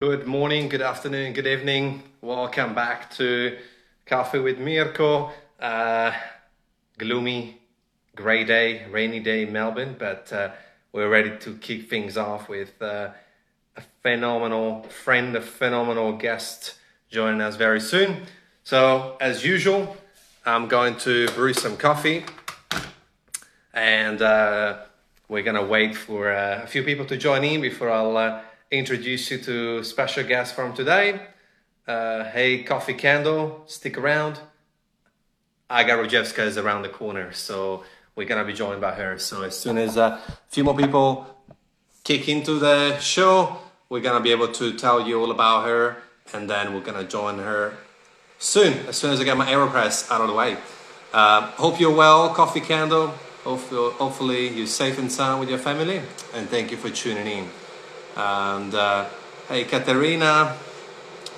Good 0.00 0.28
morning, 0.28 0.68
good 0.68 0.80
afternoon, 0.80 1.32
good 1.32 1.48
evening. 1.48 2.04
Welcome 2.20 2.72
back 2.72 3.10
to 3.16 3.58
Coffee 4.06 4.38
with 4.38 4.60
Mirko. 4.60 5.32
Uh, 5.58 6.12
gloomy, 6.96 7.60
grey 8.14 8.44
day, 8.44 8.86
rainy 8.92 9.18
day 9.18 9.42
in 9.42 9.52
Melbourne, 9.52 9.96
but 9.98 10.32
uh, 10.32 10.50
we're 10.92 11.08
ready 11.08 11.36
to 11.38 11.56
kick 11.56 11.90
things 11.90 12.16
off 12.16 12.48
with 12.48 12.80
uh, 12.80 13.10
a 13.76 13.82
phenomenal 14.00 14.84
friend, 14.84 15.34
a 15.34 15.40
phenomenal 15.40 16.12
guest 16.12 16.76
joining 17.10 17.40
us 17.40 17.56
very 17.56 17.80
soon. 17.80 18.18
So, 18.62 19.16
as 19.20 19.44
usual, 19.44 19.96
I'm 20.46 20.68
going 20.68 20.96
to 20.98 21.26
brew 21.30 21.54
some 21.54 21.76
coffee 21.76 22.24
and 23.74 24.22
uh, 24.22 24.78
we're 25.28 25.42
gonna 25.42 25.66
wait 25.66 25.96
for 25.96 26.30
uh, 26.30 26.60
a 26.62 26.68
few 26.68 26.84
people 26.84 27.04
to 27.06 27.16
join 27.16 27.42
in 27.42 27.60
before 27.60 27.90
I'll 27.90 28.16
uh, 28.16 28.42
introduce 28.70 29.30
you 29.30 29.38
to 29.38 29.82
special 29.82 30.24
guest 30.24 30.54
from 30.54 30.74
today. 30.74 31.20
Uh, 31.86 32.24
hey, 32.24 32.62
Coffee 32.62 32.94
Candle, 32.94 33.62
stick 33.66 33.96
around. 33.96 34.40
Aga 35.70 35.92
Rojewska 35.92 36.40
is 36.40 36.58
around 36.58 36.82
the 36.82 36.88
corner, 36.88 37.32
so 37.32 37.84
we're 38.14 38.26
gonna 38.26 38.44
be 38.44 38.52
joined 38.52 38.80
by 38.80 38.94
her. 38.94 39.18
So 39.18 39.42
as 39.42 39.58
soon 39.58 39.78
as 39.78 39.96
a 39.96 40.20
few 40.48 40.64
more 40.64 40.76
people 40.76 41.26
kick 42.04 42.28
into 42.28 42.58
the 42.58 42.98
show, 42.98 43.58
we're 43.88 44.00
gonna 44.00 44.20
be 44.20 44.32
able 44.32 44.48
to 44.48 44.72
tell 44.74 45.06
you 45.06 45.20
all 45.20 45.30
about 45.30 45.66
her, 45.66 45.96
and 46.34 46.48
then 46.48 46.74
we're 46.74 46.82
gonna 46.82 47.04
join 47.04 47.38
her 47.38 47.74
soon. 48.38 48.86
As 48.86 48.96
soon 48.98 49.12
as 49.12 49.20
I 49.20 49.24
get 49.24 49.36
my 49.36 49.46
Aeropress 49.46 50.10
out 50.10 50.20
of 50.20 50.28
the 50.28 50.34
way. 50.34 50.58
Uh, 51.12 51.50
hope 51.52 51.80
you're 51.80 51.94
well, 51.94 52.34
Coffee 52.34 52.60
Candle. 52.60 53.14
Hopefully 53.44 54.48
you're 54.48 54.66
safe 54.66 54.98
and 54.98 55.10
sound 55.10 55.40
with 55.40 55.48
your 55.48 55.58
family, 55.58 56.02
and 56.34 56.50
thank 56.50 56.70
you 56.70 56.76
for 56.76 56.90
tuning 56.90 57.26
in. 57.26 57.48
And 58.18 58.74
uh, 58.74 59.08
hey, 59.48 59.62
Katerina, 59.62 60.56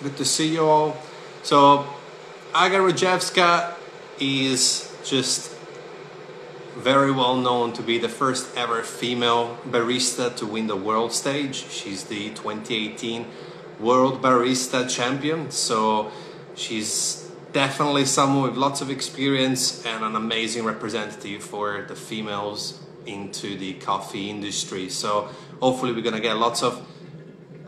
good 0.03 0.17
to 0.17 0.25
see 0.25 0.55
you 0.55 0.65
all. 0.65 0.97
So, 1.43 1.85
Aga 2.55 2.79
Rojewska 2.79 3.75
is 4.19 4.91
just 5.05 5.55
very 6.75 7.13
well 7.13 7.37
known 7.37 7.75
to 7.75 7.83
be 7.83 7.99
the 7.99 8.09
first 8.09 8.57
ever 8.57 8.83
female 8.83 9.59
barista 9.69 10.35
to 10.37 10.47
win 10.47 10.69
the 10.69 10.77
world 10.77 11.13
stage. 11.13 11.69
She's 11.69 12.05
the 12.05 12.31
2018 12.31 13.27
World 13.79 14.23
Barista 14.23 14.89
Champion. 14.89 15.51
So, 15.51 16.11
she's 16.55 17.31
definitely 17.53 18.07
someone 18.07 18.43
with 18.45 18.57
lots 18.57 18.81
of 18.81 18.89
experience 18.89 19.85
and 19.85 20.03
an 20.03 20.17
amazing 20.17 20.65
representative 20.65 21.43
for 21.43 21.83
the 21.83 21.95
females 21.95 22.81
into 23.07 23.57
the 23.57 23.75
coffee 23.75 24.31
industry. 24.31 24.89
So 24.89 25.29
hopefully 25.61 25.93
we're 25.93 26.03
gonna 26.03 26.21
get 26.21 26.37
lots 26.37 26.63
of 26.63 26.87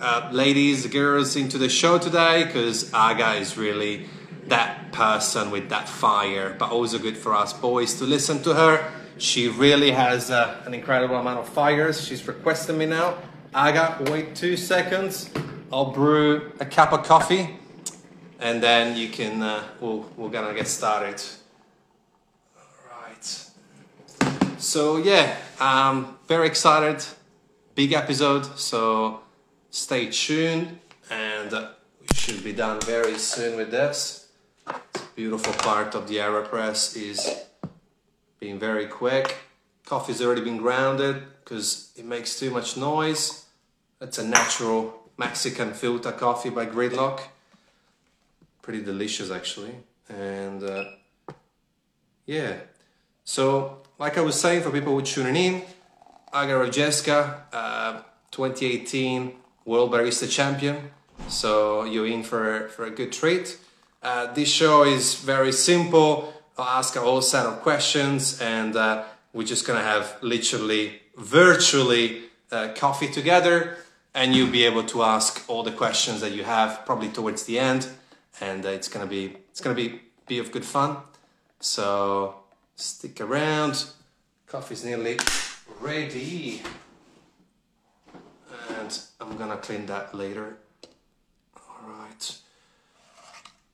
uh, 0.00 0.28
ladies, 0.32 0.86
girls 0.86 1.36
into 1.36 1.58
the 1.58 1.68
show 1.68 1.98
today 1.98 2.44
because 2.44 2.92
Aga 2.92 3.34
is 3.34 3.56
really 3.56 4.06
that 4.48 4.90
person 4.90 5.50
with 5.50 5.68
that 5.68 5.88
fire, 5.88 6.56
but 6.58 6.70
also 6.70 6.98
good 6.98 7.16
for 7.16 7.34
us 7.34 7.52
boys 7.52 7.94
to 7.94 8.04
listen 8.04 8.42
to 8.42 8.54
her. 8.54 8.92
She 9.18 9.46
really 9.48 9.92
has 9.92 10.30
uh, 10.30 10.60
an 10.66 10.74
incredible 10.74 11.16
amount 11.16 11.38
of 11.38 11.48
fires. 11.48 12.04
She's 12.04 12.26
requesting 12.26 12.78
me 12.78 12.86
now. 12.86 13.18
Aga, 13.54 14.10
wait 14.10 14.34
two 14.34 14.56
seconds. 14.56 15.30
I'll 15.72 15.92
brew 15.92 16.50
a 16.58 16.66
cup 16.66 16.92
of 16.92 17.04
coffee 17.04 17.58
and 18.40 18.60
then 18.60 18.96
you 18.96 19.08
can, 19.08 19.40
uh, 19.40 19.62
we'll, 19.80 20.10
we're 20.16 20.30
gonna 20.30 20.52
get 20.54 20.66
started. 20.66 21.22
All 22.56 23.02
right. 23.02 23.24
So 24.60 24.96
yeah, 24.96 25.36
I'm 25.60 26.16
very 26.26 26.48
excited. 26.48 27.04
Big 27.74 27.94
episode, 27.94 28.44
so 28.58 29.20
stay 29.70 30.10
tuned 30.10 30.78
and 31.10 31.50
we 31.52 32.06
should 32.12 32.44
be 32.44 32.52
done 32.52 32.78
very 32.82 33.16
soon 33.16 33.56
with 33.56 33.70
this. 33.70 34.28
Beautiful 35.16 35.54
part 35.54 35.94
of 35.94 36.06
the 36.06 36.16
AeroPress 36.16 36.94
is 36.94 37.34
being 38.38 38.58
very 38.58 38.86
quick. 38.86 39.36
Coffee's 39.86 40.20
already 40.20 40.42
been 40.42 40.58
grounded 40.58 41.22
because 41.42 41.92
it 41.96 42.04
makes 42.04 42.38
too 42.38 42.50
much 42.50 42.76
noise. 42.76 43.46
It's 44.02 44.18
a 44.18 44.24
natural 44.24 45.08
Mexican 45.16 45.72
filter 45.72 46.12
coffee 46.12 46.50
by 46.50 46.66
Gridlock. 46.66 47.20
Pretty 48.60 48.82
delicious 48.82 49.30
actually. 49.30 49.76
And 50.10 50.62
uh, 50.62 50.84
yeah, 52.26 52.56
so 53.24 53.82
like 53.98 54.18
I 54.18 54.20
was 54.20 54.38
saying, 54.38 54.62
for 54.62 54.70
people 54.70 54.92
who 54.92 54.98
are 54.98 55.02
tuning 55.02 55.36
in, 55.36 55.62
Aga 56.32 56.52
Rojewska, 56.52 57.40
uh, 57.52 58.02
2018 58.30 59.32
World 59.64 59.92
Barista 59.92 60.30
Champion. 60.30 60.90
So 61.28 61.84
you're 61.84 62.06
in 62.06 62.22
for, 62.22 62.68
for 62.68 62.84
a 62.84 62.90
good 62.90 63.12
treat. 63.12 63.58
Uh, 64.02 64.32
this 64.32 64.50
show 64.50 64.84
is 64.84 65.14
very 65.14 65.52
simple. 65.52 66.32
I'll 66.58 66.78
ask 66.78 66.96
a 66.96 67.00
whole 67.00 67.22
set 67.22 67.46
of 67.46 67.60
questions 67.62 68.40
and 68.40 68.76
uh, 68.76 69.04
we're 69.32 69.46
just 69.46 69.66
gonna 69.66 69.82
have 69.82 70.16
literally, 70.22 71.00
virtually 71.16 72.22
uh, 72.50 72.68
coffee 72.74 73.08
together 73.08 73.76
and 74.14 74.34
you'll 74.34 74.50
be 74.50 74.64
able 74.64 74.84
to 74.84 75.02
ask 75.02 75.44
all 75.48 75.62
the 75.62 75.72
questions 75.72 76.20
that 76.20 76.32
you 76.32 76.44
have 76.44 76.84
probably 76.84 77.08
towards 77.08 77.44
the 77.44 77.58
end 77.58 77.88
and 78.40 78.66
uh, 78.66 78.68
it's 78.68 78.88
gonna 78.88 79.06
be, 79.06 79.36
it's 79.50 79.60
gonna 79.60 79.76
be, 79.76 80.00
be 80.26 80.38
of 80.38 80.50
good 80.50 80.64
fun. 80.64 80.96
So 81.60 82.42
Stick 82.76 83.20
around. 83.20 83.84
Coffee's 84.46 84.84
nearly 84.84 85.16
ready. 85.82 86.62
And 88.78 88.98
I'm 89.20 89.36
gonna 89.36 89.56
clean 89.56 89.86
that 89.86 90.14
later. 90.14 90.58
All 91.56 91.90
right. 91.98 92.38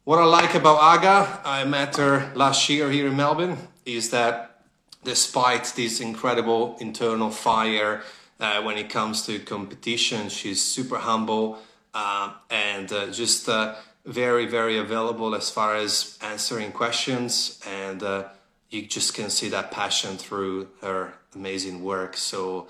What 0.05 0.19
I 0.19 0.25
like 0.25 0.55
about 0.55 0.79
Aga, 0.79 1.41
I 1.45 1.65
met 1.65 1.97
her 1.97 2.33
last 2.35 2.67
year 2.71 2.91
here 2.91 3.09
in 3.09 3.17
Melbourne, 3.17 3.59
is 3.85 4.09
that 4.11 4.63
despite 5.05 5.65
this 5.77 6.01
incredible 6.01 6.79
internal 6.81 7.31
fire 7.31 8.03
uh, 8.41 8.63
when 8.63 8.79
it 8.79 8.89
comes 8.89 9.27
to 9.27 9.39
competition, 9.41 10.31
she's 10.31 10.65
super 10.65 10.97
humble 10.97 11.59
uh, 11.93 12.33
and 12.49 12.91
uh, 12.91 13.11
just 13.11 13.51
uh, 13.51 13.75
very, 14.07 14.47
very 14.47 14.79
available 14.79 15.35
as 15.35 15.51
far 15.51 15.77
as 15.77 16.19
answering 16.23 16.73
questions 16.73 17.61
and 17.69 18.03
uh, 18.03 18.25
you 18.71 18.87
just 18.87 19.15
can 19.15 19.31
see 19.31 19.49
that 19.49 19.71
passion 19.71 20.17
through 20.17 20.69
her 20.83 21.15
amazing 21.35 21.83
work. 21.83 22.17
So, 22.17 22.69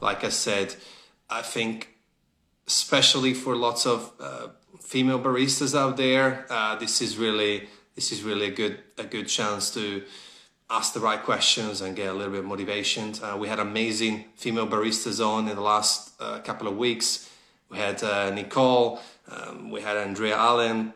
like 0.00 0.24
I 0.24 0.28
said, 0.28 0.76
I 1.28 1.42
think 1.42 1.88
especially 2.66 3.34
for 3.34 3.56
lots 3.56 3.86
of 3.86 4.12
uh, 4.20 4.48
female 4.80 5.18
baristas 5.18 5.76
out 5.76 5.96
there, 5.96 6.46
uh, 6.50 6.76
this 6.76 7.00
is 7.00 7.16
really 7.18 7.68
this 7.94 8.12
is 8.12 8.22
really 8.22 8.46
a 8.46 8.50
good 8.50 8.78
a 8.98 9.04
good 9.04 9.28
chance 9.28 9.72
to 9.74 10.02
ask 10.70 10.94
the 10.94 11.00
right 11.00 11.22
questions 11.22 11.82
and 11.82 11.94
get 11.94 12.08
a 12.08 12.12
little 12.12 12.32
bit 12.32 12.40
of 12.40 12.46
motivation. 12.46 13.12
Uh, 13.22 13.36
we 13.36 13.46
had 13.48 13.58
amazing 13.58 14.24
female 14.36 14.66
baristas 14.66 15.24
on 15.24 15.48
in 15.48 15.56
the 15.56 15.62
last 15.62 16.14
uh, 16.18 16.38
couple 16.38 16.66
of 16.66 16.76
weeks. 16.78 17.28
We 17.68 17.78
had 17.78 18.02
uh, 18.02 18.30
Nicole, 18.30 19.00
um, 19.28 19.70
we 19.70 19.82
had 19.82 19.96
Andrea 19.96 20.36
Allen, 20.36 20.94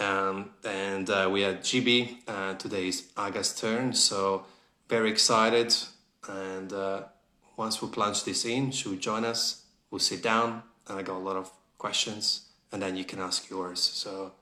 um, 0.00 0.50
and 0.64 1.08
uh, 1.08 1.28
we 1.30 1.42
had 1.42 1.62
GB. 1.62 2.18
Uh, 2.26 2.54
today's 2.54 3.10
Aga's 3.16 3.54
turn, 3.54 3.92
so 3.92 4.44
very 4.88 5.10
excited. 5.10 5.74
And 6.28 6.72
uh, 6.72 7.02
once 7.56 7.82
we 7.82 7.88
plunge 7.88 8.24
this 8.24 8.44
in, 8.44 8.70
she 8.70 8.88
will 8.88 8.96
join 8.96 9.24
us. 9.24 9.64
We'll 9.90 9.98
sit 9.98 10.22
down, 10.22 10.62
and 10.88 10.98
I 10.98 11.02
got 11.02 11.16
a 11.16 11.24
lot 11.24 11.36
of 11.36 11.50
questions, 11.78 12.48
and 12.72 12.80
then 12.82 12.96
you 12.96 13.04
can 13.04 13.20
ask 13.20 13.50
yours. 13.50 13.80
So 13.80 14.32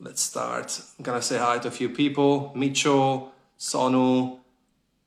let's 0.00 0.22
start. 0.22 0.80
I'm 0.98 1.04
gonna 1.04 1.22
say 1.22 1.38
hi 1.38 1.58
to 1.58 1.68
a 1.68 1.70
few 1.70 1.88
people: 1.88 2.52
Mitchell, 2.54 3.32
Sonu, 3.58 4.38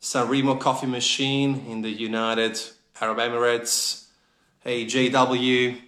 Sanremo 0.02 0.60
Coffee 0.60 0.88
Machine 0.88 1.66
in 1.68 1.82
the 1.82 1.90
United 1.90 2.60
Arab 3.02 3.18
Emirates. 3.18 4.06
Hey 4.60 4.86
JW, 4.86 5.80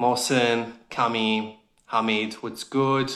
Mohsen, 0.00 0.72
Kami, 0.90 1.60
Hamid, 1.94 2.34
what's 2.42 2.64
good? 2.64 3.12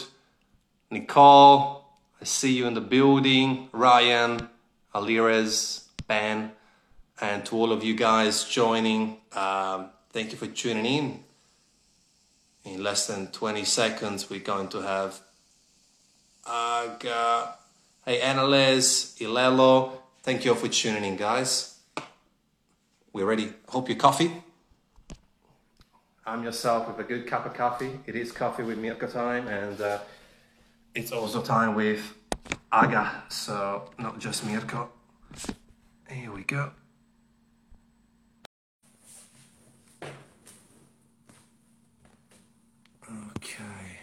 Nicole, 0.89 1.85
I 2.21 2.25
see 2.25 2.53
you 2.53 2.69
in 2.69 2.75
the 2.75 2.81
building. 2.81 3.69
Ryan, 3.73 4.49
Alirez, 4.95 5.89
Ben, 6.07 6.53
and 7.21 7.45
to 7.47 7.57
all 7.57 7.73
of 7.73 7.83
you 7.83 7.97
guys 7.97 8.45
joining, 8.45 9.17
um, 9.33 9.89
thank 10.13 10.31
you 10.31 10.39
for 10.39 10.47
tuning 10.47 10.87
in. 10.87 11.25
In 12.67 12.81
less 12.81 13.09
than 13.09 13.27
20 13.33 13.65
seconds, 13.65 14.31
we're 14.31 14.39
going 14.39 14.69
to 14.69 14.83
have 14.83 15.19
Aga. 16.47 17.55
Hey, 18.05 18.21
Annalise, 18.21 19.17
Ilelo. 19.19 19.91
Thank 20.23 20.45
you 20.45 20.53
all 20.53 20.57
for 20.57 20.69
tuning 20.69 21.05
in, 21.05 21.17
guys. 21.17 21.81
We're 23.13 23.27
ready. 23.27 23.55
Hope 23.71 23.89
your 23.89 23.99
coffee. 23.99 24.45
I'm 26.29 26.45
yourself 26.45 26.87
with 26.87 26.99
a 26.99 27.09
good 27.09 27.27
cup 27.27 27.47
of 27.47 27.55
coffee. 27.55 28.01
It 28.07 28.15
is 28.15 28.33
coffee 28.33 28.63
with 28.63 28.77
Mirko 28.77 29.07
time, 29.07 29.49
and 29.49 29.81
uh, 29.81 30.01
it's 30.95 31.11
also 31.11 31.41
time 31.41 31.75
with 31.75 32.15
Aga, 32.71 33.23
so 33.31 33.91
not 33.99 34.19
just 34.19 34.45
Mirko. 34.45 34.91
Here 36.11 36.31
we 36.31 36.43
go. 36.43 36.73
Okay. 43.37 43.99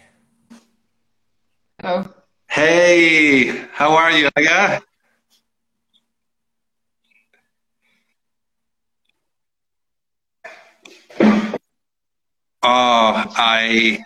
Hello. 1.80 2.12
Hey, 2.48 3.66
how 3.70 3.94
are 3.94 4.10
you, 4.10 4.28
Aga? 4.36 4.82
Oh, 12.68 13.24
I 13.36 14.04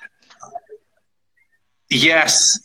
yes. 1.89 2.61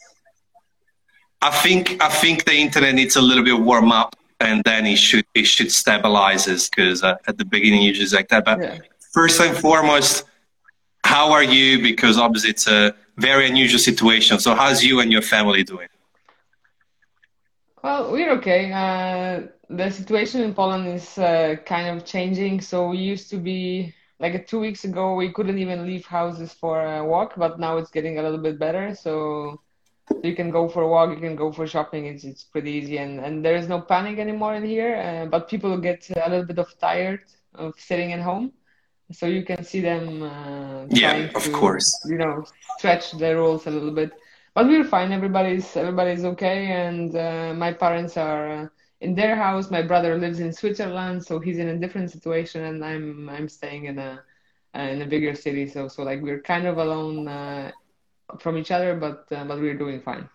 I 1.42 1.52
think 1.52 2.04
I 2.04 2.10
think 2.10 2.44
the 2.44 2.54
internet 2.54 2.96
needs 2.96 3.16
a 3.16 3.22
little 3.22 3.46
bit 3.46 3.58
warm 3.58 3.94
up, 3.94 4.18
and 4.42 4.62
then 4.66 4.86
it 4.86 4.98
should 4.98 5.26
it 5.34 5.46
should 5.46 5.68
stabilizes 5.68 6.70
because 6.70 7.02
uh, 7.02 7.16
at 7.28 7.38
the 7.38 7.46
beginning 7.46 7.82
you 7.82 7.94
just 7.94 8.14
like 8.14 8.28
that. 8.28 8.44
But 8.44 8.60
yeah. 8.60 8.80
first 9.14 9.40
and 9.40 9.56
foremost, 9.58 10.26
how 11.06 11.32
are 11.32 11.44
you? 11.44 11.82
Because 11.82 12.18
obviously 12.18 12.50
it's 12.50 12.68
a 12.68 12.94
very 13.16 13.48
unusual 13.48 13.80
situation. 13.80 14.38
So 14.40 14.54
how's 14.54 14.84
you 14.84 15.00
and 15.00 15.14
your 15.14 15.22
family 15.22 15.64
doing? 15.64 15.88
Well, 17.82 18.12
we're 18.12 18.32
okay. 18.32 18.74
Uh, 18.74 19.48
the 19.70 19.90
situation 19.92 20.42
in 20.42 20.54
Poland 20.54 20.88
is 20.88 21.18
uh, 21.18 21.56
kind 21.66 21.88
of 21.96 22.04
changing. 22.04 22.60
So 22.60 22.90
we 22.90 22.98
used 22.98 23.30
to 23.30 23.38
be 23.38 23.94
like 24.20 24.48
two 24.48 24.60
weeks 24.60 24.86
ago, 24.86 25.16
we 25.16 25.32
couldn't 25.32 25.58
even 25.60 25.86
leave 25.86 26.06
houses 26.06 26.54
for 26.54 26.84
a 26.84 27.04
walk, 27.04 27.34
but 27.38 27.60
now 27.60 27.78
it's 27.78 27.92
getting 27.92 28.20
a 28.20 28.24
little 28.24 28.38
bit 28.38 28.58
better. 28.58 28.96
So 28.96 29.62
you 30.24 30.36
can 30.36 30.52
go 30.52 30.70
for 30.70 30.84
a 30.84 30.88
walk, 30.88 31.10
you 31.10 31.22
can 31.22 31.36
go 31.36 31.52
for 31.52 31.68
shopping. 31.68 32.06
It's 32.06 32.24
it's 32.24 32.44
pretty 32.44 32.72
easy, 32.72 32.98
and 32.98 33.20
and 33.20 33.44
there 33.44 33.56
is 33.56 33.68
no 33.68 33.82
panic 33.82 34.20
anymore 34.20 34.56
in 34.56 34.64
here. 34.66 34.96
Uh, 34.96 35.26
but 35.26 35.50
people 35.50 35.78
get 35.78 36.10
a 36.16 36.30
little 36.30 36.46
bit 36.46 36.60
of 36.60 36.70
tired 36.80 37.22
of 37.56 37.74
sitting 37.78 38.14
at 38.14 38.22
home 38.22 38.52
so 39.12 39.28
you 39.28 39.44
can 39.44 39.64
see 39.64 39.82
them 39.82 40.24
uh, 40.24 40.86
yeah 40.90 41.30
of 41.36 41.44
to, 41.44 41.52
course 41.52 41.90
you 42.06 42.18
know 42.18 42.44
stretch 42.78 43.12
the 43.14 43.36
rules 43.36 43.68
a 43.68 43.72
little 43.72 43.92
bit 43.92 44.12
but 44.54 44.66
we're 44.66 44.84
fine 44.84 45.12
everybody's 45.12 45.76
everybody's 45.78 46.26
okay 46.26 46.68
and 46.72 47.16
uh, 47.16 47.54
my 47.56 47.72
parents 47.72 48.18
are 48.18 48.50
uh, 48.50 48.68
in 49.02 49.16
their 49.16 49.36
house 49.36 49.70
my 49.70 49.82
brother 49.82 50.18
lives 50.18 50.40
in 50.40 50.52
switzerland 50.52 51.24
so 51.24 51.40
he's 51.40 51.58
in 51.58 51.70
a 51.70 51.78
different 51.78 52.10
situation 52.10 52.64
and 52.64 52.84
i'm 52.84 53.30
i'm 53.30 53.50
staying 53.50 53.86
in 53.86 54.00
a 54.00 54.22
uh, 54.76 54.80
in 54.80 55.02
a 55.02 55.06
bigger 55.06 55.36
city 55.36 55.68
so 55.68 55.88
so 55.88 56.04
like 56.04 56.22
we're 56.22 56.42
kind 56.42 56.66
of 56.66 56.78
alone 56.78 57.28
uh, 57.28 57.72
from 58.40 58.58
each 58.58 58.72
other 58.72 58.96
but 58.96 59.26
uh, 59.32 59.44
but 59.44 59.60
we're 59.60 59.78
doing 59.78 60.00
fine 60.02 60.28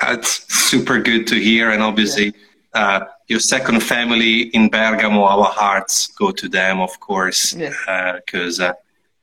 that's 0.00 0.52
super 0.52 0.98
good 1.00 1.26
to 1.26 1.36
hear 1.36 1.70
and 1.70 1.82
obviously 1.82 2.26
yeah 2.26 2.32
uh, 2.74 3.00
your 3.28 3.40
second 3.40 3.82
family 3.82 4.42
in 4.54 4.68
Bergamo, 4.68 5.24
our 5.24 5.44
hearts 5.44 6.06
go 6.08 6.30
to 6.30 6.48
them, 6.48 6.80
of 6.80 6.98
course, 7.00 7.52
because 7.52 8.60
uh, 8.60 8.68
uh, 8.68 8.72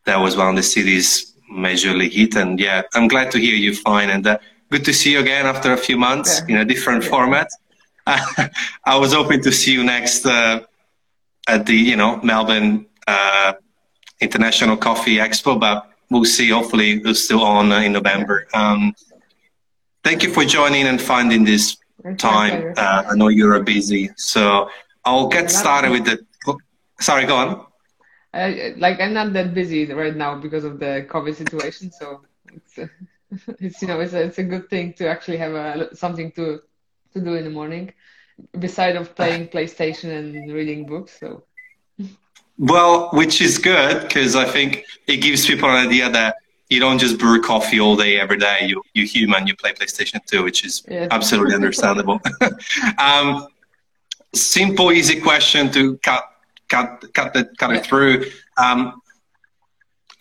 that 0.05 0.17
was 0.17 0.37
one 0.37 0.49
of 0.49 0.55
the 0.55 0.63
cities 0.63 1.33
majorly 1.51 2.11
hit. 2.11 2.35
And 2.35 2.59
yeah, 2.59 2.83
I'm 2.93 3.07
glad 3.07 3.31
to 3.31 3.39
hear 3.39 3.55
you 3.55 3.75
fine 3.75 4.09
and 4.09 4.25
uh, 4.25 4.37
good 4.69 4.85
to 4.85 4.93
see 4.93 5.13
you 5.13 5.19
again 5.19 5.45
after 5.45 5.73
a 5.73 5.77
few 5.77 5.97
months 5.97 6.41
yeah. 6.41 6.55
in 6.55 6.61
a 6.61 6.65
different 6.65 7.03
yeah. 7.03 7.09
format. 7.09 7.49
I 8.85 8.97
was 8.97 9.13
hoping 9.13 9.41
to 9.43 9.51
see 9.51 9.73
you 9.73 9.83
next 9.83 10.25
uh, 10.25 10.61
at 11.47 11.65
the 11.65 11.75
you 11.75 11.95
know 11.95 12.19
Melbourne 12.23 12.87
uh, 13.07 13.53
International 14.19 14.77
Coffee 14.77 15.17
Expo, 15.17 15.59
but 15.59 15.89
we'll 16.09 16.25
see. 16.25 16.49
Hopefully, 16.49 17.01
it's 17.05 17.23
still 17.23 17.43
on 17.43 17.71
in 17.83 17.93
November. 17.93 18.47
Um, 18.53 18.95
thank 20.03 20.23
you 20.23 20.31
for 20.31 20.43
joining 20.43 20.87
and 20.87 20.99
finding 20.99 21.43
this 21.43 21.77
time. 22.17 22.73
Uh, 22.75 23.03
I 23.11 23.15
know 23.15 23.27
you're 23.27 23.61
busy, 23.61 24.09
so 24.17 24.69
I'll 25.05 25.27
get 25.27 25.51
started 25.51 25.91
with 25.91 26.05
the. 26.05 26.17
Sorry, 26.99 27.25
go 27.25 27.35
on. 27.35 27.65
Uh, 28.33 28.71
like 28.77 28.99
I'm 28.99 29.13
not 29.13 29.33
that 29.33 29.53
busy 29.53 29.91
right 29.91 30.15
now 30.15 30.35
because 30.35 30.63
of 30.63 30.79
the 30.79 31.05
COVID 31.09 31.35
situation, 31.35 31.91
so 31.91 32.21
it's, 32.53 32.91
it's 33.59 33.81
you 33.81 33.87
know 33.87 33.99
it's 33.99 34.13
a, 34.13 34.23
it's 34.23 34.39
a 34.39 34.43
good 34.43 34.69
thing 34.69 34.93
to 34.93 35.07
actually 35.07 35.37
have 35.37 35.53
a, 35.53 35.95
something 35.95 36.31
to 36.33 36.61
to 37.13 37.21
do 37.21 37.35
in 37.35 37.43
the 37.43 37.49
morning, 37.49 37.93
beside 38.59 38.95
of 38.95 39.15
playing 39.15 39.47
PlayStation 39.47 40.17
and 40.17 40.51
reading 40.51 40.85
books. 40.85 41.19
So. 41.19 41.43
Well, 42.57 43.09
which 43.11 43.41
is 43.41 43.57
good 43.57 44.03
because 44.03 44.35
I 44.35 44.45
think 44.45 44.83
it 45.07 45.17
gives 45.17 45.45
people 45.45 45.69
an 45.69 45.87
idea 45.87 46.09
that 46.09 46.35
you 46.69 46.79
don't 46.79 46.99
just 46.99 47.17
brew 47.17 47.41
coffee 47.41 47.79
all 47.79 47.95
day 47.95 48.19
every 48.19 48.37
day. 48.37 48.65
You 48.67 48.83
you 48.93 49.05
human. 49.05 49.47
You 49.47 49.55
play 49.55 49.73
PlayStation 49.73 50.23
too, 50.25 50.43
which 50.43 50.65
is 50.65 50.83
yes. 50.87 51.07
absolutely 51.11 51.55
understandable. 51.61 52.21
um, 52.97 53.47
simple, 54.33 54.91
easy 54.91 55.19
question 55.19 55.71
to 55.71 55.97
cut 55.99 56.23
cut 56.67 57.05
cut 57.13 57.33
the, 57.33 57.45
cut 57.57 57.75
it 57.75 57.85
through. 57.85 58.25
Um, 58.57 59.01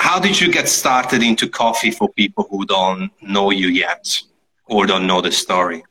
how 0.00 0.18
did 0.18 0.40
you 0.40 0.50
get 0.52 0.68
started 0.68 1.22
into 1.22 1.48
coffee 1.48 1.90
for 1.90 2.08
people 2.12 2.46
who 2.50 2.64
don't 2.64 3.10
know 3.20 3.50
you 3.50 3.68
yet 3.68 4.22
or 4.66 4.86
don't 4.86 5.06
know 5.06 5.20
the 5.20 5.32
story? 5.32 5.82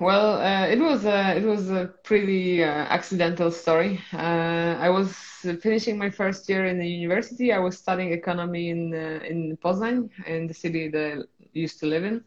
Well, 0.00 0.38
uh, 0.40 0.66
it 0.66 0.78
was 0.80 1.04
a, 1.04 1.36
it 1.36 1.44
was 1.44 1.70
a 1.70 1.92
pretty 2.04 2.62
uh, 2.64 2.66
accidental 2.66 3.50
story. 3.50 4.00
Uh, 4.12 4.76
I 4.80 4.88
was 4.90 5.14
finishing 5.62 5.98
my 5.98 6.10
first 6.10 6.48
year 6.48 6.66
in 6.66 6.78
the 6.78 6.86
university. 6.88 7.52
I 7.52 7.58
was 7.58 7.78
studying 7.78 8.12
economy 8.12 8.70
in 8.70 8.92
uh, 8.94 9.20
in 9.24 9.56
Poznań, 9.58 10.10
in 10.26 10.46
the 10.48 10.54
city 10.54 10.88
that 10.88 11.18
I 11.40 11.46
used 11.52 11.78
to 11.80 11.86
live 11.86 12.04
in, 12.04 12.22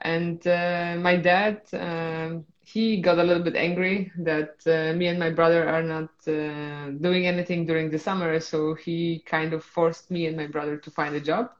and 0.00 0.46
uh, 0.46 0.96
my 1.00 1.16
dad 1.16 1.62
um, 1.72 2.44
he 2.60 3.00
got 3.00 3.18
a 3.18 3.24
little 3.24 3.42
bit 3.42 3.56
angry 3.56 4.12
that 4.18 4.54
uh, 4.66 4.94
me 4.96 5.06
and 5.06 5.18
my 5.18 5.30
brother 5.30 5.68
are 5.68 5.82
not 5.82 6.08
doing 7.00 7.26
anything 7.26 7.66
during 7.66 7.90
the 7.90 7.98
summer. 7.98 8.38
So 8.40 8.74
he 8.74 9.22
kind 9.26 9.52
of 9.54 9.64
forced 9.64 10.10
me 10.10 10.26
and 10.26 10.36
my 10.36 10.46
brother 10.46 10.76
to 10.76 10.90
find 10.90 11.14
a 11.14 11.20
job 11.20 11.50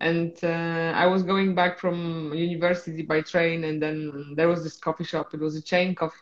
and 0.00 0.36
uh, 0.42 0.92
I 0.94 1.06
was 1.06 1.22
going 1.22 1.54
back 1.54 1.78
from 1.78 2.32
university 2.34 3.02
by 3.02 3.20
train, 3.22 3.64
and 3.64 3.82
then 3.82 4.34
there 4.36 4.48
was 4.48 4.62
this 4.62 4.76
coffee 4.76 5.04
shop. 5.04 5.34
It 5.34 5.40
was 5.40 5.56
a 5.56 5.62
chain 5.62 5.94
coffee 5.94 6.20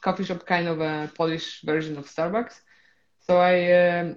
coffee 0.00 0.24
shop, 0.24 0.46
kind 0.46 0.68
of 0.68 0.80
a 0.80 1.10
Polish 1.14 1.62
version 1.62 1.96
of 1.98 2.06
Starbucks. 2.06 2.60
So 3.20 3.38
I 3.38 3.70
uh, 3.72 4.14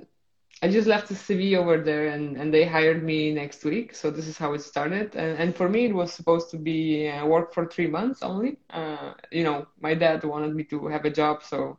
I 0.61 0.69
just 0.69 0.87
left 0.87 1.09
a 1.11 1.15
CV 1.15 1.55
over 1.55 1.77
there, 1.81 2.07
and, 2.09 2.37
and 2.37 2.53
they 2.53 2.65
hired 2.65 3.03
me 3.03 3.33
next 3.33 3.63
week. 3.63 3.95
So 3.95 4.09
this 4.11 4.27
is 4.27 4.37
how 4.37 4.53
it 4.53 4.61
started. 4.61 5.15
And, 5.15 5.37
and 5.39 5.55
for 5.55 5.69
me, 5.69 5.85
it 5.85 5.93
was 5.95 6.11
supposed 6.13 6.49
to 6.51 6.57
be 6.57 7.07
uh, 7.09 7.25
work 7.25 7.53
for 7.53 7.65
three 7.67 7.87
months 7.87 8.21
only. 8.23 8.57
Uh, 8.69 9.13
you 9.31 9.43
know, 9.43 9.67
my 9.79 9.93
dad 9.95 10.23
wanted 10.23 10.55
me 10.55 10.63
to 10.65 10.87
have 10.87 11.05
a 11.05 11.09
job, 11.11 11.43
so 11.43 11.77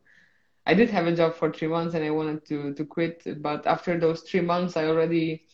I 0.67 0.75
did 0.75 0.91
have 0.91 1.06
a 1.06 1.15
job 1.15 1.35
for 1.35 1.50
three 1.53 1.69
months, 1.69 1.94
and 1.94 2.05
I 2.05 2.11
wanted 2.11 2.44
to 2.47 2.75
to 2.75 2.85
quit. 2.85 3.23
But 3.43 3.67
after 3.67 3.99
those 3.99 4.23
three 4.23 4.41
months, 4.41 4.76
I 4.76 4.87
already 4.87 5.44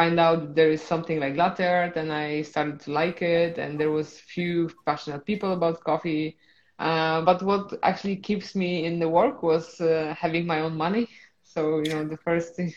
find 0.00 0.20
out 0.20 0.54
there 0.56 0.70
is 0.70 0.82
something 0.82 1.20
like 1.20 1.36
latte 1.36 1.66
art 1.66 1.96
and 1.96 2.12
I 2.12 2.42
started 2.42 2.80
to 2.84 2.92
like 2.92 3.22
it 3.22 3.58
and 3.58 3.80
there 3.80 3.90
was 3.90 4.20
few 4.20 4.70
passionate 4.86 5.26
people 5.26 5.52
about 5.52 5.84
coffee. 5.84 6.38
Uh, 6.78 7.22
but 7.22 7.42
what 7.42 7.74
actually 7.82 8.16
keeps 8.16 8.54
me 8.56 8.84
in 8.86 8.98
the 9.00 9.08
work 9.08 9.42
was 9.42 9.80
uh, 9.80 10.14
having 10.18 10.46
my 10.46 10.60
own 10.60 10.76
money. 10.76 11.08
So, 11.42 11.80
you 11.80 11.90
know, 11.90 12.04
the 12.08 12.18
first 12.28 12.56
thing, 12.56 12.72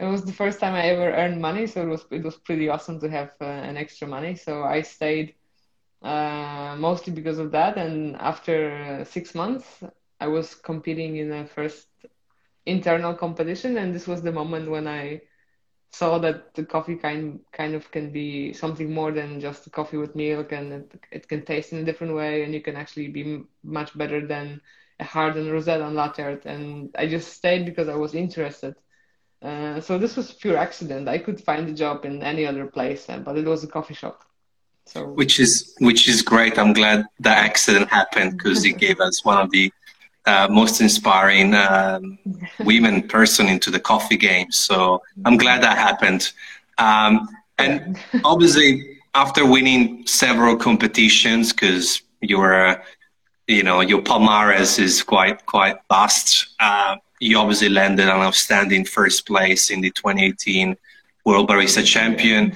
it 0.00 0.04
was 0.06 0.24
the 0.24 0.32
first 0.32 0.60
time 0.60 0.74
I 0.74 0.82
ever 0.88 1.12
earned 1.12 1.40
money. 1.40 1.66
So 1.66 1.82
it 1.82 1.88
was, 1.88 2.06
it 2.10 2.24
was 2.24 2.36
pretty 2.36 2.68
awesome 2.68 3.00
to 3.00 3.10
have 3.10 3.30
uh, 3.40 3.44
an 3.70 3.76
extra 3.76 4.08
money. 4.08 4.34
So 4.36 4.62
I 4.64 4.82
stayed 4.82 5.34
uh, 6.02 6.76
mostly 6.78 7.12
because 7.12 7.38
of 7.38 7.52
that. 7.52 7.76
And 7.78 8.16
after 8.16 9.04
six 9.04 9.34
months, 9.34 9.82
I 10.20 10.28
was 10.28 10.54
competing 10.54 11.16
in 11.16 11.32
a 11.32 11.46
first 11.46 11.88
internal 12.66 13.14
competition. 13.14 13.76
And 13.78 13.94
this 13.94 14.06
was 14.08 14.22
the 14.22 14.32
moment 14.32 14.70
when 14.70 14.86
I 14.86 15.22
saw 15.90 16.18
that 16.18 16.54
the 16.54 16.64
coffee 16.64 16.96
kind 16.96 17.40
kind 17.52 17.74
of 17.74 17.90
can 17.90 18.10
be 18.10 18.52
something 18.52 18.92
more 18.92 19.12
than 19.12 19.40
just 19.40 19.70
coffee 19.72 19.96
with 19.96 20.14
milk 20.14 20.52
and 20.52 20.72
it, 20.72 21.00
it 21.10 21.28
can 21.28 21.44
taste 21.44 21.72
in 21.72 21.78
a 21.78 21.84
different 21.84 22.14
way 22.14 22.44
and 22.44 22.54
you 22.54 22.60
can 22.60 22.76
actually 22.76 23.08
be 23.08 23.42
much 23.64 23.96
better 23.96 24.26
than 24.26 24.60
a 25.00 25.04
hardened 25.04 25.50
rosette 25.50 25.80
on 25.80 25.94
latte 25.94 26.22
art 26.22 26.44
and 26.46 26.94
i 26.98 27.06
just 27.06 27.32
stayed 27.32 27.64
because 27.64 27.88
i 27.88 27.94
was 27.96 28.14
interested. 28.14 28.74
Uh, 29.40 29.80
so 29.80 29.98
this 29.98 30.16
was 30.16 30.32
pure 30.32 30.56
accident. 30.56 31.08
I 31.08 31.18
could 31.18 31.40
find 31.40 31.68
a 31.68 31.72
job 31.72 32.04
in 32.04 32.22
any 32.22 32.44
other 32.44 32.66
place 32.66 33.08
uh, 33.08 33.18
but 33.18 33.38
it 33.38 33.46
was 33.46 33.62
a 33.64 33.68
coffee 33.68 33.94
shop. 33.94 34.24
So 34.86 35.06
which 35.06 35.38
is 35.38 35.74
which 35.80 36.08
is 36.08 36.22
great. 36.22 36.58
I'm 36.58 36.72
glad 36.72 37.04
the 37.20 37.30
accident 37.30 37.88
happened 37.88 38.36
because 38.36 38.64
it 38.64 38.78
gave 38.78 39.00
us 39.00 39.24
one 39.24 39.38
of 39.38 39.50
the 39.50 39.70
uh, 40.28 40.46
most 40.50 40.80
inspiring 40.80 41.54
um, 41.54 42.18
women 42.60 43.02
person 43.08 43.48
into 43.48 43.70
the 43.70 43.80
coffee 43.80 44.16
game. 44.16 44.52
So 44.52 45.02
I'm 45.24 45.38
glad 45.38 45.62
that 45.62 45.78
happened. 45.78 46.32
Um, 46.76 47.28
and 47.58 47.98
obviously, 48.24 48.98
after 49.14 49.46
winning 49.46 50.06
several 50.06 50.56
competitions, 50.56 51.52
because 51.52 52.02
your, 52.20 52.82
you 53.46 53.62
know, 53.62 53.80
your 53.80 54.02
palmarès 54.02 54.78
is 54.78 55.02
quite 55.02 55.46
quite 55.46 55.76
vast. 55.88 56.48
Uh, 56.60 56.96
you 57.20 57.38
obviously 57.38 57.70
landed 57.70 58.08
an 58.08 58.20
outstanding 58.20 58.84
first 58.84 59.26
place 59.26 59.70
in 59.70 59.80
the 59.80 59.90
2018 59.90 60.76
World 61.24 61.48
Barista 61.48 61.84
Champion, 61.84 62.54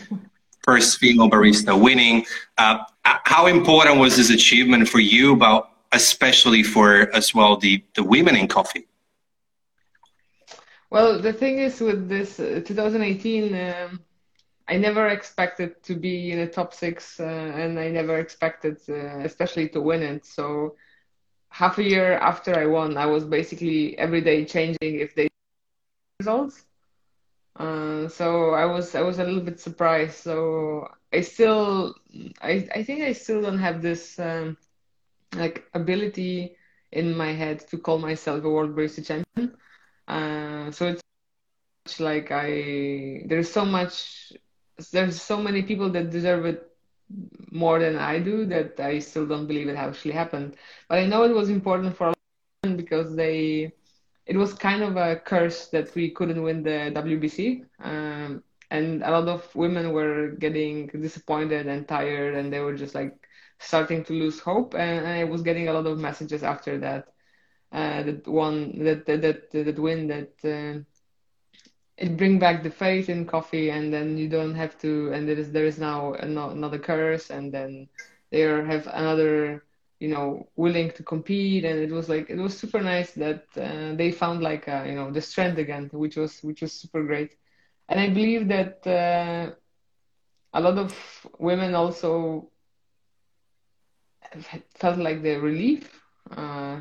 first 0.63 0.99
female 0.99 1.29
barista 1.29 1.79
winning. 1.79 2.25
Uh, 2.59 2.79
how 3.05 3.47
important 3.47 3.99
was 3.99 4.17
this 4.17 4.31
achievement 4.31 4.89
for 4.89 5.01
you? 5.01 5.33
About 5.33 5.72
especially 5.93 6.63
for 6.63 7.15
as 7.15 7.35
well 7.35 7.57
the, 7.57 7.85
the 7.95 8.03
women 8.03 8.37
in 8.37 8.49
coffee? 8.49 8.87
Well, 10.91 11.21
the 11.21 11.33
thing 11.33 11.59
is 11.59 11.81
with 11.81 12.09
this 12.09 12.39
uh, 12.39 12.61
2018, 12.65 13.55
um, 13.55 14.01
I 14.69 14.77
never 14.77 15.09
expected 15.09 15.83
to 15.85 15.95
be 15.95 16.33
in 16.33 16.39
the 16.39 16.47
top 16.47 16.75
six, 16.75 17.19
uh, 17.19 17.25
and 17.25 17.79
I 17.79 17.89
never 17.89 18.19
expected, 18.19 18.79
uh, 18.89 19.21
especially 19.21 19.69
to 19.71 19.81
win 19.81 20.03
it. 20.03 20.27
So 20.27 20.77
half 21.49 21.79
a 21.79 21.83
year 21.83 22.15
after 22.19 22.59
I 22.59 22.67
won, 22.67 22.97
I 22.97 23.07
was 23.07 23.25
basically 23.25 23.97
every 23.99 24.21
day 24.21 24.45
changing 24.45 25.01
if 25.01 25.15
they 25.15 25.29
results. 26.21 26.65
Uh, 27.57 28.09
so 28.09 28.51
I 28.51 28.65
was 28.65 28.95
I 28.95 29.03
was 29.03 29.19
a 29.19 29.25
little 29.25 29.43
bit 29.43 29.61
surprised. 29.61 30.17
So 30.17 30.89
I 31.13 31.21
still 31.21 31.95
I 32.41 32.69
I 32.75 32.83
think 32.83 33.03
I 33.03 33.13
still 33.13 33.43
don't 33.43 33.59
have 33.59 33.83
this 33.83 34.19
um, 34.19 34.57
like 35.35 35.65
ability 35.75 36.57
in 36.93 37.17
my 37.17 37.33
head 37.33 37.67
to 37.69 37.79
call 37.79 37.99
myself 37.99 38.45
a 38.45 38.51
world 38.51 38.75
barista 38.77 39.05
champion. 39.05 39.57
Uh, 40.09 40.71
so 40.71 40.97
it's 41.85 42.01
like 42.01 42.31
I 42.31 43.25
there's 43.27 43.51
so 43.51 43.65
much 43.65 44.33
there's 44.93 45.21
so 45.21 45.37
many 45.41 45.63
people 45.63 45.91
that 45.91 46.11
deserve 46.11 46.45
it 46.47 46.69
more 47.51 47.79
than 47.79 47.97
I 47.97 48.19
do 48.19 48.47
that 48.47 48.81
I 48.81 48.99
still 48.99 49.27
don't 49.27 49.47
believe 49.47 49.69
it 49.69 49.77
actually 49.77 50.13
happened. 50.13 50.57
But 50.89 50.99
I 50.99 51.07
know 51.07 51.25
it 51.25 51.35
was 51.35 51.51
important 51.51 51.97
for 51.97 52.13
because 52.77 53.15
they 53.17 53.73
it 54.27 54.37
was 54.37 54.55
kind 54.55 54.83
of 54.83 54.97
a 54.97 55.17
curse 55.17 55.69
that 55.69 55.95
we 55.95 56.11
couldn't 56.11 56.43
win 56.43 56.63
the 56.63 56.91
WBC. 56.95 57.65
Um, 57.81 58.43
and 58.71 59.03
a 59.03 59.11
lot 59.11 59.29
of 59.29 59.55
women 59.55 59.93
were 59.93 60.31
getting 60.39 60.87
disappointed 60.89 61.67
and 61.67 61.87
tired 61.87 62.35
and 62.35 62.53
they 62.53 62.61
were 62.61 62.75
just 62.75 62.95
like 62.95 63.22
starting 63.63 64.05
to 64.05 64.13
lose 64.13 64.41
hope 64.41 64.75
and, 64.75 65.07
I 65.07 65.25
was 65.25 65.43
getting 65.43 65.69
a 65.69 65.73
lot 65.73 65.87
of 65.87 65.99
messages 65.99 66.43
after 66.43 66.79
that 66.79 67.09
uh, 67.73 68.03
that 68.03 68.29
one 68.29 68.85
that 68.85 69.07
that 69.07 69.23
that, 69.23 69.51
that 69.53 69.79
win 69.79 70.09
that 70.09 70.33
uh, 70.45 70.81
it 71.99 72.17
bring 72.17 72.39
back 72.39 72.63
the 72.63 72.71
faith 72.71 73.09
in 73.09 73.27
coffee 73.27 73.71
and 73.71 73.93
then 73.93 74.19
you 74.19 74.29
don't 74.29 74.55
have 74.55 74.79
to 74.81 75.13
and 75.13 75.29
there 75.29 75.39
is 75.39 75.53
there 75.53 75.67
is 75.67 75.79
now 75.79 76.15
another 76.15 76.79
curse 76.79 77.31
and 77.31 77.53
then 77.53 77.89
they 78.31 78.41
have 78.41 78.87
another 78.89 79.65
you 80.01 80.09
know 80.09 80.49
willing 80.57 80.91
to 80.91 81.03
compete 81.03 81.65
and 81.65 81.79
it 81.81 81.91
was 81.91 82.09
like 82.09 82.31
it 82.31 82.39
was 82.39 82.57
super 82.59 82.81
nice 82.81 83.13
that 83.13 83.45
uh, 83.57 83.95
they 83.95 84.11
found 84.11 84.43
like 84.43 84.67
you 84.67 84.95
know 84.95 85.11
the 85.11 85.21
strength 85.21 85.59
again 85.59 85.89
which 85.93 86.17
was 86.17 86.43
which 86.43 86.63
was 86.63 86.73
super 86.73 87.05
great. 87.05 87.37
And 87.89 88.01
i 88.01 88.09
believe 88.09 88.49
that 88.49 88.87
uh, 88.87 89.55
a 90.55 90.61
lot 90.61 90.79
of 90.79 90.95
women 91.39 91.75
also 91.75 92.52
felt 94.75 94.99
like 94.99 95.23
the 95.23 95.37
relief 95.37 96.01
uh, 96.37 96.81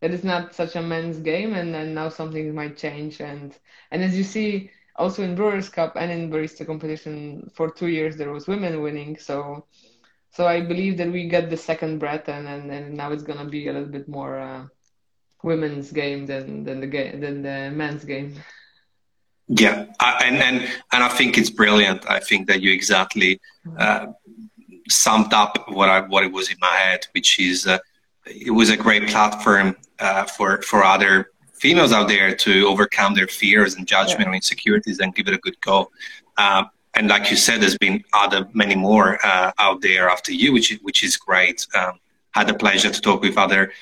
that 0.00 0.12
it's 0.12 0.24
not 0.24 0.54
such 0.54 0.76
a 0.76 0.82
men's 0.82 1.18
game 1.18 1.54
and 1.54 1.74
then 1.74 1.94
now 1.94 2.08
something 2.08 2.54
might 2.54 2.76
change 2.76 3.20
and 3.20 3.56
and 3.90 4.02
as 4.02 4.16
you 4.16 4.24
see 4.24 4.70
also 4.96 5.22
in 5.22 5.34
brewers 5.34 5.68
cup 5.68 5.96
and 5.96 6.10
in 6.10 6.30
barista 6.30 6.66
competition 6.66 7.48
for 7.54 7.70
two 7.70 7.88
years 7.88 8.16
there 8.16 8.32
was 8.32 8.46
women 8.46 8.82
winning 8.82 9.16
so 9.16 9.64
so 10.30 10.46
I 10.46 10.60
believe 10.60 10.96
that 10.98 11.10
we 11.10 11.28
get 11.28 11.50
the 11.50 11.56
second 11.56 11.98
breath, 11.98 12.28
and 12.28 12.46
and, 12.46 12.70
and 12.70 12.94
now 12.94 13.12
it's 13.12 13.22
gonna 13.22 13.44
be 13.44 13.68
a 13.68 13.72
little 13.72 13.88
bit 13.88 14.08
more 14.08 14.38
uh, 14.38 14.66
women's 15.42 15.90
game 15.92 16.26
than 16.26 16.64
than 16.64 16.80
the 16.80 16.86
game 16.86 17.20
than 17.20 17.42
the 17.42 17.70
men's 17.74 18.04
game. 18.04 18.34
Yeah, 19.48 19.86
I, 19.98 20.24
and 20.26 20.36
and 20.36 20.68
and 20.92 21.02
I 21.02 21.08
think 21.08 21.38
it's 21.38 21.50
brilliant. 21.50 22.08
I 22.08 22.20
think 22.20 22.48
that 22.48 22.60
you 22.60 22.72
exactly 22.72 23.40
uh, 23.78 24.06
summed 24.88 25.32
up 25.32 25.70
what 25.70 25.88
I 25.88 26.00
what 26.00 26.24
it 26.24 26.32
was 26.32 26.50
in 26.50 26.56
my 26.60 26.74
head, 26.74 27.06
which 27.12 27.38
is 27.38 27.66
uh, 27.66 27.78
it 28.26 28.50
was 28.50 28.70
a 28.70 28.76
great 28.76 29.08
platform 29.08 29.76
uh, 29.98 30.24
for 30.24 30.62
for 30.62 30.84
other 30.84 31.30
females 31.52 31.92
out 31.92 32.08
there 32.08 32.34
to 32.34 32.66
overcome 32.66 33.14
their 33.14 33.26
fears 33.26 33.74
and 33.74 33.86
judgment 33.86 34.22
yeah. 34.22 34.30
or 34.30 34.34
insecurities 34.34 35.00
and 35.00 35.14
give 35.14 35.26
it 35.28 35.34
a 35.34 35.38
good 35.38 35.60
go. 35.60 35.90
Um, 36.36 36.70
and 36.94 37.08
like 37.08 37.30
you 37.30 37.36
said, 37.36 37.60
there's 37.60 37.78
been 37.78 38.02
other 38.12 38.48
many 38.54 38.74
more 38.74 39.18
uh, 39.24 39.52
out 39.58 39.80
there 39.82 40.08
after 40.08 40.32
you, 40.32 40.52
which 40.52 40.76
which 40.82 41.02
is 41.02 41.16
great. 41.16 41.66
Um, 41.74 42.00
had 42.32 42.48
the 42.48 42.54
pleasure 42.54 42.90
to 42.90 43.00
talk 43.00 43.22
with 43.22 43.36
other 43.38 43.72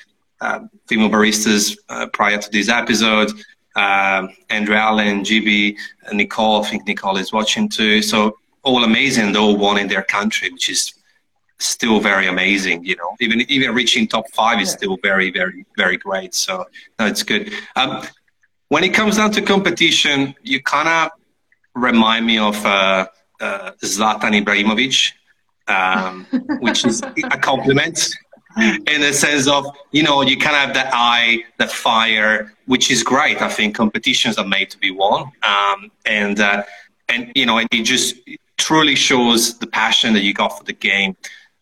uh, 0.41 0.59
female 0.87 1.09
baristas 1.09 1.77
uh, 1.89 2.07
prior 2.07 2.37
to 2.37 2.49
this 2.51 2.69
episode. 2.69 3.31
Uh, 3.75 4.27
Andrea 4.49 4.79
Allen, 4.79 5.21
GB, 5.21 5.77
Nicole. 6.13 6.63
I 6.63 6.67
think 6.67 6.87
Nicole 6.87 7.17
is 7.17 7.31
watching 7.31 7.69
too. 7.69 8.01
So 8.01 8.37
all 8.63 8.83
amazing, 8.83 9.35
all 9.35 9.55
won 9.57 9.77
in 9.77 9.87
their 9.87 10.03
country, 10.03 10.49
which 10.49 10.69
is 10.69 10.93
still 11.59 11.99
very 11.99 12.27
amazing. 12.27 12.85
You 12.85 12.95
know, 12.97 13.15
even 13.19 13.41
even 13.49 13.73
reaching 13.73 14.07
top 14.07 14.29
five 14.31 14.61
is 14.61 14.71
still 14.71 14.97
very, 15.01 15.31
very, 15.31 15.65
very 15.75 15.97
great. 15.97 16.33
So 16.33 16.65
no, 16.99 17.05
it's 17.05 17.23
good. 17.23 17.51
Um, 17.75 18.03
when 18.69 18.83
it 18.83 18.93
comes 18.93 19.17
down 19.17 19.31
to 19.31 19.41
competition, 19.41 20.35
you 20.43 20.61
kind 20.61 20.89
of 20.89 21.11
remind 21.73 22.25
me 22.25 22.37
of 22.37 22.65
uh, 22.65 23.07
uh, 23.39 23.71
Zlatan 23.83 24.43
Ibrahimovic, 24.43 25.13
um, 25.67 26.25
which 26.59 26.85
is 26.85 27.01
a 27.01 27.37
compliment 27.37 28.09
in 28.57 29.01
the 29.01 29.13
sense 29.13 29.47
of 29.47 29.65
you 29.91 30.03
know 30.03 30.21
you 30.21 30.37
kind 30.37 30.55
of 30.55 30.61
have 30.63 30.73
that 30.73 30.89
eye, 30.93 31.43
that 31.57 31.71
fire, 31.71 32.53
which 32.65 32.89
is 32.91 33.03
great. 33.03 33.41
I 33.41 33.49
think 33.49 33.75
competitions 33.75 34.37
are 34.37 34.47
made 34.47 34.69
to 34.71 34.77
be 34.77 34.91
won, 34.91 35.31
um, 35.43 35.91
and 36.05 36.39
uh, 36.39 36.63
and 37.09 37.31
you 37.35 37.45
know 37.45 37.59
it 37.59 37.69
just 37.83 38.15
truly 38.57 38.95
shows 38.95 39.57
the 39.59 39.67
passion 39.67 40.13
that 40.13 40.21
you 40.21 40.33
got 40.33 40.57
for 40.57 40.63
the 40.63 40.73
game. 40.73 41.15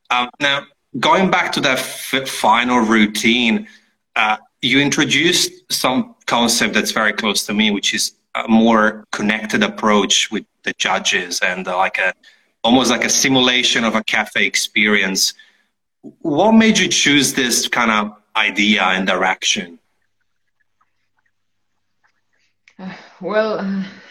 Um, 0.10 0.30
now, 0.40 0.66
going 1.00 1.30
back 1.32 1.52
to 1.54 1.62
that 1.62 1.80
f- 1.80 2.28
final 2.28 2.80
routine, 2.80 3.68
uh, 4.16 4.38
you 4.62 4.80
introduced 4.80 5.52
some 5.72 6.16
concept 6.26 6.74
that's 6.74 6.92
very 6.92 7.14
close 7.14 7.46
to 7.46 7.54
me, 7.54 7.72
which 7.72 7.94
is 7.94 8.14
a 8.36 8.48
more 8.48 9.06
connected 9.12 9.64
approach 9.64 10.32
with 10.32 10.46
the 10.64 10.74
judges 10.78 11.40
and 11.42 11.68
uh, 11.68 11.78
like 11.78 11.98
a 11.98 12.14
almost 12.64 12.90
like 12.90 13.06
a 13.06 13.10
simulation 13.10 13.84
of 13.84 13.94
a 13.96 14.04
cafe 14.04 14.46
experience. 14.46 15.36
What 16.22 16.54
made 16.54 16.80
you 16.80 16.88
choose 16.88 17.34
this 17.34 17.68
kind 17.68 17.92
of 17.92 18.18
idea 18.36 18.84
and 18.84 19.08
direction? 19.08 19.80
Well, 23.22 23.60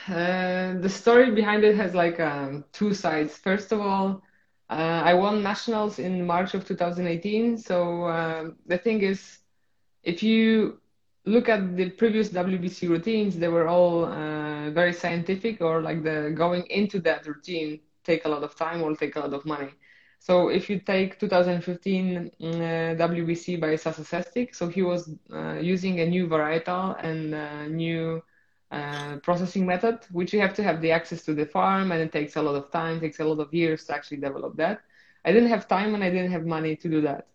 uh, 0.09 0.73
the 0.81 0.89
story 0.89 1.31
behind 1.31 1.63
it 1.63 1.77
has 1.77 1.95
like 1.95 2.19
um, 2.21 2.65
two 2.73 2.95
sides. 2.95 3.37
First 3.37 3.71
of 3.71 3.81
all, 3.81 4.23
uh, 4.71 5.03
I 5.05 5.15
won 5.15 5.43
nationals 5.43 5.99
in 5.99 6.27
March 6.27 6.55
of 6.55 6.65
2018. 6.67 7.57
So 7.59 8.05
um, 8.09 8.57
the 8.67 8.79
thing 8.79 9.03
is, 9.03 9.39
if 10.03 10.23
you 10.23 10.81
look 11.25 11.49
at 11.49 11.77
the 11.77 11.91
previous 11.91 12.31
WBC 12.31 12.89
routines, 12.89 13.39
they 13.39 13.49
were 13.49 13.69
all 13.69 14.05
uh, 14.07 14.71
very 14.71 14.93
scientific 14.93 15.61
or 15.61 15.83
like 15.83 16.03
the 16.03 16.33
going 16.35 16.65
into 16.71 17.01
that 17.01 17.27
routine 17.27 17.81
take 18.05 18.25
a 18.25 18.29
lot 18.29 18.43
of 18.43 18.55
time 18.57 18.83
or 18.83 18.95
take 18.95 19.17
a 19.17 19.21
lot 19.21 19.33
of 19.35 19.45
money. 19.45 19.71
So 20.19 20.49
if 20.49 20.69
you 20.71 20.79
take 20.81 21.19
2015 21.19 22.31
uh, 22.41 22.95
WBC 22.99 23.61
by 23.61 23.77
Sasa 23.77 24.25
so 24.53 24.69
he 24.69 24.83
was 24.83 25.11
uh, 25.33 25.55
using 25.61 26.01
a 26.01 26.07
new 26.07 26.27
varietal 26.27 26.97
and 27.03 27.35
a 27.35 27.69
new 27.69 28.23
uh, 28.71 29.17
processing 29.23 29.67
method, 29.67 29.99
which 30.11 30.33
you 30.33 30.41
have 30.41 30.55
to 30.55 30.63
have 30.63 30.81
the 30.81 30.91
access 30.91 31.25
to 31.25 31.35
the 31.35 31.47
farm 31.47 31.93
and 31.93 32.01
it 32.01 32.13
takes 32.13 32.37
a 32.37 32.43
lot 32.43 32.55
of 32.55 32.71
time, 32.71 33.01
takes 33.01 33.21
a 33.21 33.25
lot 33.25 33.41
of 33.41 33.53
years 33.53 33.85
to 33.87 33.95
actually 33.95 34.19
develop 34.19 34.57
that. 34.57 34.83
I 35.25 35.33
didn't 35.33 35.49
have 35.49 35.69
time 35.69 35.95
and 35.95 36.03
I 36.03 36.11
didn't 36.11 36.33
have 36.33 36.47
money 36.47 36.77
to 36.77 36.89
do 36.89 37.01
that. 37.03 37.27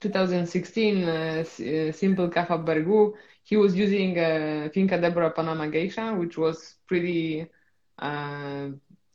2016 0.00 1.04
uh, 1.08 1.40
uh, 1.42 1.92
Simple 1.92 2.28
Kaffa 2.28 2.64
Berg 2.64 2.86
Wu, 2.86 3.14
he 3.42 3.56
was 3.56 3.74
using 3.76 4.18
uh, 4.18 4.68
Finca 4.72 5.00
Deborah 5.00 5.30
Panama 5.30 5.66
Geisha, 5.66 6.14
which 6.14 6.36
was 6.36 6.76
pretty 6.86 7.46
uh, 7.98 8.68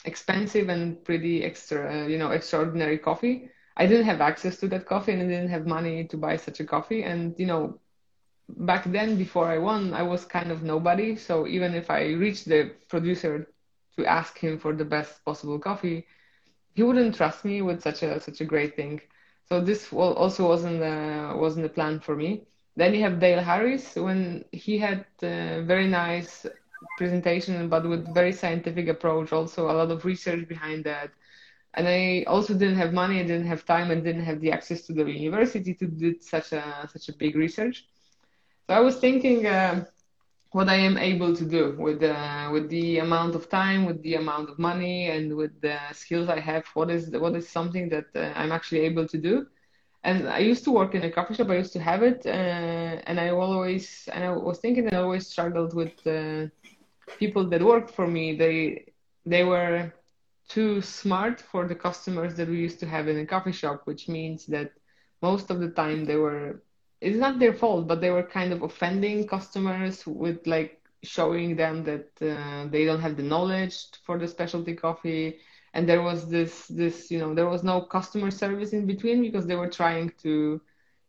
expensive 0.05 0.69
and 0.69 1.03
pretty 1.03 1.43
extra, 1.43 2.03
uh, 2.03 2.07
you 2.07 2.17
know, 2.17 2.31
extraordinary 2.31 2.97
coffee. 2.97 3.49
I 3.77 3.85
didn't 3.85 4.05
have 4.05 4.21
access 4.21 4.57
to 4.59 4.67
that 4.69 4.85
coffee 4.85 5.13
and 5.13 5.21
I 5.21 5.25
didn't 5.25 5.49
have 5.49 5.65
money 5.65 6.05
to 6.05 6.17
buy 6.17 6.37
such 6.37 6.59
a 6.59 6.65
coffee. 6.65 7.03
And, 7.03 7.35
you 7.39 7.45
know, 7.45 7.79
back 8.57 8.85
then, 8.91 9.17
before 9.17 9.47
I 9.47 9.57
won, 9.57 9.93
I 9.93 10.03
was 10.03 10.25
kind 10.25 10.51
of 10.51 10.63
nobody. 10.63 11.15
So 11.15 11.47
even 11.47 11.73
if 11.75 11.89
I 11.89 12.11
reached 12.13 12.45
the 12.47 12.71
producer 12.89 13.47
to 13.97 14.05
ask 14.05 14.37
him 14.37 14.57
for 14.59 14.73
the 14.73 14.85
best 14.85 15.23
possible 15.25 15.59
coffee, 15.59 16.05
he 16.73 16.83
wouldn't 16.83 17.15
trust 17.15 17.45
me 17.45 17.61
with 17.61 17.81
such 17.81 18.03
a 18.03 18.19
such 18.19 18.41
a 18.41 18.45
great 18.45 18.75
thing. 18.75 19.01
So 19.45 19.59
this 19.61 19.91
also 19.93 20.47
wasn't 20.47 20.81
uh, 20.83 21.33
wasn't 21.37 21.65
a 21.65 21.69
plan 21.69 21.99
for 21.99 22.15
me. 22.15 22.45
Then 22.75 22.93
you 22.93 23.01
have 23.03 23.19
Dale 23.19 23.41
Harris 23.41 23.95
when 23.95 24.45
he 24.51 24.77
had 24.77 25.05
a 25.23 25.61
very 25.63 25.87
nice 25.87 26.45
presentation, 26.97 27.69
but 27.69 27.87
with 27.87 28.13
very 28.13 28.31
scientific 28.31 28.87
approach. 28.87 29.31
Also 29.33 29.69
a 29.69 29.75
lot 29.79 29.91
of 29.91 30.05
research 30.05 30.47
behind 30.47 30.83
that. 30.85 31.11
And 31.73 31.87
I 31.87 32.23
also 32.27 32.53
didn't 32.53 32.77
have 32.77 32.93
money, 32.93 33.19
I 33.19 33.23
didn't 33.23 33.47
have 33.47 33.65
time, 33.65 33.91
and 33.91 34.03
didn't 34.03 34.23
have 34.25 34.41
the 34.41 34.51
access 34.51 34.81
to 34.87 34.93
the 34.93 35.05
university 35.09 35.73
to 35.75 35.85
do 35.87 36.15
such 36.21 36.51
a 36.53 36.87
such 36.91 37.09
a 37.09 37.13
big 37.13 37.35
research. 37.35 37.85
So 38.69 38.75
I 38.75 38.81
was 38.81 38.97
thinking. 38.99 39.47
Uh, 39.47 39.85
what 40.53 40.69
I 40.69 40.75
am 40.77 40.97
able 40.97 41.35
to 41.35 41.45
do 41.45 41.75
with 41.79 42.03
uh, 42.03 42.49
with 42.53 42.69
the 42.69 42.99
amount 42.99 43.35
of 43.35 43.49
time, 43.49 43.85
with 43.85 44.01
the 44.03 44.15
amount 44.15 44.49
of 44.49 44.59
money, 44.59 45.09
and 45.09 45.35
with 45.35 45.61
the 45.61 45.77
skills 45.93 46.29
I 46.29 46.39
have. 46.39 46.65
What 46.75 46.89
is 46.91 47.11
what 47.11 47.35
is 47.35 47.49
something 47.49 47.89
that 47.89 48.05
uh, 48.15 48.33
I'm 48.35 48.51
actually 48.51 48.81
able 48.81 49.07
to 49.07 49.17
do? 49.17 49.47
And 50.03 50.29
I 50.29 50.39
used 50.39 50.63
to 50.65 50.71
work 50.71 50.95
in 50.95 51.03
a 51.03 51.11
coffee 51.11 51.35
shop. 51.35 51.49
I 51.49 51.57
used 51.57 51.73
to 51.73 51.79
have 51.79 52.03
it, 52.03 52.25
uh, 52.25 53.01
and 53.09 53.19
I 53.19 53.29
always 53.31 54.09
and 54.13 54.23
I 54.25 54.31
was 54.31 54.59
thinking 54.59 54.85
that 54.85 54.93
I 54.95 54.97
always 55.03 55.27
struggled 55.27 55.75
with 55.75 56.05
uh, 56.07 56.47
people 57.19 57.45
that 57.49 57.61
worked 57.63 57.91
for 57.91 58.07
me. 58.07 58.35
They 58.35 58.85
they 59.25 59.43
were 59.43 59.93
too 60.49 60.81
smart 60.81 61.41
for 61.41 61.67
the 61.67 61.75
customers 61.75 62.35
that 62.35 62.49
we 62.49 62.57
used 62.57 62.79
to 62.81 62.87
have 62.87 63.07
in 63.07 63.19
a 63.19 63.25
coffee 63.25 63.51
shop, 63.51 63.81
which 63.85 64.09
means 64.09 64.45
that 64.47 64.71
most 65.21 65.51
of 65.51 65.59
the 65.59 65.69
time 65.69 66.05
they 66.05 66.17
were 66.17 66.63
it's 67.01 67.17
not 67.17 67.39
their 67.39 67.53
fault, 67.53 67.87
but 67.87 68.01
they 68.01 68.09
were 68.11 68.23
kind 68.23 68.51
of 68.53 68.61
offending 68.63 69.27
customers 69.27 70.05
with 70.05 70.45
like 70.47 70.81
showing 71.03 71.55
them 71.55 71.83
that 71.85 72.09
uh, 72.21 72.67
they 72.69 72.85
don't 72.85 73.01
have 73.01 73.15
the 73.17 73.23
knowledge 73.23 73.75
for 74.03 74.17
the 74.17 74.27
specialty 74.27 74.73
coffee. 74.75 75.39
And 75.73 75.87
there 75.87 76.01
was 76.01 76.29
this 76.29 76.67
this 76.67 77.11
you 77.11 77.19
know 77.19 77.33
there 77.33 77.47
was 77.47 77.63
no 77.63 77.81
customer 77.81 78.31
service 78.31 78.73
in 78.73 78.85
between 78.85 79.21
because 79.21 79.45
they 79.47 79.55
were 79.55 79.69
trying 79.69 80.11
to 80.23 80.61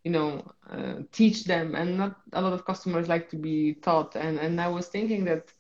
you 0.05 0.11
know 0.11 0.53
uh, 0.71 0.95
teach 1.13 1.45
them. 1.45 1.75
And 1.75 1.97
not 1.99 2.17
a 2.33 2.41
lot 2.43 2.53
of 2.53 2.65
customers 2.65 3.09
like 3.09 3.29
to 3.31 3.37
be 3.37 3.75
taught. 3.75 4.17
And 4.17 4.39
and 4.39 4.61
i 4.61 4.69
was 4.69 4.89
thinking 4.89 5.25
that 5.27 5.53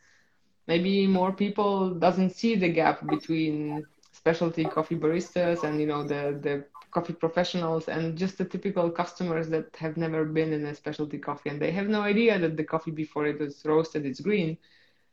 maybe 0.67 1.07
more 1.07 1.33
people 1.33 1.95
doesn't 1.95 2.31
see 2.31 2.55
the 2.57 2.69
gap 2.69 3.07
between 3.09 3.87
specialty 4.13 4.65
coffee 4.65 4.97
baristas 4.97 5.65
and 5.65 5.81
you 5.81 5.87
know 5.87 6.03
the 6.05 6.39
the 6.43 6.65
coffee 6.91 7.13
professionals 7.13 7.89
and 7.89 8.17
just 8.17 8.39
the 8.39 8.45
typical 8.45 8.91
customers 8.91 9.49
that 9.49 9.75
have 9.77 9.97
never 9.97 10.25
been 10.25 10.53
in 10.53 10.67
a 10.67 10.75
specialty 10.75 11.19
coffee 11.19 11.51
and 11.51 11.61
they 11.61 11.71
have 11.71 11.89
no 11.89 12.03
idea 12.03 12.39
that 12.39 12.57
the 12.57 12.65
coffee 12.65 12.91
before 12.91 13.27
it 13.27 13.39
was 13.41 13.63
roasted 13.65 14.05
is 14.07 14.21
green 14.21 14.57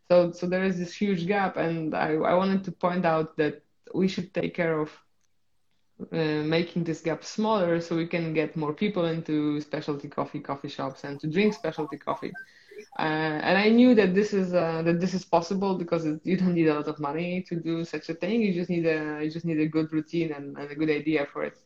so 0.10 0.32
so 0.32 0.48
there 0.48 0.64
is 0.64 0.78
this 0.78 0.94
huge 0.96 1.28
gap 1.28 1.58
and 1.58 1.96
i, 1.96 2.14
I 2.14 2.34
wanted 2.34 2.64
to 2.66 2.72
point 2.72 3.06
out 3.06 3.38
that 3.38 3.64
we 3.94 4.08
should 4.08 4.34
take 4.34 4.54
care 4.56 4.80
of 4.80 4.92
uh, 6.12 6.44
making 6.44 6.84
this 6.84 7.02
gap 7.02 7.24
smaller 7.24 7.82
so 7.82 7.96
we 7.96 8.08
can 8.08 8.34
get 8.34 8.56
more 8.56 8.74
people 8.74 9.06
into 9.06 9.60
specialty 9.62 10.08
coffee 10.08 10.40
coffee 10.40 10.70
shops 10.70 11.04
and 11.04 11.20
to 11.20 11.28
drink 11.28 11.54
specialty 11.54 11.98
coffee 11.98 12.34
uh, 13.00 13.40
and 13.48 13.58
I 13.58 13.70
knew 13.70 13.96
that 13.96 14.14
this 14.16 14.34
is 14.34 14.54
uh, 14.54 14.82
that 14.84 15.00
this 15.00 15.14
is 15.14 15.26
possible 15.26 15.76
because 15.78 16.06
it, 16.06 16.20
you 16.24 16.38
don't 16.38 16.54
need 16.54 16.68
a 16.68 16.76
lot 16.76 16.88
of 16.88 17.00
money 17.00 17.44
to 17.48 17.56
do 17.56 17.84
such 17.84 18.10
a 18.10 18.14
thing. 18.14 18.42
You 18.42 18.54
just 18.54 18.70
need 18.70 18.86
a 18.86 19.20
you 19.24 19.30
just 19.30 19.46
need 19.46 19.60
a 19.60 19.68
good 19.68 19.92
routine 19.92 20.32
and, 20.34 20.58
and 20.58 20.72
a 20.72 20.76
good 20.76 20.90
idea 20.90 21.26
for 21.32 21.44
it. 21.44 21.58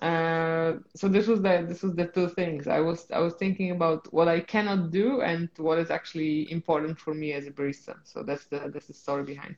Uh, 0.00 0.78
so 0.94 1.08
this 1.08 1.26
was 1.26 1.42
the 1.42 1.64
this 1.68 1.82
was 1.82 1.94
the 1.94 2.06
two 2.06 2.28
things. 2.28 2.66
I 2.66 2.80
was 2.80 3.06
I 3.12 3.18
was 3.18 3.34
thinking 3.34 3.70
about 3.70 4.10
what 4.12 4.28
I 4.28 4.40
cannot 4.40 4.90
do 4.90 5.20
and 5.20 5.50
what 5.58 5.78
is 5.78 5.90
actually 5.90 6.50
important 6.50 6.98
for 6.98 7.12
me 7.12 7.32
as 7.34 7.46
a 7.46 7.50
barista. 7.50 7.96
So 8.04 8.22
that's 8.22 8.46
the 8.46 8.70
that's 8.72 8.86
the 8.86 8.94
story 8.94 9.24
behind. 9.24 9.56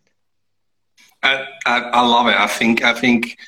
I, 1.22 1.46
I, 1.64 1.78
I 1.80 2.06
love 2.06 2.26
it. 2.26 2.36
I 2.36 2.48
think 2.48 2.82
I 2.82 2.92
think 2.92 3.38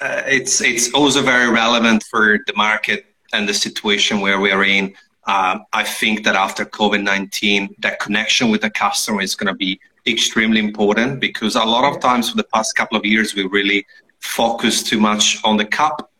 uh, 0.00 0.22
it's 0.26 0.60
it's 0.60 0.92
also 0.92 1.22
very 1.22 1.48
relevant 1.48 2.02
for 2.10 2.40
the 2.46 2.54
market 2.56 3.06
and 3.32 3.48
the 3.48 3.54
situation 3.54 4.20
where 4.20 4.40
we 4.40 4.50
are 4.50 4.64
in. 4.64 4.94
Um, 5.28 5.64
I 5.72 5.84
think 5.84 6.24
that 6.24 6.34
after 6.34 6.64
COVID 6.64 7.04
nineteen, 7.04 7.72
that 7.78 8.00
connection 8.00 8.50
with 8.50 8.62
the 8.62 8.70
customer 8.70 9.22
is 9.22 9.36
going 9.36 9.46
to 9.46 9.54
be 9.54 9.78
extremely 10.08 10.58
important 10.58 11.20
because 11.20 11.54
a 11.54 11.64
lot 11.64 11.84
of 11.84 12.00
times 12.00 12.30
for 12.30 12.36
the 12.36 12.48
past 12.52 12.74
couple 12.74 12.98
of 12.98 13.04
years 13.04 13.36
we 13.36 13.46
really 13.46 13.86
focused 14.18 14.88
too 14.88 14.98
much 14.98 15.38
on 15.44 15.56
the 15.56 15.64
cup 15.64 16.11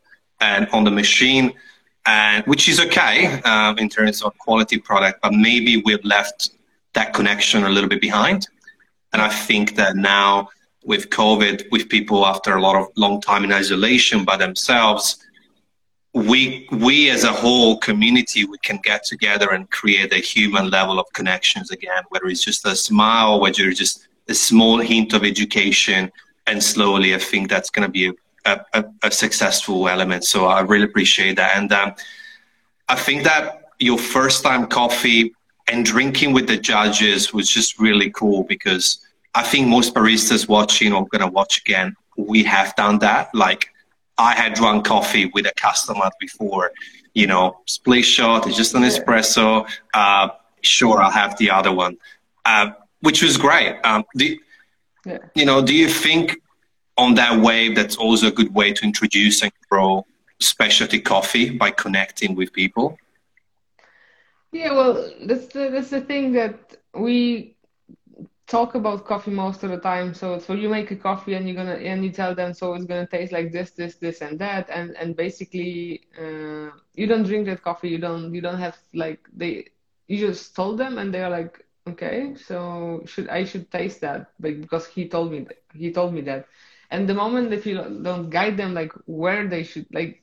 and 0.43 0.69
on 0.77 0.83
the 0.85 0.91
machine, 0.91 1.47
and 2.05 2.45
which 2.47 2.69
is 2.69 2.81
okay 2.81 3.41
um, 3.43 3.79
in 3.79 3.89
terms 3.89 4.23
of 4.23 4.37
quality 4.39 4.79
product, 4.79 5.17
but 5.23 5.33
maybe 5.33 5.73
we've 5.87 6.05
left 6.05 6.51
that 6.95 7.15
connection 7.15 7.65
a 7.65 7.69
little 7.75 7.89
bit 7.89 8.01
behind. 8.01 8.41
And 9.13 9.23
I 9.23 9.29
think 9.29 9.77
that 9.77 9.95
now 9.97 10.49
with 10.85 11.11
COVID, 11.11 11.71
with 11.71 11.89
people 11.89 12.27
after 12.27 12.51
a 12.57 12.61
lot 12.61 12.77
of 12.81 12.89
long 12.97 13.21
time 13.21 13.45
in 13.45 13.53
isolation 13.53 14.25
by 14.25 14.37
themselves, 14.37 15.05
we 16.31 16.67
we 16.87 16.97
as 17.09 17.25
a 17.25 17.33
whole 17.33 17.79
community 17.79 18.45
we 18.45 18.59
can 18.69 18.79
get 18.83 19.01
together 19.05 19.49
and 19.55 19.71
create 19.71 20.13
a 20.13 20.23
human 20.35 20.69
level 20.71 20.99
of 20.99 21.07
connections 21.15 21.71
again, 21.71 22.03
whether 22.11 22.27
it's 22.27 22.45
just 22.45 22.67
a 22.67 22.75
smile, 22.75 23.41
whether 23.41 23.69
it's 23.69 23.79
just 23.79 24.09
a 24.29 24.35
small 24.35 24.79
hint 24.79 25.15
of 25.15 25.25
education, 25.25 26.11
and 26.49 26.63
slowly 26.63 27.15
I 27.15 27.19
think 27.31 27.49
that's 27.49 27.71
going 27.71 27.87
to 27.87 27.95
be 28.01 28.09
a, 28.09 28.13
a, 28.45 28.85
a, 29.03 29.11
successful 29.11 29.89
element. 29.89 30.25
So 30.25 30.47
I 30.47 30.61
really 30.61 30.85
appreciate 30.85 31.37
that, 31.37 31.57
and 31.57 31.73
um, 31.73 31.95
I 32.89 32.97
think 32.97 33.25
that 33.25 33.63
your 33.79 33.99
first 33.99 34.43
time 34.43 34.67
coffee 34.67 35.35
and 35.69 35.85
drinking 35.85 36.33
with 36.33 36.47
the 36.47 36.57
judges 36.57 37.33
was 37.33 37.49
just 37.49 37.79
really 37.79 38.11
cool 38.11 38.45
because 38.45 38.99
I 39.35 39.43
think 39.43 39.69
most 39.69 39.95
baristas 39.95 40.49
watching 40.49 40.93
or 40.93 41.07
going 41.07 41.23
to 41.23 41.29
watch 41.29 41.61
again, 41.61 41.97
we 42.17 42.43
have 42.45 42.75
done 42.77 42.99
that. 42.99 43.35
Like 43.35 43.71
I 44.19 44.35
had 44.35 44.55
drunk 44.55 44.85
coffee 44.85 45.27
with 45.27 45.47
a 45.47 45.53
customer 45.57 46.11
before, 46.21 46.73
you 47.15 47.27
know, 47.27 47.61
split 47.67 48.05
shot, 48.05 48.47
it's 48.47 48.57
just 48.57 48.75
an 48.75 48.83
espresso. 48.83 49.69
Uh, 49.95 50.29
sure, 50.61 51.01
I'll 51.01 51.11
have 51.11 51.39
the 51.39 51.51
other 51.51 51.73
one, 51.73 51.97
uh, 52.45 52.73
which 53.01 53.23
was 53.23 53.37
great. 53.37 53.79
Um, 53.85 54.05
do, 54.17 54.37
yeah. 55.07 55.19
You 55.35 55.47
know, 55.47 55.63
do 55.63 55.75
you 55.75 55.89
think 55.89 56.42
on 57.03 57.15
that 57.15 57.41
wave 57.41 57.75
that's 57.77 57.97
also 57.97 58.29
a 58.29 58.33
good 58.33 58.55
way 58.55 58.73
to 58.73 58.85
introduce 58.85 59.43
and 59.43 59.53
grow 59.71 60.07
specialty 60.41 61.01
coffee 61.01 61.51
by 61.51 61.71
connecting 61.71 62.35
with 62.35 62.53
people? 62.53 62.99
Yeah, 64.53 64.73
well, 64.73 65.11
that's 65.27 65.47
the, 65.49 65.71
that's 65.71 65.91
the 65.91 66.01
thing 66.01 66.33
that 66.33 66.77
we 66.95 67.57
talk 68.47 68.75
about 68.75 69.07
coffee 69.07 69.31
most 69.31 69.63
of 69.65 69.71
the 69.71 69.79
time. 69.79 70.15
So 70.15 70.39
so 70.39 70.53
you 70.55 70.69
make 70.69 70.91
a 70.91 70.97
coffee 70.97 71.35
and 71.35 71.47
you're 71.47 71.57
gonna 71.57 71.77
and 71.77 72.05
you 72.05 72.11
tell 72.11 72.35
them 72.35 72.53
so 72.55 72.75
it's 72.75 72.85
gonna 72.85 73.07
taste 73.07 73.33
like 73.33 73.53
this, 73.53 73.71
this, 73.73 73.97
this, 73.97 74.21
and 74.21 74.39
that, 74.39 74.69
and 74.71 74.97
and 74.97 75.17
basically 75.17 76.03
uh, 76.19 76.71
you 76.95 77.07
don't 77.07 77.25
drink 77.25 77.47
that 77.47 77.63
coffee. 77.63 77.89
You 77.89 77.99
don't 77.99 78.35
you 78.35 78.43
don't 78.43 78.59
have 78.59 78.77
like 78.95 79.21
they 79.35 79.69
you 80.09 80.19
just 80.19 80.55
told 80.55 80.79
them 80.79 80.99
and 80.99 81.13
they're 81.15 81.31
like 81.31 81.65
okay 81.89 82.35
so 82.37 83.03
should 83.07 83.29
I 83.29 83.45
should 83.45 83.71
taste 83.71 84.01
that 84.03 84.31
but 84.39 84.61
because 84.61 84.87
he 84.87 85.09
told 85.09 85.33
me 85.33 85.47
he 85.75 85.91
told 85.93 86.13
me 86.15 86.21
that 86.23 86.47
and 86.93 87.09
the 87.09 87.15
moment 87.15 87.51
that 87.51 87.67
you 87.67 87.77
don't 88.05 88.31
guide 88.31 88.59
them 88.59 88.75
like 88.75 88.93
where 89.07 89.49
they 89.49 89.65
should 89.65 89.87
like 89.93 90.23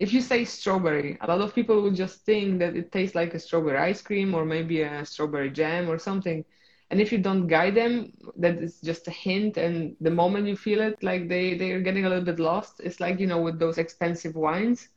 if 0.00 0.12
you 0.14 0.22
say 0.22 0.44
strawberry 0.44 1.18
a 1.22 1.28
lot 1.28 1.42
of 1.42 1.54
people 1.54 1.82
would 1.82 1.96
just 1.96 2.24
think 2.26 2.60
that 2.60 2.76
it 2.76 2.92
tastes 2.92 3.16
like 3.16 3.34
a 3.34 3.40
strawberry 3.40 3.78
ice 3.78 4.02
cream 4.02 4.34
or 4.34 4.44
maybe 4.46 4.82
a 4.82 5.06
strawberry 5.06 5.50
jam 5.50 5.90
or 5.90 5.98
something. 5.98 6.44
And 6.90 7.00
if 7.00 7.12
you 7.12 7.18
don't 7.18 7.48
guide 7.48 7.76
them 7.76 8.12
that 8.38 8.58
is 8.58 8.80
just 8.80 9.08
a 9.08 9.12
hint. 9.12 9.58
And 9.58 9.96
the 10.00 10.10
moment 10.10 10.48
you 10.48 10.56
feel 10.56 10.80
it 10.82 11.02
like 11.02 11.28
they 11.28 11.56
they're 11.56 11.80
getting 11.80 12.06
a 12.06 12.10
little 12.10 12.24
bit 12.24 12.40
lost. 12.40 12.80
It's 12.80 13.00
like 13.00 13.20
you 13.20 13.26
know 13.26 13.40
with 13.42 13.58
those 13.58 13.78
expensive 13.78 14.34
wines 14.36 14.88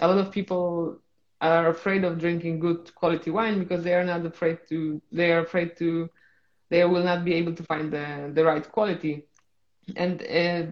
a 0.00 0.08
lot 0.08 0.18
of 0.18 0.32
people 0.32 1.00
are 1.42 1.68
afraid 1.68 2.04
of 2.04 2.18
drinking 2.18 2.60
good 2.60 2.94
quality 2.94 3.30
wine 3.30 3.58
because 3.60 3.84
they 3.84 3.94
are 3.94 4.04
not 4.04 4.26
afraid 4.26 4.58
to 4.70 5.02
they 5.12 5.32
are 5.32 5.40
afraid 5.40 5.76
to 5.78 6.10
they 6.70 6.84
will 6.84 7.04
not 7.04 7.24
be 7.24 7.34
able 7.34 7.54
to 7.54 7.64
find 7.64 7.92
the 7.92 8.32
the 8.34 8.44
right 8.44 8.70
quality 8.72 9.25
and 9.94 10.22
uh, 10.22 10.70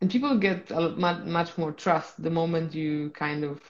and 0.00 0.10
people 0.10 0.36
get 0.38 0.70
a 0.70 0.90
much, 0.90 1.56
more 1.56 1.72
trust 1.72 2.22
the 2.22 2.30
moment 2.30 2.74
you 2.74 3.10
kind 3.10 3.44
of 3.44 3.60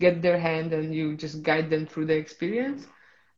get 0.00 0.22
their 0.22 0.38
hand 0.38 0.72
and 0.72 0.94
you 0.94 1.14
just 1.16 1.42
guide 1.42 1.70
them 1.70 1.86
through 1.86 2.06
the 2.06 2.14
experience 2.16 2.86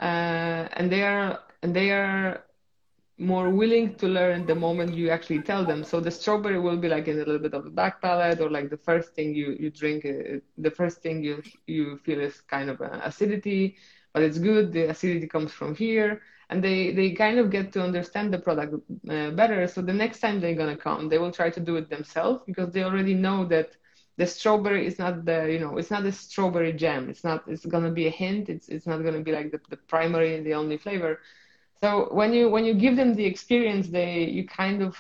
uh, 0.01 0.67
and 0.77 0.91
they 0.91 1.03
are 1.03 1.38
and 1.62 1.75
they 1.75 1.91
are 1.91 2.43
more 3.19 3.51
willing 3.51 3.95
to 3.97 4.07
learn 4.07 4.47
the 4.47 4.55
moment 4.55 4.95
you 4.95 5.11
actually 5.11 5.41
tell 5.41 5.64
them. 5.64 5.83
So 5.85 6.01
the 6.01 6.11
strawberry 6.11 6.59
will 6.59 6.77
be 6.77 6.88
like 6.88 7.07
in 7.09 7.17
a 7.17 7.19
little 7.19 7.38
bit 7.38 7.53
of 7.55 7.64
the 7.64 7.71
back 7.71 8.01
palate, 8.01 8.41
or 8.41 8.51
like 8.51 8.71
the 8.71 8.77
first 8.77 9.14
thing 9.14 9.35
you 9.35 9.57
you 9.59 9.71
drink, 9.71 10.05
uh, 10.05 10.38
the 10.57 10.71
first 10.71 11.03
thing 11.03 11.23
you 11.23 11.43
you 11.67 11.97
feel 11.99 12.21
is 12.21 12.41
kind 12.41 12.71
of 12.71 12.81
acidity, 12.81 13.77
but 14.12 14.23
it's 14.23 14.38
good. 14.38 14.73
The 14.73 14.85
acidity 14.91 15.27
comes 15.27 15.53
from 15.53 15.75
here, 15.75 16.21
and 16.50 16.62
they 16.62 16.92
they 16.92 17.12
kind 17.12 17.38
of 17.38 17.50
get 17.50 17.72
to 17.72 17.82
understand 17.82 18.32
the 18.32 18.38
product 18.38 18.74
uh, 19.11 19.30
better. 19.30 19.66
So 19.66 19.82
the 19.82 19.92
next 19.92 20.20
time 20.20 20.40
they're 20.40 20.54
gonna 20.54 20.76
come, 20.76 21.08
they 21.08 21.18
will 21.18 21.32
try 21.32 21.50
to 21.50 21.61
do 21.61 21.76
it 21.76 21.88
themselves 21.90 22.42
because 22.46 22.72
they 22.72 22.82
already 22.84 23.14
know 23.14 23.44
that 23.46 23.76
the 24.16 24.26
strawberry 24.26 24.87
is 24.87 24.98
not 24.98 25.24
the 25.24 25.50
you 25.52 25.58
know 25.58 25.76
it's 25.78 25.90
not 25.90 26.04
a 26.06 26.12
strawberry 26.12 26.72
jam. 26.72 27.08
It's 27.08 27.24
not. 27.24 27.44
It's 27.46 27.66
gonna 27.66 27.90
be 27.90 28.06
a 28.06 28.11
hint. 28.11 28.48
It's 28.48 28.68
it's 28.68 28.87
not 28.87 29.04
gonna 29.04 29.20
be 29.20 29.32
like 29.32 29.50
the, 29.52 29.61
the 29.70 29.76
primary, 29.76 30.42
the 30.42 30.54
only 30.54 30.76
flavor 30.78 31.20
so 31.80 32.08
when 32.12 32.32
you 32.32 32.48
when 32.48 32.64
you 32.64 32.74
give 32.74 32.96
them 32.96 33.14
the 33.14 33.24
experience 33.24 33.88
they 33.88 34.24
you 34.24 34.46
kind 34.46 34.82
of 34.82 34.96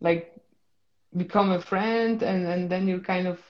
like 0.00 0.34
become 1.16 1.50
a 1.52 1.60
friend 1.60 2.22
and 2.22 2.46
and 2.46 2.70
then 2.70 2.88
you 2.88 3.00
kind 3.00 3.26
of 3.26 3.40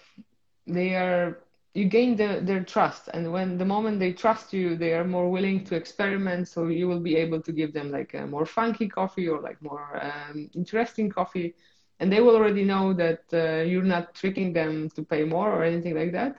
they 0.67 0.95
are 0.95 1.39
you 1.75 1.87
gain 1.87 2.17
the, 2.17 2.41
their 2.43 2.63
trust 2.63 3.09
and 3.15 3.33
when 3.33 3.57
the 3.57 3.65
moment 3.65 3.99
they 3.99 4.13
trust 4.13 4.53
you 4.53 4.77
they 4.77 4.93
are 4.93 5.05
more 5.05 5.31
willing 5.31 5.65
to 5.65 5.75
experiment 5.75 6.47
so 6.47 6.67
you 6.67 6.87
will 6.87 7.01
be 7.01 7.17
able 7.17 7.41
to 7.41 7.53
give 7.53 7.73
them 7.73 7.91
like 7.91 8.15
a 8.15 8.27
more 8.27 8.45
funky 8.45 8.89
coffee 8.89 9.29
or 9.29 9.41
like 9.41 9.61
more 9.63 9.99
um, 10.03 10.51
interesting 10.55 11.09
coffee 11.09 11.55
and 12.01 12.13
they 12.13 12.21
will 12.21 12.35
already 12.35 12.65
know 12.65 12.93
that 12.93 13.23
uh, 13.33 13.63
you're 13.63 13.83
not 13.83 14.15
tricking 14.15 14.53
them 14.53 14.91
to 14.91 15.03
pay 15.03 15.25
more 15.25 15.51
or 15.51 15.63
anything 15.63 15.95
like 15.95 16.13
that. 16.13 16.37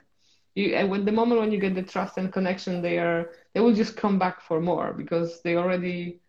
You 0.54 0.74
and 0.74 0.90
when 0.90 1.04
the 1.04 1.12
moment 1.12 1.40
when 1.40 1.50
you 1.52 1.58
get 1.58 1.74
the 1.74 1.82
trust 1.82 2.18
and 2.18 2.32
connection 2.32 2.82
they 2.82 2.98
are 2.98 3.30
they 3.54 3.60
will 3.60 3.74
just 3.74 3.96
come 3.96 4.18
back 4.18 4.40
for 4.40 4.60
more 4.60 4.92
because 4.92 5.40
they 5.42 5.56
already 5.56 6.20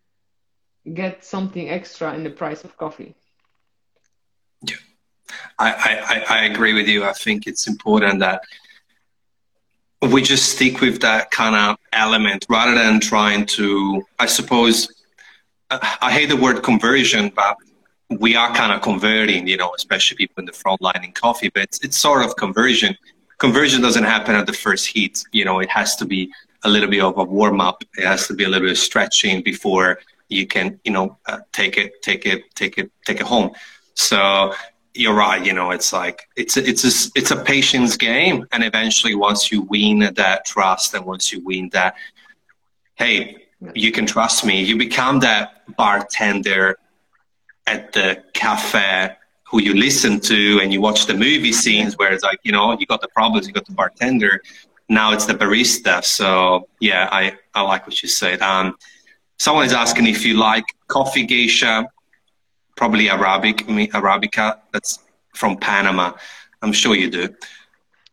get 0.94 1.24
something 1.24 1.68
extra 1.68 2.14
in 2.14 2.24
the 2.24 2.30
price 2.30 2.64
of 2.64 2.76
coffee. 2.76 3.14
Yeah. 4.62 4.76
I, 5.58 6.24
I, 6.28 6.38
I 6.38 6.44
agree 6.44 6.72
with 6.72 6.88
you. 6.88 7.04
I 7.04 7.12
think 7.12 7.46
it's 7.46 7.66
important 7.66 8.20
that 8.20 8.42
we 10.02 10.22
just 10.22 10.50
stick 10.50 10.80
with 10.80 11.00
that 11.00 11.30
kind 11.30 11.54
of 11.56 11.78
element 11.92 12.46
rather 12.48 12.74
than 12.74 13.00
trying 13.00 13.46
to, 13.46 14.02
I 14.18 14.26
suppose, 14.26 14.92
I 15.70 16.12
hate 16.12 16.28
the 16.28 16.36
word 16.36 16.62
conversion, 16.62 17.32
but 17.34 17.56
we 18.20 18.36
are 18.36 18.54
kind 18.54 18.72
of 18.72 18.82
converting, 18.82 19.46
you 19.48 19.56
know, 19.56 19.72
especially 19.74 20.16
people 20.16 20.38
in 20.38 20.44
the 20.44 20.52
front 20.52 20.80
line 20.80 21.02
in 21.02 21.12
coffee, 21.12 21.50
but 21.52 21.64
it's, 21.64 21.80
it's 21.80 21.96
sort 21.96 22.24
of 22.24 22.36
conversion. 22.36 22.96
Conversion 23.38 23.82
doesn't 23.82 24.04
happen 24.04 24.34
at 24.34 24.46
the 24.46 24.52
first 24.52 24.86
heat. 24.86 25.24
You 25.32 25.44
know, 25.44 25.58
it 25.60 25.68
has 25.70 25.96
to 25.96 26.04
be 26.04 26.30
a 26.62 26.68
little 26.68 26.88
bit 26.88 27.02
of 27.02 27.18
a 27.18 27.24
warm 27.24 27.60
up. 27.60 27.82
It 27.96 28.04
has 28.04 28.26
to 28.28 28.34
be 28.34 28.44
a 28.44 28.48
little 28.48 28.66
bit 28.66 28.72
of 28.72 28.78
stretching 28.78 29.42
before 29.42 29.98
you 30.28 30.46
can, 30.46 30.78
you 30.84 30.92
know, 30.92 31.18
uh, 31.26 31.40
take 31.52 31.76
it, 31.76 32.00
take 32.02 32.26
it, 32.26 32.42
take 32.54 32.78
it, 32.78 32.90
take 33.04 33.20
it 33.20 33.26
home. 33.26 33.50
So 33.94 34.54
you're 34.96 35.14
right. 35.14 35.44
You 35.44 35.52
know, 35.52 35.70
it's 35.70 35.92
like 35.92 36.28
it's 36.36 36.56
a, 36.56 36.68
it's 36.68 36.84
a, 36.84 37.10
it's 37.14 37.30
a 37.30 37.36
patience 37.36 37.96
game, 37.96 38.46
and 38.52 38.64
eventually, 38.64 39.14
once 39.14 39.52
you 39.52 39.62
win 39.62 39.98
that 40.14 40.44
trust, 40.46 40.94
and 40.94 41.04
once 41.04 41.32
you 41.32 41.44
win 41.44 41.68
that, 41.72 41.96
hey, 42.96 43.46
you 43.74 43.92
can 43.92 44.06
trust 44.06 44.44
me. 44.44 44.62
You 44.62 44.76
become 44.76 45.20
that 45.20 45.76
bartender 45.76 46.76
at 47.66 47.92
the 47.92 48.22
cafe 48.32 49.16
who 49.44 49.60
you 49.60 49.74
listen 49.74 50.20
to 50.20 50.60
and 50.62 50.72
you 50.72 50.80
watch 50.80 51.06
the 51.06 51.14
movie 51.14 51.52
scenes 51.52 51.96
where 51.96 52.12
it's 52.12 52.24
like, 52.24 52.38
you 52.42 52.52
know, 52.52 52.76
you 52.78 52.86
got 52.86 53.00
the 53.00 53.08
problems, 53.08 53.46
you 53.46 53.52
got 53.52 53.66
the 53.66 53.72
bartender. 53.72 54.42
Now 54.88 55.12
it's 55.12 55.26
the 55.26 55.34
barista. 55.34 56.04
So 56.04 56.68
yeah, 56.80 57.08
I, 57.10 57.36
I 57.54 57.62
like 57.62 57.86
what 57.86 58.02
you 58.02 58.08
said. 58.08 58.40
Um, 58.42 58.76
someone 59.38 59.64
is 59.64 59.72
asking 59.72 60.06
if 60.06 60.24
you 60.24 60.34
like 60.34 60.64
coffee 60.88 61.24
geisha, 61.24 61.88
probably 62.76 63.10
Arabic, 63.10 63.58
Arabica. 63.66 64.58
That's 64.72 65.00
from 65.34 65.56
Panama. 65.56 66.12
I'm 66.62 66.72
sure 66.72 66.94
you 66.94 67.10
do. 67.10 67.28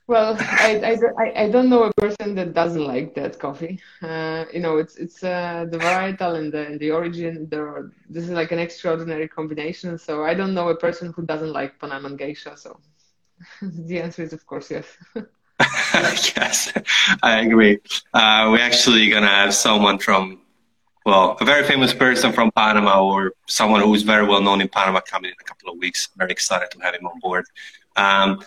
Well, 0.08 0.36
I, 0.40 1.00
I, 1.18 1.44
I 1.44 1.50
don't 1.50 1.70
know 1.70 1.84
a 1.84 1.94
person 1.94 2.36
that 2.36 2.54
doesn't 2.54 2.84
like 2.84 3.16
that 3.16 3.40
coffee. 3.40 3.80
Uh, 4.02 4.44
you 4.54 4.60
know, 4.60 4.78
it's 4.78 4.98
it's 4.98 5.24
uh, 5.24 5.66
the 5.70 5.78
varietal 5.78 6.36
and 6.38 6.52
the, 6.52 6.68
and 6.68 6.80
the 6.80 6.92
origin. 6.92 7.48
There 7.50 7.68
are, 7.68 7.92
this 8.10 8.26
is 8.26 8.32
like 8.32 8.52
an 8.52 8.60
extraordinary 8.60 9.30
combination. 9.30 9.98
So 9.98 10.26
I 10.26 10.34
don't 10.34 10.54
know 10.54 10.70
a 10.70 10.76
person 10.76 11.14
who 11.14 11.26
doesn't 11.26 11.54
like 11.54 11.80
Panaman 11.80 12.18
geisha. 12.18 12.58
So 12.58 12.80
the 13.62 14.02
answer 14.02 14.24
is 14.24 14.34
of 14.34 14.46
course 14.46 14.72
yes. 14.72 14.86
yes, 16.36 16.74
I 17.22 17.40
agree. 17.42 17.80
Uh, 18.14 18.50
we're 18.52 18.60
actually 18.60 19.10
gonna 19.10 19.28
have 19.28 19.54
someone 19.54 20.00
from, 20.00 20.42
well, 21.06 21.38
a 21.42 21.46
very 21.46 21.64
famous 21.64 21.94
person 21.94 22.32
from 22.32 22.52
Panama 22.52 23.04
or 23.04 23.34
someone 23.48 23.82
who's 23.82 24.04
very 24.04 24.26
well 24.26 24.42
known 24.42 24.62
in 24.62 24.70
Panama 24.70 25.02
coming 25.02 25.30
in 25.30 25.36
a 25.40 25.44
couple 25.44 25.70
of 25.72 25.78
weeks. 25.80 26.10
Very 26.16 26.32
excited 26.32 26.70
to 26.72 26.80
have 26.80 26.96
him 26.96 27.06
on 27.08 27.20
board. 27.20 27.46
Um, 27.96 28.44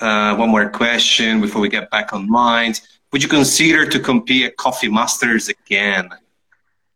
uh, 0.00 0.34
one 0.36 0.50
more 0.50 0.68
question 0.70 1.40
before 1.40 1.60
we 1.62 1.68
get 1.68 1.90
back 1.90 2.12
on 2.12 2.28
mind. 2.28 2.80
Would 3.12 3.22
you 3.22 3.28
consider 3.28 3.86
to 3.86 4.00
compete 4.00 4.44
at 4.44 4.56
Coffee 4.56 4.88
Masters 4.88 5.48
again? 5.48 6.10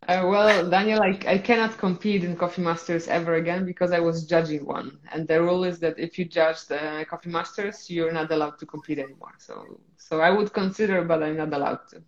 Uh, 0.09 0.27
well, 0.27 0.69
Daniel, 0.69 1.03
I, 1.03 1.19
I 1.27 1.39
cannot 1.39 1.77
compete 1.77 2.25
in 2.25 2.35
Coffee 2.35 2.63
Masters 2.63 3.09
ever 3.09 3.35
again 3.35 3.67
because 3.67 3.93
I 3.93 4.01
was 4.01 4.25
judging 4.25 4.65
one. 4.65 4.99
And 5.13 5.29
the 5.29 5.41
rule 5.41 5.65
is 5.65 5.79
that 5.81 5.99
if 5.99 6.19
you 6.19 6.25
judge 6.25 6.65
the 6.65 7.05
Coffee 7.09 7.29
Masters, 7.29 7.91
you're 7.91 8.11
not 8.11 8.33
allowed 8.33 8.59
to 8.59 8.67
compete 8.67 8.99
anymore. 8.99 9.35
So, 9.39 9.81
so 9.97 10.21
I 10.21 10.31
would 10.31 10.53
consider, 10.53 11.05
but 11.05 11.23
I'm 11.23 11.37
not 11.37 11.53
allowed 11.53 11.81
to. 11.91 12.03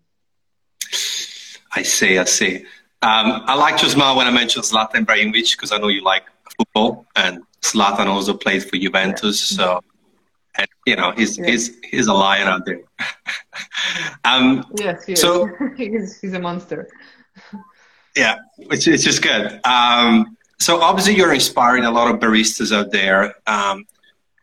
I 1.73 1.83
see, 1.83 2.19
I 2.19 2.25
see. 2.25 2.65
Um, 3.03 3.43
I 3.47 3.55
like 3.55 3.79
to 3.79 3.89
smile 3.89 4.17
when 4.17 4.27
I 4.27 4.31
mentioned 4.31 4.65
Zlatan 4.65 5.05
Ibrahimovic 5.05 5.53
because 5.53 5.73
I 5.73 5.79
know 5.79 5.89
you 5.89 6.03
like 6.03 6.25
football, 6.57 7.07
and 7.17 7.43
Zlatan 7.63 8.07
also 8.07 8.35
played 8.35 8.63
for 8.65 8.77
Juventus. 8.77 9.41
So 9.41 9.81
and 10.57 10.69
you 10.87 10.97
know 10.97 11.13
he's 11.13 11.39
yeah. 11.39 11.47
he's 11.47 11.79
he's 11.85 12.07
a 12.07 12.13
lion 12.13 12.49
out 12.49 12.67
there. 12.67 12.81
um, 14.25 14.65
yes, 14.77 15.05
he 15.05 15.17
so 15.17 15.49
he's 15.77 16.21
he's 16.21 16.35
a 16.35 16.39
monster. 16.39 16.89
yeah, 18.17 18.37
which 18.67 18.87
is 18.87 19.05
just 19.05 19.23
good. 19.23 19.61
Um, 19.65 20.37
so 20.59 20.81
obviously 20.81 21.17
you're 21.17 21.33
inspiring 21.33 21.85
a 21.85 21.91
lot 21.91 22.13
of 22.13 22.21
baristas 22.21 22.77
out 22.77 22.91
there. 22.93 23.35
Um, 23.47 23.87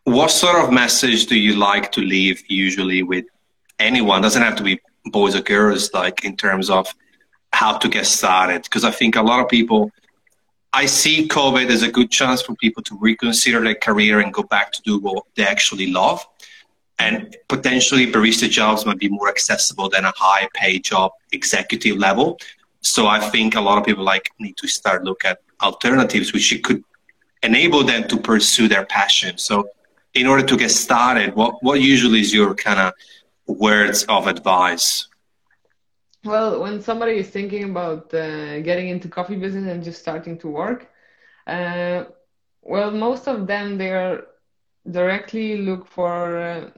what 0.04 0.30
sort 0.30 0.64
of 0.64 0.72
message 0.72 1.26
do 1.26 1.38
you 1.38 1.54
like 1.54 1.92
to 1.92 2.00
leave 2.00 2.42
usually 2.48 3.02
with 3.02 3.26
anyone? 3.78 4.22
Doesn't 4.22 4.42
have 4.42 4.56
to 4.56 4.62
be 4.62 4.80
boys 5.06 5.36
or 5.36 5.42
girls, 5.42 5.92
like 5.92 6.24
in 6.24 6.36
terms 6.36 6.70
of 6.70 6.92
how 7.58 7.76
to 7.76 7.88
get 7.88 8.06
started. 8.06 8.62
Because 8.62 8.84
I 8.84 8.92
think 8.92 9.16
a 9.16 9.22
lot 9.30 9.40
of 9.42 9.48
people 9.48 9.90
I 10.72 10.86
see 10.86 11.26
COVID 11.26 11.68
as 11.70 11.82
a 11.82 11.90
good 11.90 12.10
chance 12.18 12.40
for 12.42 12.54
people 12.56 12.82
to 12.84 12.96
reconsider 13.08 13.60
their 13.60 13.74
career 13.74 14.20
and 14.20 14.32
go 14.32 14.44
back 14.44 14.70
to 14.72 14.80
do 14.82 14.98
what 15.00 15.24
they 15.34 15.46
actually 15.54 15.88
love. 15.90 16.24
And 17.00 17.36
potentially 17.48 18.12
barista 18.12 18.48
jobs 18.48 18.86
might 18.86 19.00
be 19.06 19.08
more 19.08 19.28
accessible 19.28 19.88
than 19.88 20.04
a 20.04 20.12
high 20.16 20.48
paid 20.54 20.84
job 20.84 21.10
executive 21.32 21.96
level. 21.96 22.38
So 22.80 23.06
I 23.06 23.18
think 23.32 23.54
a 23.54 23.60
lot 23.60 23.76
of 23.78 23.84
people 23.84 24.04
like 24.04 24.30
need 24.38 24.56
to 24.58 24.68
start 24.68 25.04
look 25.04 25.24
at 25.24 25.38
alternatives 25.68 26.32
which 26.32 26.48
could 26.62 26.82
enable 27.42 27.82
them 27.82 28.06
to 28.08 28.16
pursue 28.30 28.68
their 28.68 28.86
passion. 28.86 29.38
So 29.38 29.68
in 30.14 30.26
order 30.26 30.44
to 30.50 30.56
get 30.56 30.70
started, 30.70 31.34
what, 31.34 31.52
what 31.62 31.80
usually 31.80 32.20
is 32.20 32.32
your 32.32 32.54
kind 32.54 32.80
of 32.86 32.92
words 33.46 34.04
of 34.04 34.26
advice? 34.26 35.08
Well, 36.28 36.60
when 36.62 36.80
somebody 36.80 37.18
is 37.18 37.30
thinking 37.30 37.64
about 37.70 38.12
uh, 38.14 38.60
getting 38.60 38.88
into 38.88 39.08
coffee 39.08 39.36
business 39.36 39.66
and 39.72 39.82
just 39.82 40.00
starting 40.00 40.38
to 40.38 40.48
work, 40.48 40.88
uh, 41.46 42.04
well, 42.62 42.90
most 42.90 43.28
of 43.28 43.46
them 43.46 43.78
they 43.78 43.90
are 43.92 44.26
directly 44.90 45.58
look 45.58 45.86
for 45.86 46.38
uh, 46.38 46.70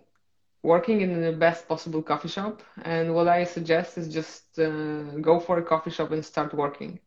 working 0.62 1.00
in 1.02 1.20
the 1.22 1.32
best 1.32 1.68
possible 1.68 2.02
coffee 2.02 2.28
shop. 2.28 2.62
And 2.82 3.14
what 3.14 3.28
I 3.28 3.44
suggest 3.44 3.98
is 3.98 4.12
just 4.12 4.58
uh, 4.58 5.02
go 5.28 5.40
for 5.40 5.58
a 5.58 5.62
coffee 5.62 5.90
shop 5.90 6.10
and 6.12 6.24
start 6.24 6.54
working, 6.54 7.00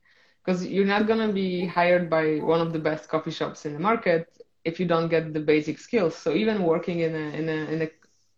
because 0.43 0.65
you're 0.65 0.85
not 0.95 1.07
gonna 1.07 1.31
be 1.31 1.65
hired 1.67 2.09
by 2.09 2.37
one 2.39 2.61
of 2.61 2.73
the 2.73 2.79
best 2.79 3.09
coffee 3.09 3.31
shops 3.31 3.65
in 3.65 3.73
the 3.73 3.79
market 3.79 4.27
if 4.65 4.79
you 4.79 4.85
don't 4.85 5.09
get 5.09 5.33
the 5.33 5.39
basic 5.41 5.79
skills. 5.79 6.15
So 6.15 6.33
even 6.33 6.63
working 6.63 6.99
in 6.99 7.15
a 7.15 7.25
in 7.39 7.49
a 7.49 7.59
in 7.73 7.81
a 7.83 7.89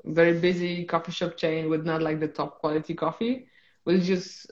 very 0.05 0.39
busy 0.39 0.85
coffee 0.85 1.11
shop 1.11 1.37
chain 1.37 1.69
with 1.69 1.85
not 1.85 2.01
like 2.01 2.19
the 2.19 2.27
top 2.27 2.59
quality 2.59 2.93
coffee 2.93 3.47
will 3.85 3.99
just 3.99 4.51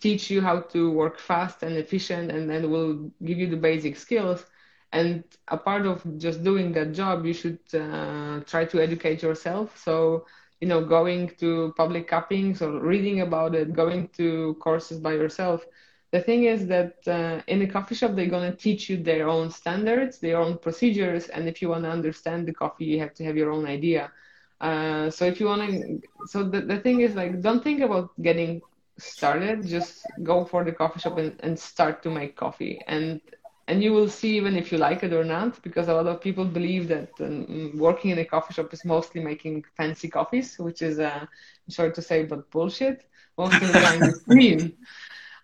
teach 0.00 0.30
you 0.30 0.40
how 0.40 0.60
to 0.60 0.90
work 0.90 1.18
fast 1.18 1.62
and 1.62 1.76
efficient 1.76 2.30
and 2.30 2.48
then 2.50 2.70
will 2.70 3.10
give 3.24 3.38
you 3.38 3.48
the 3.48 3.56
basic 3.56 3.96
skills. 3.96 4.46
And 4.92 5.24
a 5.48 5.56
part 5.56 5.86
of 5.86 6.02
just 6.18 6.42
doing 6.44 6.72
that 6.72 6.92
job 6.92 7.24
you 7.26 7.32
should 7.34 7.58
uh, 7.74 8.40
try 8.46 8.64
to 8.66 8.80
educate 8.80 9.22
yourself. 9.22 9.76
So 9.78 10.26
you 10.60 10.68
know 10.68 10.84
going 10.84 11.30
to 11.38 11.72
public 11.76 12.08
cuppings 12.08 12.62
or 12.62 12.80
reading 12.80 13.20
about 13.20 13.54
it 13.54 13.72
going 13.74 14.08
to 14.16 14.54
courses 14.60 14.98
by 14.98 15.12
yourself. 15.14 15.64
The 16.12 16.20
thing 16.20 16.44
is 16.44 16.66
that 16.68 16.94
uh, 17.06 17.42
in 17.46 17.62
a 17.62 17.66
coffee 17.66 17.94
shop 17.94 18.14
they're 18.14 18.26
going 18.36 18.50
to 18.50 18.56
teach 18.56 18.88
you 18.90 18.96
their 18.96 19.28
own 19.28 19.50
standards 19.50 20.18
their 20.18 20.38
own 20.38 20.58
procedures 20.58 21.28
and 21.28 21.48
if 21.48 21.60
you 21.62 21.68
want 21.68 21.84
to 21.84 21.90
understand 21.90 22.46
the 22.46 22.54
coffee 22.54 22.84
you 22.84 22.98
have 23.00 23.14
to 23.14 23.24
have 23.24 23.36
your 23.36 23.50
own 23.50 23.66
idea 23.66 24.10
uh, 24.60 25.10
so 25.10 25.24
if 25.24 25.40
you 25.40 25.46
want 25.46 25.62
to, 25.70 26.00
so 26.26 26.42
the, 26.44 26.60
the 26.60 26.78
thing 26.78 27.00
is 27.00 27.14
like, 27.14 27.40
don't 27.42 27.62
think 27.62 27.80
about 27.80 28.10
getting 28.22 28.62
started. 28.98 29.66
Just 29.66 30.06
go 30.22 30.44
for 30.44 30.64
the 30.64 30.72
coffee 30.72 31.00
shop 31.00 31.18
and, 31.18 31.36
and 31.40 31.58
start 31.58 32.02
to 32.02 32.10
make 32.10 32.36
coffee. 32.36 32.80
And 32.86 33.20
and 33.68 33.82
you 33.82 33.92
will 33.92 34.08
see 34.08 34.36
even 34.36 34.56
if 34.56 34.70
you 34.72 34.78
like 34.78 35.02
it 35.02 35.12
or 35.12 35.24
not, 35.24 35.60
because 35.62 35.88
a 35.88 35.94
lot 35.94 36.06
of 36.06 36.20
people 36.20 36.44
believe 36.44 36.88
that 36.88 37.10
um, 37.20 37.72
working 37.76 38.10
in 38.10 38.18
a 38.18 38.24
coffee 38.24 38.54
shop 38.54 38.72
is 38.72 38.84
mostly 38.84 39.22
making 39.22 39.64
fancy 39.76 40.08
coffees, 40.08 40.56
which 40.58 40.82
is, 40.82 40.98
uh, 40.98 41.20
I'm 41.22 41.70
sorry 41.70 41.92
to 41.92 42.02
say, 42.02 42.24
but 42.24 42.50
bullshit. 42.50 43.08
Most 43.36 43.62
of 43.62 43.68
the 43.68 43.78
time 43.78 44.04
it's 44.04 44.20
green. 44.28 44.76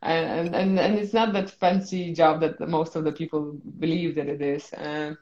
And, 0.03 0.55
and, 0.55 0.79
and 0.79 0.99
it's 0.99 1.13
not 1.13 1.33
that 1.33 1.51
fancy 1.51 2.13
job 2.13 2.41
that 2.41 2.61
most 2.61 2.95
of 2.97 3.05
the 3.05 3.13
people 3.13 3.57
believe 3.79 4.15
that 4.17 4.29
it 4.29 4.41
is. 4.41 4.73
Uh, 4.73 5.15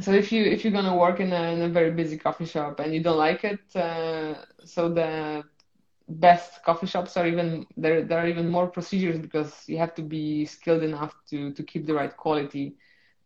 so 0.00 0.12
if 0.12 0.32
you 0.32 0.44
if 0.44 0.64
you're 0.64 0.72
gonna 0.72 0.96
work 0.96 1.20
in 1.20 1.32
a, 1.32 1.42
in 1.52 1.62
a 1.62 1.68
very 1.68 1.90
busy 1.90 2.16
coffee 2.18 2.44
shop 2.46 2.80
and 2.80 2.94
you 2.94 3.02
don't 3.02 3.18
like 3.18 3.44
it, 3.44 3.60
uh, 3.76 4.34
so 4.64 4.88
the 4.88 5.42
best 6.08 6.62
coffee 6.64 6.86
shops 6.86 7.16
are 7.16 7.26
even 7.26 7.66
there. 7.76 8.02
There 8.02 8.18
are 8.18 8.26
even 8.28 8.48
more 8.48 8.66
procedures 8.68 9.18
because 9.18 9.64
you 9.68 9.78
have 9.78 9.94
to 9.94 10.02
be 10.02 10.44
skilled 10.46 10.82
enough 10.82 11.14
to 11.30 11.52
to 11.52 11.62
keep 11.62 11.86
the 11.86 11.94
right 11.94 12.14
quality, 12.16 12.76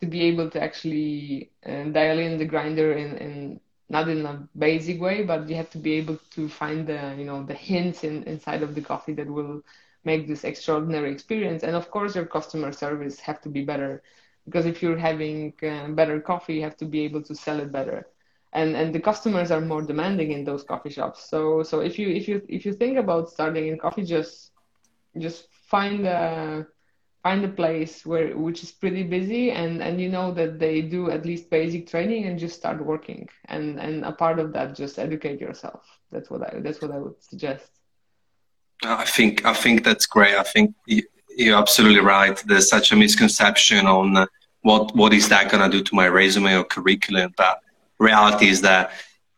to 0.00 0.06
be 0.06 0.22
able 0.22 0.50
to 0.50 0.60
actually 0.62 1.50
uh, 1.66 1.84
dial 1.84 2.18
in 2.18 2.38
the 2.38 2.44
grinder 2.46 2.92
in, 2.92 3.16
in 3.18 3.60
not 3.88 4.08
in 4.08 4.24
a 4.26 4.48
basic 4.58 5.00
way, 5.00 5.22
but 5.24 5.48
you 5.48 5.56
have 5.56 5.70
to 5.70 5.78
be 5.78 5.92
able 5.94 6.18
to 6.30 6.48
find 6.48 6.86
the 6.86 7.14
you 7.18 7.24
know 7.24 7.42
the 7.44 7.54
hints 7.54 8.04
in, 8.04 8.22
inside 8.24 8.62
of 8.62 8.74
the 8.74 8.80
coffee 8.82 9.12
that 9.14 9.28
will 9.28 9.62
make 10.04 10.26
this 10.28 10.44
extraordinary 10.44 11.10
experience. 11.12 11.62
And 11.62 11.74
of 11.76 11.90
course, 11.90 12.14
your 12.16 12.26
customer 12.26 12.72
service 12.72 13.20
have 13.20 13.40
to 13.42 13.48
be 13.48 13.64
better 13.64 14.02
because 14.50 14.66
if 14.66 14.82
you're 14.82 14.98
having 14.98 15.54
uh, 15.62 15.86
better 15.88 16.20
coffee 16.20 16.54
you 16.54 16.62
have 16.62 16.76
to 16.76 16.84
be 16.84 17.00
able 17.02 17.22
to 17.22 17.34
sell 17.34 17.60
it 17.60 17.70
better. 17.70 18.08
And 18.52 18.74
and 18.74 18.92
the 18.92 18.98
customers 19.10 19.52
are 19.52 19.60
more 19.60 19.82
demanding 19.82 20.32
in 20.32 20.42
those 20.44 20.64
coffee 20.64 20.90
shops. 20.90 21.30
So 21.30 21.62
so 21.62 21.80
if 21.88 21.98
you 22.00 22.08
if 22.08 22.26
you 22.26 22.42
if 22.48 22.66
you 22.66 22.72
think 22.72 22.98
about 22.98 23.30
starting 23.30 23.68
in 23.68 23.78
coffee 23.78 24.04
just 24.04 24.50
just 25.16 25.46
find 25.74 26.04
a 26.04 26.66
find 27.22 27.44
a 27.44 27.52
place 27.60 28.04
where 28.04 28.36
which 28.36 28.64
is 28.64 28.72
pretty 28.72 29.04
busy 29.04 29.52
and 29.52 29.80
and 29.86 30.00
you 30.00 30.08
know 30.08 30.32
that 30.32 30.58
they 30.58 30.82
do 30.82 31.10
at 31.10 31.24
least 31.24 31.48
basic 31.48 31.86
training 31.86 32.24
and 32.26 32.40
just 32.40 32.56
start 32.56 32.84
working. 32.84 33.28
And 33.44 33.78
and 33.78 34.04
a 34.04 34.12
part 34.12 34.40
of 34.40 34.52
that 34.54 34.74
just 34.74 34.98
educate 34.98 35.40
yourself. 35.40 35.82
That's 36.10 36.28
what 36.28 36.42
i 36.48 36.58
that's 36.64 36.82
what 36.82 36.90
i 36.90 36.98
would 36.98 37.22
suggest. 37.22 37.70
I 38.82 39.04
think 39.04 39.44
i 39.44 39.54
think 39.54 39.84
that's 39.84 40.06
great. 40.06 40.34
I 40.34 40.46
think 40.52 40.74
you're 41.40 41.56
absolutely 41.56 42.00
right. 42.00 42.36
There's 42.46 42.68
such 42.68 42.90
a 42.90 42.96
misconception 42.96 43.86
on 43.86 44.26
what 44.62 44.94
what 44.94 45.12
is 45.12 45.28
that 45.28 45.50
going 45.50 45.62
to 45.68 45.76
do 45.76 45.82
to 45.82 45.94
my 45.94 46.08
resume 46.08 46.54
or 46.54 46.64
curriculum? 46.64 47.32
But 47.36 47.60
reality 47.98 48.48
is 48.48 48.60
that 48.62 48.92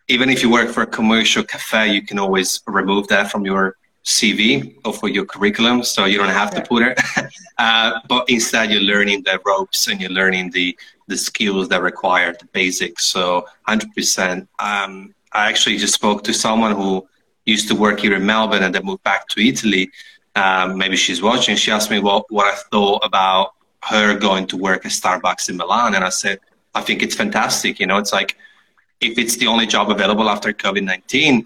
even 0.09 0.29
if 0.29 0.43
you 0.43 0.51
work 0.51 0.69
for 0.71 0.83
a 0.83 0.87
commercial 0.87 1.45
cafe, 1.45 1.93
you 1.93 2.03
can 2.03 2.19
always 2.19 2.61
remove 2.67 3.09
that 3.09 3.31
from 3.31 3.45
your 3.45 3.77
CV 4.05 4.75
or 4.85 4.93
for 4.93 5.09
your 5.09 5.25
curriculum, 5.25 5.83
so 5.85 6.07
you 6.07 6.19
don't 6.19 6.29
have 6.29 6.51
to 6.51 6.61
put 6.63 6.83
it. 6.83 6.99
uh, 7.59 8.01
but 8.09 8.29
instead, 8.29 8.71
you're 8.71 8.81
learning 8.81 9.23
the 9.23 9.41
ropes 9.47 9.89
and 9.89 10.01
you're 10.01 10.11
learning 10.11 10.51
the 10.51 10.77
the 11.09 11.17
skills 11.17 11.69
that 11.69 11.83
require 11.83 12.33
the 12.33 12.47
basics. 12.47 13.05
So, 13.05 13.47
hundred 13.63 13.95
percent. 13.95 14.49
Um, 14.59 15.15
I 15.33 15.49
actually 15.49 15.79
just 15.79 15.95
spoke 15.95 16.25
to 16.25 16.35
someone 16.35 16.75
who 16.75 17.07
used 17.47 17.69
to 17.69 17.75
work 17.75 18.01
here 18.01 18.15
in 18.15 18.27
Melbourne 18.27 18.63
and 18.63 18.75
then 18.75 18.85
moved 18.85 19.03
back 19.03 19.29
to 19.29 19.41
Italy. 19.41 19.91
Um, 20.35 20.77
maybe 20.79 20.97
she's 20.97 21.23
watching. 21.23 21.57
She 21.57 21.71
asked 21.71 21.91
me 21.91 22.01
what 22.01 22.25
what 22.31 22.53
I 22.53 22.57
thought 22.71 23.05
about 23.05 23.53
her 23.83 24.19
going 24.19 24.47
to 24.49 24.57
work 24.57 24.87
at 24.87 24.93
Starbucks 24.93 25.49
in 25.49 25.57
Milan, 25.57 25.95
and 25.95 26.05
I 26.05 26.11
said 26.11 26.39
I 26.75 26.81
think 26.81 27.03
it's 27.03 27.15
fantastic. 27.15 27.81
You 27.81 27.87
know, 27.87 27.99
it's 27.99 28.13
like 28.13 28.37
if 29.01 29.19
it's 29.19 29.37
the 29.37 29.47
only 29.47 29.67
job 29.67 29.91
available 29.91 30.29
after 30.29 30.53
COVID 30.53 30.85
nineteen 30.85 31.45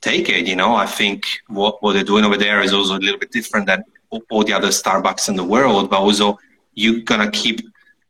take 0.00 0.28
it. 0.28 0.46
You 0.46 0.56
know, 0.56 0.74
I 0.74 0.86
think 0.86 1.24
what, 1.48 1.82
what 1.82 1.92
they're 1.92 2.04
doing 2.04 2.24
over 2.24 2.36
there 2.36 2.60
is 2.62 2.72
also 2.72 2.96
a 2.96 2.98
little 2.98 3.18
bit 3.18 3.30
different 3.30 3.66
than 3.66 3.84
all 4.30 4.44
the 4.44 4.52
other 4.52 4.68
Starbucks 4.68 5.28
in 5.28 5.36
the 5.36 5.44
world, 5.44 5.90
but 5.90 6.00
also 6.00 6.38
you're 6.74 7.00
going 7.00 7.20
to 7.20 7.30
keep 7.30 7.60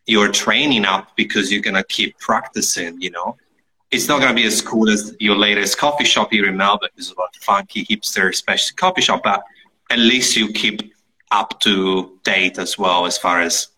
your 0.07 0.29
training 0.29 0.85
up 0.85 1.09
because 1.17 1.53
you're 1.53 1.63
going 1.63 1.75
to 1.75 1.85
keep 1.85 2.19
practicing, 2.19 3.01
you 3.01 3.11
know. 3.11 3.37
It's 3.91 4.07
not 4.07 4.21
going 4.21 4.31
to 4.31 4.41
be 4.41 4.47
as 4.47 4.63
cool 4.63 4.89
as 4.89 5.17
your 5.19 5.37
latest 5.37 5.77
coffee 5.77 6.05
shop 6.05 6.31
here 6.31 6.47
in 6.47 6.57
Melbourne. 6.57 6.91
It's 6.97 7.11
a 7.11 7.15
funky 7.41 7.85
hipster 7.85 8.33
special 8.35 8.77
coffee 8.77 9.03
shop, 9.03 9.23
but 9.25 9.43
at 9.91 9.99
least 9.99 10.37
you 10.37 10.53
keep 10.53 10.93
up 11.31 11.61
to 11.61 12.19
date 12.25 12.59
as 12.59 12.79
well 12.79 13.07
as 13.07 13.17
far 13.19 13.41
as 13.41 13.69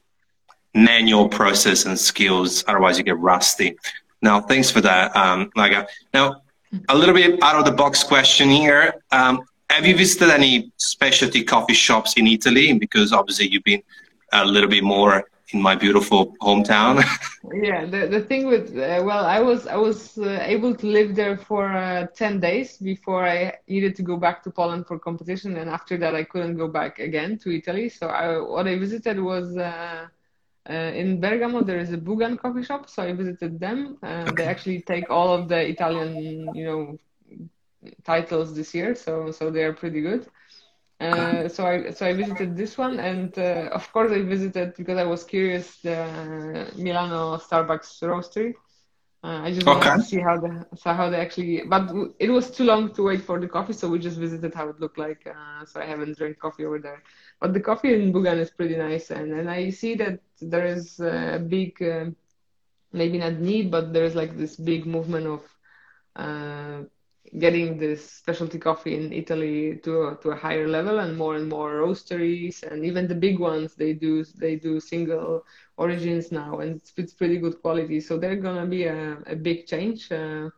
manual 0.75 1.29
process 1.29 1.85
and 1.85 1.99
skills. 1.99 2.65
Otherwise, 2.67 2.99
you 2.99 3.05
get 3.05 3.19
rusty. 3.19 3.77
Now, 4.23 4.41
thanks 4.41 4.71
for 4.71 4.81
that, 4.81 5.15
um, 5.17 5.51
Naga. 5.57 5.87
Now, 6.15 6.43
a 6.89 6.97
little 6.97 7.15
bit 7.15 7.43
out 7.43 7.57
of 7.57 7.65
the 7.65 7.73
box 7.73 8.03
question 8.03 8.49
here. 8.49 8.95
Um, 9.11 9.43
have 9.69 9.87
you 9.87 9.97
visited 9.97 10.31
any 10.31 10.73
specialty 10.77 11.45
coffee 11.45 11.75
shops 11.75 12.15
in 12.15 12.27
Italy? 12.27 12.73
Because 12.73 13.13
obviously 13.13 13.49
you've 13.49 13.65
been 13.65 13.83
a 14.33 14.45
little 14.45 14.69
bit 14.69 14.85
more 14.85 15.25
in 15.53 15.63
my 15.63 15.75
beautiful 15.75 16.37
hometown. 16.41 17.03
yeah, 17.53 17.85
the, 17.85 18.07
the 18.07 18.21
thing 18.21 18.47
with 18.47 18.71
uh, 18.77 19.03
well, 19.05 19.25
I 19.25 19.41
was 19.41 19.67
I 19.67 19.77
was 19.77 20.19
uh, 20.19 20.39
able 20.43 20.75
to 20.75 20.87
live 20.87 21.15
there 21.15 21.37
for 21.37 21.73
uh, 21.73 22.07
ten 22.15 22.41
days 22.41 22.79
before 22.79 23.27
I 23.27 23.55
needed 23.69 23.95
to 23.97 24.03
go 24.03 24.17
back 24.17 24.43
to 24.45 24.51
Poland 24.51 24.87
for 24.87 24.99
competition, 24.99 25.57
and 25.57 25.69
after 25.71 25.97
that 25.99 26.15
I 26.15 26.25
couldn't 26.25 26.57
go 26.57 26.69
back 26.69 26.99
again 26.99 27.39
to 27.39 27.55
Italy. 27.55 27.89
So 27.89 28.09
I, 28.09 28.39
what 28.41 28.67
I 28.67 28.79
visited 28.79 29.21
was 29.21 29.57
uh, 29.57 30.07
uh, 30.69 30.73
in 30.73 31.21
Bergamo, 31.21 31.63
there 31.63 31.79
is 31.79 31.93
a 31.93 31.99
Bugan 31.99 32.39
coffee 32.39 32.63
shop, 32.63 32.89
so 32.89 33.03
I 33.03 33.13
visited 33.13 33.59
them. 33.59 33.99
Okay. 34.03 34.33
They 34.37 34.45
actually 34.45 34.81
take 34.83 35.11
all 35.11 35.35
of 35.35 35.49
the 35.49 35.61
Italian, 35.69 36.55
you 36.55 36.65
know, 36.65 36.99
titles 38.05 38.55
this 38.55 38.75
year, 38.75 38.95
so 38.95 39.31
so 39.31 39.51
they 39.51 39.65
are 39.65 39.73
pretty 39.73 40.01
good. 40.01 40.27
Uh, 41.03 41.49
so 41.49 41.67
I 41.67 41.91
so 41.91 42.07
I 42.07 42.15
visited 42.15 42.57
this 42.57 42.79
one, 42.79 43.01
and 43.01 43.37
uh, 43.39 43.69
of 43.79 43.93
course 43.93 44.13
I 44.13 44.23
visited 44.23 44.75
because 44.77 44.99
I 44.99 45.05
was 45.05 45.25
curious 45.25 45.79
the 45.83 45.99
Milano 46.77 47.37
Starbucks 47.39 48.03
roastery. 48.03 48.55
Uh, 49.25 49.41
I 49.47 49.53
just 49.53 49.69
wanted 49.69 49.95
to 49.95 50.03
see 50.03 50.21
how 50.21 50.39
the 50.39 50.67
so 50.77 50.93
how 50.93 51.11
they 51.11 51.21
actually, 51.21 51.63
but 51.69 51.91
it 52.19 52.31
was 52.31 52.51
too 52.51 52.65
long 52.65 52.93
to 52.95 53.03
wait 53.05 53.23
for 53.23 53.41
the 53.41 53.49
coffee, 53.49 53.73
so 53.75 53.89
we 53.89 53.99
just 53.99 54.19
visited 54.19 54.55
how 54.55 54.69
it 54.69 54.81
looked 54.81 54.99
like. 54.99 55.27
Uh, 55.27 55.65
so 55.67 55.81
I 55.81 55.87
haven't 55.87 56.17
drank 56.19 56.39
coffee 56.39 56.65
over 56.67 56.79
there, 56.79 57.03
but 57.41 57.53
the 57.55 57.61
coffee 57.61 57.95
in 57.95 58.13
Bugan 58.13 58.39
is 58.39 58.51
pretty 58.51 58.77
nice, 58.77 59.11
and 59.11 59.33
and 59.33 59.51
I 59.51 59.71
see 59.71 59.95
that 59.97 60.21
there 60.41 60.67
is 60.67 61.01
a 61.01 61.39
big, 61.47 61.83
uh, 61.83 62.07
maybe 62.93 63.19
not 63.19 63.35
need, 63.35 63.71
but 63.71 63.93
there's 63.93 64.15
like 64.15 64.37
this 64.37 64.57
big 64.57 64.87
movement 64.87 65.27
of 65.27 65.43
uh, 66.17 66.83
getting 67.39 67.79
this 67.79 68.11
specialty 68.11 68.59
coffee 68.59 68.95
in 68.97 69.13
Italy 69.13 69.77
to 69.85 70.09
a, 70.09 70.17
to 70.17 70.31
a 70.31 70.37
higher 70.37 70.69
level, 70.69 70.99
and 70.99 71.17
more 71.17 71.37
and 71.37 71.49
more 71.49 71.75
roasteries, 71.77 72.63
and 72.63 72.85
even 72.85 73.09
the 73.09 73.15
big 73.15 73.39
ones 73.39 73.75
they 73.75 73.93
do 73.93 74.25
they 74.39 74.57
do 74.57 74.81
single 74.81 75.45
origins 75.77 76.31
now, 76.33 76.61
and 76.61 76.77
it's, 76.77 76.93
it's 76.97 77.15
pretty 77.15 77.39
good 77.39 77.61
quality. 77.63 78.01
So 78.01 78.19
they're 78.19 78.37
gonna 78.37 78.67
be 78.67 78.85
a, 78.85 79.19
a 79.27 79.37
big 79.37 79.67
change. 79.67 80.11
Uh, 80.13 80.51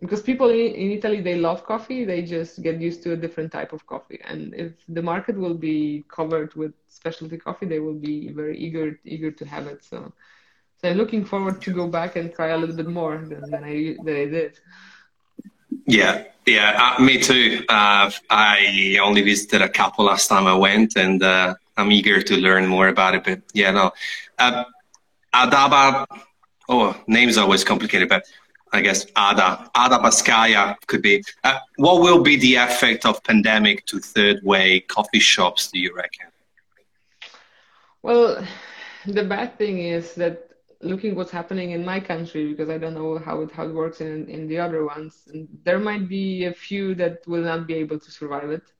because 0.00 0.22
people 0.22 0.50
in, 0.50 0.74
in 0.74 0.90
Italy 0.92 1.20
they 1.20 1.36
love 1.36 1.64
coffee, 1.64 2.04
they 2.04 2.22
just 2.22 2.62
get 2.62 2.80
used 2.80 3.02
to 3.02 3.12
a 3.12 3.16
different 3.16 3.52
type 3.52 3.72
of 3.72 3.86
coffee. 3.86 4.20
And 4.24 4.54
if 4.54 4.72
the 4.88 5.02
market 5.02 5.36
will 5.36 5.54
be 5.54 6.04
covered 6.08 6.54
with 6.54 6.72
specialty 6.88 7.38
coffee, 7.38 7.66
they 7.66 7.80
will 7.80 7.94
be 7.98 8.30
very 8.32 8.58
eager 8.58 8.98
eager 9.04 9.30
to 9.30 9.44
have 9.46 9.66
it. 9.66 9.84
So, 9.84 10.12
so 10.78 10.88
I'm 10.90 10.96
looking 10.96 11.24
forward 11.24 11.60
to 11.62 11.72
go 11.72 11.88
back 11.88 12.16
and 12.16 12.32
try 12.32 12.48
a 12.48 12.58
little 12.58 12.76
bit 12.76 12.88
more 12.88 13.18
than, 13.18 13.50
than 13.50 13.64
I 13.64 13.96
than 14.02 14.16
I 14.16 14.26
did. 14.26 14.58
Yeah, 15.86 16.24
yeah, 16.46 16.94
uh, 16.98 17.02
me 17.02 17.18
too. 17.18 17.64
Uh, 17.68 18.10
I 18.30 18.98
only 19.00 19.22
visited 19.22 19.62
a 19.62 19.68
couple 19.68 20.04
last 20.04 20.28
time 20.28 20.46
I 20.46 20.54
went, 20.54 20.96
and 20.96 21.22
uh, 21.22 21.54
I'm 21.76 21.92
eager 21.92 22.20
to 22.22 22.36
learn 22.36 22.66
more 22.66 22.88
about 22.88 23.14
it. 23.14 23.24
But 23.24 23.42
yeah, 23.54 23.70
no, 23.70 23.92
uh, 24.38 24.64
Adaba. 25.34 26.06
Oh, 26.68 27.00
names 27.06 27.36
always 27.36 27.62
complicated, 27.62 28.08
but 28.08 28.24
I 28.72 28.80
guess 28.80 29.06
Ada 29.16 29.70
Ada 29.76 29.98
Baskaya 29.98 30.74
could 30.86 31.02
be. 31.02 31.22
Uh, 31.44 31.58
what 31.76 32.00
will 32.00 32.22
be 32.22 32.36
the 32.36 32.56
effect 32.56 33.06
of 33.06 33.22
pandemic 33.22 33.86
to 33.86 34.00
third 34.00 34.40
wave 34.42 34.88
coffee 34.88 35.20
shops? 35.20 35.70
Do 35.70 35.78
you 35.78 35.94
reckon? 35.94 36.26
Well, 38.02 38.44
the 39.06 39.24
bad 39.24 39.56
thing 39.58 39.78
is 39.78 40.14
that 40.14 40.45
looking 40.88 41.14
what's 41.16 41.30
happening 41.30 41.70
in 41.72 41.84
my 41.84 42.00
country 42.00 42.48
because 42.50 42.70
I 42.70 42.78
don't 42.78 42.94
know 42.94 43.18
how 43.18 43.40
it 43.42 43.50
how 43.52 43.66
it 43.68 43.74
works 43.74 44.00
in 44.00 44.28
in 44.28 44.46
the 44.48 44.58
other 44.58 44.84
ones. 44.86 45.28
And 45.32 45.48
there 45.64 45.78
might 45.78 46.08
be 46.08 46.44
a 46.44 46.52
few 46.54 46.94
that 46.96 47.26
will 47.26 47.42
not 47.42 47.66
be 47.66 47.74
able 47.74 47.98
to 48.00 48.10
survive 48.10 48.50
it. 48.50 48.72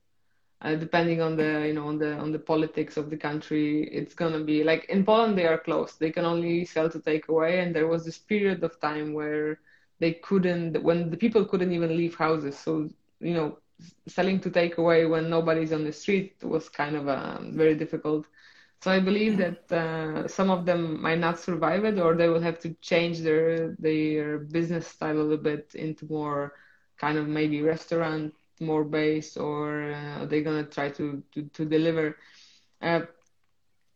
Uh, 0.61 0.75
depending 0.75 1.21
on 1.21 1.35
the 1.35 1.67
you 1.67 1.73
know 1.73 1.87
on 1.87 1.97
the 1.99 2.13
on 2.15 2.31
the 2.31 2.39
politics 2.39 2.97
of 2.97 3.09
the 3.09 3.17
country, 3.17 3.83
it's 3.91 4.13
gonna 4.15 4.43
be 4.43 4.63
like 4.63 4.85
in 4.89 5.05
Poland 5.05 5.37
they 5.37 5.45
are 5.47 5.57
closed. 5.59 5.99
They 5.99 6.11
can 6.11 6.25
only 6.25 6.65
sell 6.65 6.89
to 6.89 6.99
take 6.99 7.27
away, 7.29 7.59
and 7.59 7.75
there 7.75 7.87
was 7.87 8.05
this 8.05 8.17
period 8.17 8.63
of 8.63 8.79
time 8.79 9.13
where 9.13 9.59
they 9.99 10.13
couldn't 10.13 10.81
when 10.83 11.09
the 11.09 11.17
people 11.17 11.45
couldn't 11.45 11.71
even 11.73 11.95
leave 11.97 12.15
houses. 12.15 12.57
So 12.57 12.89
you 13.19 13.33
know 13.33 13.57
selling 14.07 14.39
to 14.41 14.49
take 14.49 14.77
away 14.77 15.05
when 15.05 15.29
nobody's 15.29 15.71
on 15.73 15.83
the 15.83 15.91
street 15.93 16.35
was 16.43 16.69
kind 16.69 16.95
of 16.95 17.07
um, 17.07 17.51
very 17.55 17.75
difficult 17.75 18.25
so 18.79 18.91
I 18.91 18.99
believe 18.99 19.37
that 19.37 19.71
uh, 19.71 20.27
some 20.27 20.49
of 20.49 20.65
them 20.65 21.01
might 21.01 21.19
not 21.19 21.39
survive 21.39 21.83
it, 21.85 21.99
or 21.99 22.15
they 22.15 22.27
will 22.29 22.41
have 22.41 22.59
to 22.59 22.73
change 22.81 23.19
their 23.21 23.75
their 23.79 24.39
business 24.39 24.87
style 24.87 25.17
a 25.17 25.21
little 25.23 25.43
bit 25.43 25.73
into 25.75 26.05
more 26.05 26.53
kind 26.97 27.17
of 27.17 27.27
maybe 27.27 27.61
restaurant 27.61 28.33
more 28.59 28.83
based, 28.83 29.37
or 29.37 29.91
uh, 29.91 30.25
they're 30.25 30.41
gonna 30.43 30.63
try 30.65 30.89
to 30.91 31.23
to, 31.33 31.43
to 31.53 31.65
deliver. 31.65 32.15
Uh, 32.81 33.01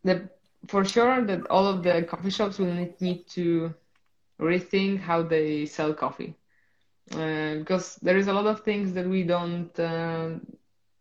the, 0.04 0.30
for 0.68 0.84
sure 0.86 1.26
that 1.26 1.46
all 1.50 1.68
of 1.68 1.84
the 1.84 2.04
coffee 2.04 2.30
shops 2.30 2.60
will 2.60 2.74
need, 2.74 3.00
need 3.02 3.28
to 3.28 3.74
rethink 4.40 5.00
how 5.00 5.22
they 5.22 5.66
sell 5.66 5.94
coffee 5.94 6.36
uh, 7.14 7.56
because 7.56 7.96
there 7.98 8.18
is 8.18 8.28
a 8.28 8.34
lot 8.34 8.46
of 8.48 8.62
things 8.62 8.94
that 8.94 9.08
we 9.08 9.24
don't 9.24 9.78
uh, 9.80 10.30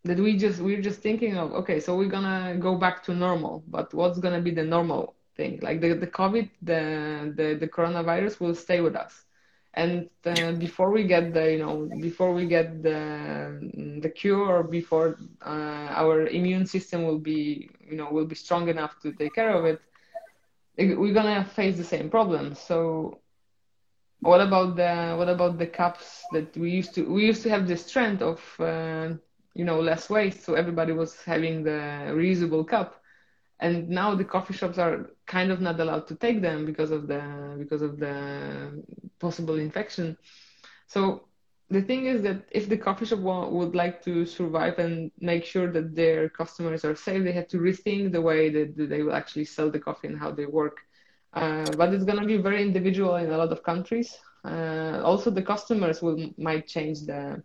that 0.03 0.17
we 0.19 0.37
just 0.37 0.59
we're 0.61 0.81
just 0.81 1.01
thinking 1.01 1.37
of 1.37 1.51
okay 1.53 1.79
so 1.79 1.95
we're 1.97 2.09
gonna 2.09 2.55
go 2.59 2.75
back 2.75 3.03
to 3.03 3.13
normal 3.13 3.63
but 3.67 3.93
what's 3.93 4.19
gonna 4.19 4.41
be 4.41 4.51
the 4.51 4.63
normal 4.63 5.15
thing? 5.35 5.59
Like 5.61 5.81
the, 5.81 5.93
the 5.93 6.07
covid 6.07 6.49
the, 6.61 7.33
the 7.35 7.55
the 7.59 7.67
coronavirus 7.67 8.39
will 8.39 8.55
stay 8.55 8.81
with 8.81 8.95
us. 8.95 9.25
And 9.73 10.09
uh, 10.25 10.51
before 10.53 10.91
we 10.91 11.03
get 11.05 11.33
the 11.33 11.51
you 11.51 11.59
know 11.59 11.89
before 11.99 12.33
we 12.33 12.45
get 12.45 12.81
the 12.83 12.99
the 14.01 14.09
cure 14.09 14.45
or 14.47 14.63
before 14.63 15.17
uh, 15.45 15.87
our 16.01 16.27
immune 16.27 16.65
system 16.65 17.03
will 17.03 17.19
be 17.19 17.69
you 17.89 17.95
know 17.97 18.09
will 18.11 18.25
be 18.25 18.35
strong 18.35 18.67
enough 18.69 18.99
to 19.01 19.11
take 19.13 19.33
care 19.35 19.51
of 19.51 19.65
it 19.65 19.79
we're 20.77 21.13
gonna 21.13 21.43
face 21.43 21.77
the 21.77 21.83
same 21.83 22.09
problem. 22.09 22.55
So 22.55 23.19
what 24.21 24.41
about 24.41 24.75
the 24.75 25.15
what 25.17 25.29
about 25.29 25.57
the 25.57 25.67
cups 25.67 26.25
that 26.31 26.55
we 26.57 26.71
used 26.71 26.93
to 26.95 27.03
we 27.11 27.25
used 27.25 27.43
to 27.43 27.49
have 27.49 27.67
this 27.67 27.89
trend 27.91 28.21
of 28.21 28.39
uh, 28.59 29.09
you 29.53 29.65
know 29.65 29.79
less 29.79 30.09
waste 30.09 30.43
so 30.43 30.53
everybody 30.55 30.93
was 30.93 31.21
having 31.23 31.63
the 31.63 31.79
reusable 32.19 32.67
cup. 32.67 33.01
And 33.59 33.89
now 33.89 34.15
the 34.15 34.25
coffee 34.25 34.53
shops 34.53 34.77
are 34.79 35.11
kind 35.27 35.51
of 35.51 35.61
not 35.61 35.79
allowed 35.79 36.07
to 36.07 36.15
take 36.15 36.41
them 36.41 36.65
because 36.65 36.91
of 36.91 37.07
the 37.07 37.55
because 37.59 37.81
of 37.81 37.99
the 37.99 38.83
possible 39.19 39.55
infection. 39.55 40.17
So 40.87 41.27
the 41.69 41.81
thing 41.81 42.05
is 42.05 42.21
that 42.23 42.43
if 42.51 42.67
the 42.69 42.77
coffee 42.77 43.05
shop 43.05 43.19
would 43.19 43.75
like 43.75 44.03
to 44.03 44.25
survive 44.25 44.79
and 44.79 45.11
make 45.19 45.45
sure 45.45 45.71
that 45.71 45.95
their 45.95 46.29
customers 46.29 46.83
are 46.83 46.95
safe 46.95 47.23
they 47.23 47.31
have 47.31 47.47
to 47.49 47.57
rethink 47.57 48.11
the 48.11 48.21
way 48.21 48.49
that 48.49 48.75
they 48.77 49.01
will 49.03 49.13
actually 49.13 49.45
sell 49.45 49.69
the 49.69 49.79
coffee 49.79 50.07
and 50.07 50.19
how 50.19 50.31
they 50.31 50.45
work. 50.45 50.77
Uh, 51.33 51.71
but 51.77 51.93
it's 51.93 52.03
going 52.03 52.19
to 52.19 52.25
be 52.25 52.37
very 52.37 52.61
individual 52.61 53.15
in 53.15 53.31
a 53.31 53.37
lot 53.37 53.51
of 53.51 53.63
countries. 53.63 54.17
Uh, 54.43 55.01
also 55.03 55.29
the 55.29 55.41
customers 55.41 56.01
will 56.01 56.17
might 56.37 56.67
change 56.67 57.01
the 57.05 57.41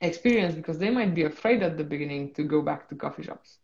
experience 0.00 0.54
because 0.54 0.78
they 0.78 0.90
might 0.90 1.14
be 1.14 1.22
afraid 1.24 1.62
at 1.62 1.76
the 1.76 1.84
beginning 1.84 2.32
to 2.34 2.42
go 2.44 2.62
back 2.62 2.88
to 2.88 2.94
coffee 2.96 3.22
shops. 3.22 3.58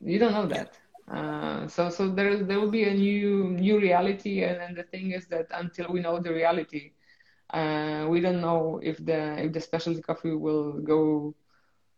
You 0.00 0.18
don't 0.18 0.32
know 0.32 0.46
that. 0.46 0.78
Uh, 1.10 1.66
so 1.68 1.88
so 1.90 2.08
there 2.08 2.42
there 2.44 2.60
will 2.60 2.70
be 2.70 2.84
a 2.84 2.94
new 2.94 3.50
new 3.50 3.78
reality, 3.78 4.42
and, 4.44 4.60
and 4.60 4.76
the 4.76 4.84
thing 4.84 5.12
is 5.12 5.26
that 5.28 5.46
until 5.52 5.90
we 5.92 6.00
know 6.00 6.18
the 6.20 6.32
reality, 6.32 6.92
uh, 7.52 8.06
we 8.08 8.20
don't 8.20 8.40
know 8.40 8.80
if 8.82 9.04
the 9.04 9.38
if 9.44 9.52
the 9.52 9.60
specialty 9.60 10.00
coffee 10.02 10.34
will 10.34 10.72
go 10.80 11.34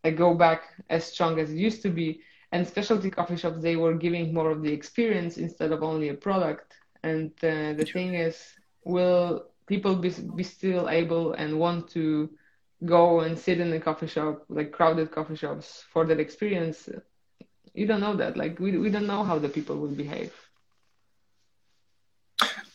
like 0.05 0.17
go 0.17 0.35
back 0.35 0.62
as 0.90 1.05
strong 1.05 1.38
as 1.38 1.51
it 1.53 1.57
used 1.57 1.83
to 1.83 1.90
be. 1.90 2.21
And 2.53 2.67
specialty 2.67 3.11
coffee 3.11 3.37
shops 3.37 3.61
they 3.62 3.77
were 3.77 3.95
giving 3.95 4.33
more 4.33 4.51
of 4.51 4.62
the 4.62 4.73
experience 4.73 5.37
instead 5.38 5.73
of 5.73 5.83
only 5.83 6.09
a 6.09 6.14
product. 6.14 6.75
And 7.03 7.31
uh, 7.43 7.73
the 7.75 7.85
thing 7.90 8.14
is, 8.14 8.55
will 8.85 9.47
people 9.67 9.97
be, 9.97 10.11
be 10.35 10.43
still 10.43 10.88
able 10.88 11.33
and 11.33 11.59
want 11.59 11.88
to 11.88 12.31
go 12.85 13.20
and 13.20 13.38
sit 13.38 13.61
in 13.61 13.73
a 13.73 13.81
coffee 13.81 14.07
shop, 14.07 14.44
like 14.49 14.73
crowded 14.73 15.11
coffee 15.11 15.37
shops, 15.37 15.85
for 15.92 16.05
that 16.07 16.20
experience? 16.20 16.88
You 17.75 17.87
don't 17.87 18.01
know 18.01 18.16
that. 18.16 18.37
Like 18.37 18.59
we 18.61 18.77
we 18.79 18.90
don't 18.90 19.07
know 19.07 19.25
how 19.25 19.38
the 19.38 19.49
people 19.49 19.77
will 19.77 19.94
behave. 20.05 20.33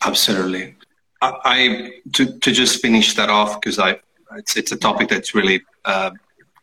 Absolutely. 0.06 0.76
I, 1.22 1.34
I 1.46 1.92
to 2.14 2.40
to 2.40 2.52
just 2.52 2.82
finish 2.82 3.16
that 3.16 3.30
off 3.30 3.60
because 3.60 3.80
I 3.80 4.00
it's 4.38 4.56
it's 4.58 4.72
a 4.72 4.78
topic 4.78 5.10
that's 5.10 5.34
really 5.34 5.62
uh, 5.86 6.12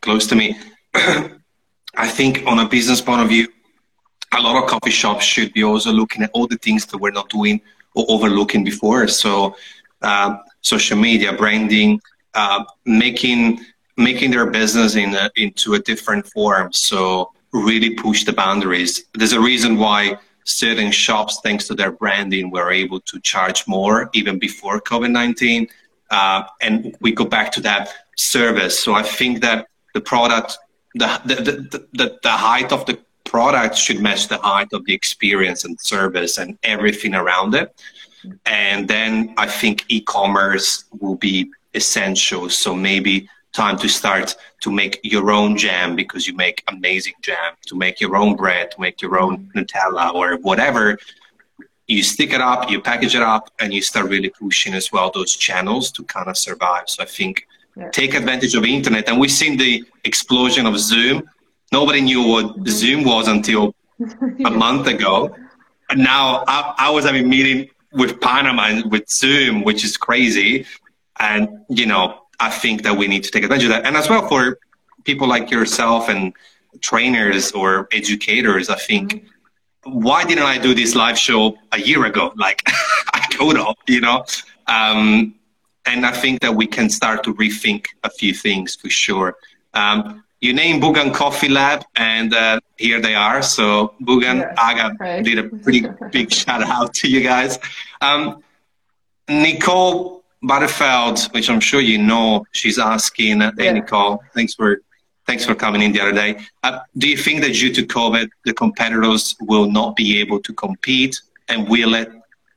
close 0.01 0.27
to 0.27 0.35
me. 0.35 0.55
I 0.93 2.07
think 2.07 2.43
on 2.45 2.59
a 2.59 2.67
business 2.69 3.01
point 3.01 3.21
of 3.21 3.29
view, 3.29 3.47
a 4.33 4.41
lot 4.41 4.61
of 4.61 4.69
coffee 4.69 4.91
shops 4.91 5.25
should 5.25 5.53
be 5.53 5.63
also 5.63 5.91
looking 5.91 6.23
at 6.23 6.29
all 6.33 6.47
the 6.47 6.57
things 6.57 6.85
that 6.85 6.97
we're 6.97 7.11
not 7.11 7.29
doing 7.29 7.59
or 7.95 8.05
overlooking 8.07 8.63
before. 8.63 9.07
So, 9.07 9.55
uh, 10.03 10.37
social 10.61 10.97
media, 10.97 11.33
branding, 11.33 11.99
uh, 12.33 12.63
making 12.85 13.59
making 13.97 14.29
their 14.29 14.45
business 14.45 14.95
in 14.95 15.15
a, 15.15 15.29
into 15.35 15.73
a 15.73 15.79
different 15.79 16.27
form. 16.27 16.71
So, 16.71 17.31
really 17.51 17.95
push 17.95 18.25
the 18.25 18.33
boundaries. 18.33 19.05
There's 19.13 19.33
a 19.33 19.39
reason 19.39 19.77
why 19.77 20.17
certain 20.43 20.91
shops, 20.91 21.39
thanks 21.43 21.65
to 21.67 21.73
their 21.73 21.91
branding, 21.91 22.51
were 22.51 22.71
able 22.71 22.99
to 22.99 23.19
charge 23.21 23.67
more 23.67 24.09
even 24.13 24.37
before 24.37 24.79
COVID 24.81 25.11
19. 25.11 25.67
Uh, 26.11 26.43
and 26.61 26.95
we 27.01 27.11
go 27.11 27.25
back 27.25 27.51
to 27.53 27.61
that 27.61 27.89
service. 28.15 28.79
So, 28.79 28.93
I 28.93 29.03
think 29.03 29.41
that 29.41 29.67
the 29.93 30.01
product, 30.01 30.57
the, 30.95 31.21
the, 31.25 31.35
the, 31.35 31.87
the, 31.93 32.19
the 32.21 32.31
height 32.31 32.71
of 32.71 32.85
the 32.85 32.99
product 33.23 33.75
should 33.75 33.99
match 33.99 34.27
the 34.27 34.37
height 34.37 34.71
of 34.73 34.85
the 34.85 34.93
experience 34.93 35.65
and 35.65 35.79
service 35.79 36.37
and 36.37 36.57
everything 36.63 37.13
around 37.13 37.55
it. 37.55 37.73
And 38.45 38.87
then 38.87 39.33
I 39.37 39.47
think 39.47 39.85
e-commerce 39.89 40.85
will 40.99 41.15
be 41.15 41.49
essential. 41.77 42.49
So 42.49 42.75
maybe 42.75 43.29
time 43.53 43.77
to 43.79 43.87
start 43.87 44.35
to 44.61 44.69
make 44.71 44.99
your 45.03 45.31
own 45.31 45.57
jam 45.57 45.95
because 45.95 46.27
you 46.27 46.35
make 46.35 46.63
amazing 46.67 47.13
jam, 47.21 47.53
to 47.67 47.75
make 47.75 47.99
your 47.99 48.15
own 48.15 48.35
bread, 48.35 48.71
to 48.71 48.81
make 48.81 49.01
your 49.01 49.17
own 49.19 49.49
Nutella 49.55 50.13
or 50.13 50.37
whatever. 50.37 50.97
You 51.87 52.03
stick 52.03 52.31
it 52.33 52.41
up, 52.41 52.69
you 52.69 52.81
package 52.81 53.15
it 53.15 53.21
up, 53.21 53.49
and 53.59 53.73
you 53.73 53.81
start 53.81 54.09
really 54.09 54.29
pushing 54.29 54.73
as 54.73 54.91
well 54.91 55.09
those 55.09 55.33
channels 55.35 55.91
to 55.91 56.03
kind 56.03 56.27
of 56.27 56.37
survive. 56.37 56.85
So 56.87 57.03
I 57.03 57.05
think 57.05 57.47
yeah. 57.77 57.89
take 57.91 58.13
advantage 58.13 58.53
of 58.55 58.65
internet. 58.65 59.07
And 59.07 59.19
we've 59.19 59.31
seen 59.31 59.57
the 59.57 59.85
explosion 60.03 60.65
of 60.65 60.77
Zoom. 60.77 61.23
Nobody 61.71 62.01
knew 62.01 62.23
what 62.27 62.67
Zoom 62.67 63.03
was 63.03 63.27
until 63.27 63.73
a 64.45 64.51
month 64.65 64.87
ago. 64.87 65.33
And 65.89 65.99
now 66.03 66.43
I, 66.47 66.73
I 66.77 66.89
was 66.89 67.05
having 67.05 67.25
a 67.25 67.27
meeting 67.27 67.69
with 67.93 68.19
Panama 68.19 68.81
with 68.87 69.09
Zoom, 69.09 69.63
which 69.63 69.83
is 69.83 69.95
crazy. 69.95 70.65
And, 71.19 71.65
you 71.69 71.85
know, 71.85 72.21
I 72.39 72.49
think 72.49 72.83
that 72.83 72.95
we 72.95 73.07
need 73.07 73.23
to 73.23 73.31
take 73.31 73.43
advantage 73.43 73.65
of 73.65 73.71
that. 73.71 73.85
And 73.85 73.95
as 73.97 74.09
well 74.09 74.27
for 74.27 74.59
people 75.03 75.27
like 75.27 75.49
yourself 75.49 76.09
and 76.09 76.33
trainers 76.81 77.51
or 77.51 77.87
educators, 77.91 78.69
I 78.69 78.75
think, 78.75 79.25
why 79.83 80.25
didn't 80.25 80.43
I 80.43 80.57
do 80.57 80.73
this 80.73 80.95
live 80.95 81.17
show 81.17 81.57
a 81.71 81.79
year 81.79 82.05
ago? 82.05 82.33
Like 82.35 82.61
I 83.13 83.25
could 83.31 83.57
have, 83.57 83.75
you 83.87 84.01
know? 84.01 84.25
Um, 84.67 85.35
and 85.85 86.05
I 86.05 86.11
think 86.11 86.41
that 86.41 86.53
we 86.53 86.67
can 86.67 86.89
start 86.89 87.23
to 87.23 87.33
rethink 87.35 87.85
a 88.03 88.09
few 88.09 88.33
things 88.33 88.75
for 88.75 88.89
sure. 88.89 89.37
Um, 89.73 90.23
you 90.41 90.53
name 90.53 90.79
Bugan 90.79 91.13
Coffee 91.13 91.49
Lab, 91.49 91.83
and 91.95 92.33
uh, 92.33 92.59
here 92.77 93.01
they 93.01 93.15
are. 93.15 93.41
So 93.41 93.95
Bugan, 94.01 94.39
yes, 94.39 94.55
Aga 94.57 94.95
right. 94.99 95.23
did 95.23 95.39
a 95.39 95.43
pretty 95.43 95.87
big 96.11 96.31
shout 96.41 96.61
out 96.61 96.93
to 96.95 97.09
you 97.09 97.21
guys. 97.21 97.57
Um, 98.01 98.43
Nicole 99.27 100.23
Battefeld, 100.43 101.33
which 101.33 101.49
I'm 101.49 101.59
sure 101.59 101.81
you 101.81 101.97
know, 101.97 102.45
she's 102.51 102.77
asking. 102.77 103.41
Uh, 103.41 103.51
hey, 103.57 103.65
yeah. 103.65 103.73
Nicole, 103.73 104.21
thanks 104.33 104.53
for 104.53 104.81
thanks 105.25 105.43
for 105.43 105.55
coming 105.55 105.81
in 105.81 105.91
the 105.91 105.99
other 105.99 106.13
day. 106.13 106.39
Uh, 106.63 106.79
do 106.97 107.09
you 107.09 107.17
think 107.17 107.41
that 107.41 107.53
due 107.53 107.73
to 107.73 107.83
COVID, 107.85 108.29
the 108.45 108.53
competitors 108.53 109.35
will 109.41 109.69
not 109.69 109.95
be 109.95 110.19
able 110.19 110.39
to 110.41 110.53
compete, 110.53 111.19
and 111.49 111.67
will 111.67 111.95
it 111.95 112.09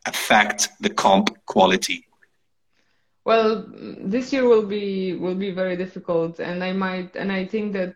affect 0.06 0.68
the 0.80 0.90
comp 0.90 1.36
quality? 1.46 2.06
Well, 3.24 3.66
this 3.98 4.32
year 4.32 4.46
will 4.48 4.66
be 4.66 5.14
will 5.14 5.34
be 5.34 5.50
very 5.50 5.76
difficult, 5.76 6.38
and 6.40 6.62
I 6.62 6.72
might 6.72 7.16
and 7.16 7.32
I 7.32 7.46
think 7.46 7.72
that 7.72 7.94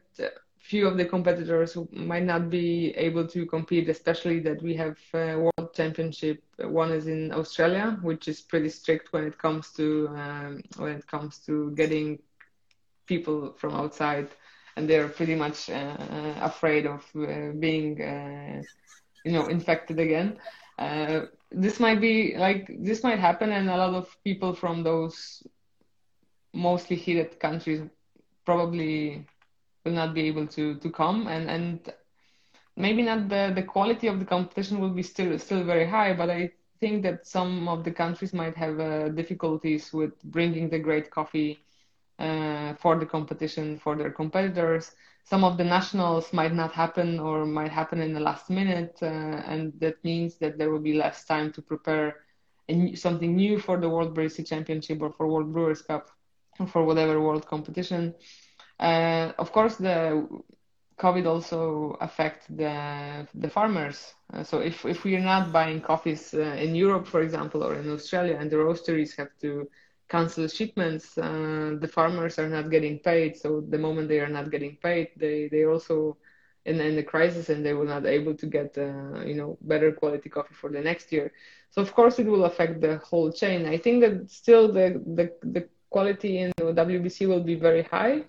few 0.65 0.89
of 0.89 0.97
the 0.97 1.05
competitors 1.05 1.77
might 1.93 2.25
not 2.25 2.49
be 2.49 2.95
able 2.97 3.27
to 3.29 3.45
compete, 3.45 3.87
especially 3.91 4.41
that 4.41 4.63
we 4.63 4.75
have 4.75 4.97
World 5.13 5.75
Championship. 5.75 6.43
One 6.59 6.91
is 6.91 7.07
in 7.07 7.33
Australia, 7.33 7.99
which 8.01 8.29
is 8.29 8.41
pretty 8.41 8.71
strict 8.71 9.13
when 9.13 9.25
it 9.25 9.37
comes 9.37 9.73
to 9.73 10.09
um, 10.17 10.63
when 10.79 10.93
it 10.93 11.07
comes 11.07 11.39
to 11.41 11.71
getting 11.73 12.19
people 13.07 13.53
from 13.59 13.75
outside, 13.75 14.29
and 14.77 14.89
they're 14.89 15.09
pretty 15.09 15.35
much 15.35 15.69
uh, 15.69 16.35
afraid 16.41 16.87
of 16.87 17.05
uh, 17.15 17.53
being, 17.59 18.01
uh, 18.01 18.63
you 19.25 19.33
know, 19.33 19.47
infected 19.49 19.99
again. 20.01 20.39
Uh, 20.79 21.27
this 21.51 21.79
might 21.79 22.01
be 22.01 22.37
like 22.39 22.71
this 22.81 23.03
might 23.03 23.19
happen, 23.19 23.53
and 23.53 23.69
a 23.69 23.77
lot 23.77 23.93
of 23.93 24.17
people 24.25 24.55
from 24.55 24.83
those 24.83 25.43
mostly 26.55 26.97
heated 26.97 27.39
countries 27.39 27.83
probably 28.47 29.27
will 29.85 29.93
not 29.93 30.15
be 30.15 30.23
able 30.29 30.47
to 30.49 30.77
to 30.77 30.91
come, 30.91 31.27
and 31.29 31.51
and 31.51 31.93
maybe 32.77 33.03
not 33.03 33.29
the 33.29 33.53
the 33.55 33.63
quality 33.63 34.07
of 34.09 34.19
the 34.19 34.25
competition 34.27 34.81
will 34.81 34.91
be 34.95 35.03
still 35.03 35.39
still 35.39 35.65
very 35.65 35.87
high, 35.87 36.13
but 36.15 36.31
I 36.31 36.51
think 36.81 37.03
that 37.05 37.27
some 37.27 37.69
of 37.69 37.85
the 37.85 37.93
countries 37.93 38.33
might 38.35 38.57
have 38.57 38.81
uh, 38.81 39.09
difficulties 39.11 39.93
with 39.93 40.13
bringing 40.25 40.69
the 40.71 40.79
great 40.79 41.11
coffee 41.11 41.59
uh, 42.19 42.75
for 42.75 42.99
the 42.99 43.07
competition 43.07 43.79
for 43.79 43.97
their 43.97 44.11
competitors 44.11 44.93
some 45.25 45.43
of 45.45 45.57
the 45.57 45.65
nationals 45.65 46.33
might 46.33 46.53
not 46.53 46.73
happen 46.73 47.19
or 47.19 47.47
might 47.47 47.71
happen 47.73 48.01
in 48.01 48.13
the 48.13 48.21
last 48.21 48.51
minute, 48.51 48.99
uh, 49.03 49.07
and 49.07 49.73
that 49.81 50.03
means 50.05 50.37
that 50.37 50.59
there 50.59 50.71
will 50.71 50.81
be 50.81 50.93
less 50.93 51.25
time 51.25 51.51
to 51.53 51.63
prepare 51.63 52.17
something 52.95 53.35
new 53.35 53.59
for 53.59 53.79
the 53.79 53.89
World 53.89 54.15
Barista 54.15 54.47
Championship 54.47 55.01
or 55.01 55.11
for 55.11 55.27
World 55.29 55.53
Brewers 55.53 55.83
Cup 55.83 56.11
or 56.61 56.67
for 56.67 56.85
whatever 56.85 57.21
world 57.21 57.47
competition. 57.47 58.15
Uh, 58.79 59.33
of 59.39 59.53
course, 59.53 59.77
the 59.77 60.27
COVID 60.99 61.27
also 61.27 61.97
affect 62.01 62.55
the 62.57 63.27
the 63.35 63.49
farmers. 63.49 64.15
Uh, 64.33 64.43
so 64.43 64.61
if 64.61 64.85
if 64.85 65.05
we 65.05 65.17
are 65.17 65.21
not 65.35 65.53
buying 65.53 65.81
coffees 65.81 66.35
uh, 66.35 66.41
in 66.65 66.75
Europe, 66.75 67.07
for 67.07 67.21
example, 67.23 67.63
or 67.65 67.75
in 67.75 67.91
Australia, 67.91 68.37
and 68.39 68.51
the 68.51 68.57
roasteries 68.57 69.17
have 69.17 69.31
to 69.41 69.69
cancel 70.09 70.47
shipments, 70.49 71.17
uh, 71.19 71.77
the 71.81 71.89
farmers 71.89 72.39
are 72.39 72.49
not 72.49 72.71
getting 72.71 72.99
paid. 73.01 73.37
So 73.37 73.61
the 73.61 73.79
moment 73.79 74.09
they 74.09 74.21
are 74.21 74.29
not 74.29 74.51
getting 74.51 74.77
paid, 74.77 75.09
they 75.17 75.49
they 75.49 75.65
also 75.65 76.17
in, 76.65 76.81
in 76.81 76.97
the 76.97 77.03
crisis 77.03 77.49
and 77.51 77.65
they 77.65 77.75
will 77.75 77.85
not 77.87 78.07
able 78.07 78.35
to 78.35 78.47
get 78.47 78.77
uh, 78.79 79.21
you 79.25 79.35
know 79.35 79.59
better 79.63 79.93
quality 79.93 80.29
coffee 80.29 80.55
for 80.55 80.71
the 80.71 80.81
next 80.81 81.13
year. 81.13 81.33
So 81.71 81.83
of 81.83 81.93
course 81.95 82.19
it 82.19 82.27
will 82.27 82.45
affect 82.45 82.81
the 82.81 82.99
whole 82.99 83.33
chain. 83.33 83.67
I 83.67 83.79
think 83.79 84.01
that 84.03 84.31
still 84.31 84.73
the 84.73 85.03
the, 85.19 85.33
the 85.43 85.69
quality 85.91 86.39
in 86.39 86.53
WBC 86.61 87.27
will 87.29 87.43
be 87.43 87.55
very 87.55 87.83
high, 87.83 88.25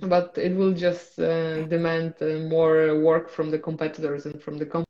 but 0.00 0.36
it 0.38 0.54
will 0.56 0.72
just 0.72 1.18
uh, 1.18 1.62
demand 1.64 2.14
uh, 2.20 2.38
more 2.48 2.98
work 3.00 3.30
from 3.30 3.50
the 3.50 3.58
competitors 3.58 4.26
and 4.26 4.40
from 4.42 4.58
the 4.58 4.66
company 4.66 4.86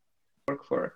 work 0.48 0.64
for. 0.64 0.94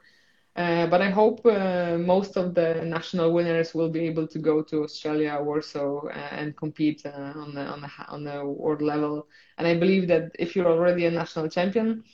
Uh, 0.57 0.87
but 0.87 1.01
I 1.01 1.11
hope 1.11 1.45
uh, 1.47 1.97
most 1.99 2.37
of 2.37 2.55
the 2.55 2.83
national 2.85 3.33
winners 3.33 3.75
will 3.75 3.89
be 3.89 4.01
able 4.07 4.27
to 4.29 4.39
go 4.39 4.63
to 4.63 4.83
Australia, 4.85 5.39
Warsaw, 5.41 6.07
uh, 6.07 6.11
and 6.13 6.57
compete 6.57 7.05
uh, 7.07 7.33
on 7.37 7.55
the 7.55 7.63
on 7.63 7.81
the 7.83 7.91
on 8.09 8.25
the 8.25 8.45
world 8.45 8.83
level. 8.83 9.27
And 9.59 9.67
I 9.67 9.75
believe 9.79 10.09
that 10.09 10.33
if 10.39 10.55
you're 10.57 10.67
already 10.69 11.07
a 11.07 11.11
national 11.11 11.49
champion, 11.49 12.05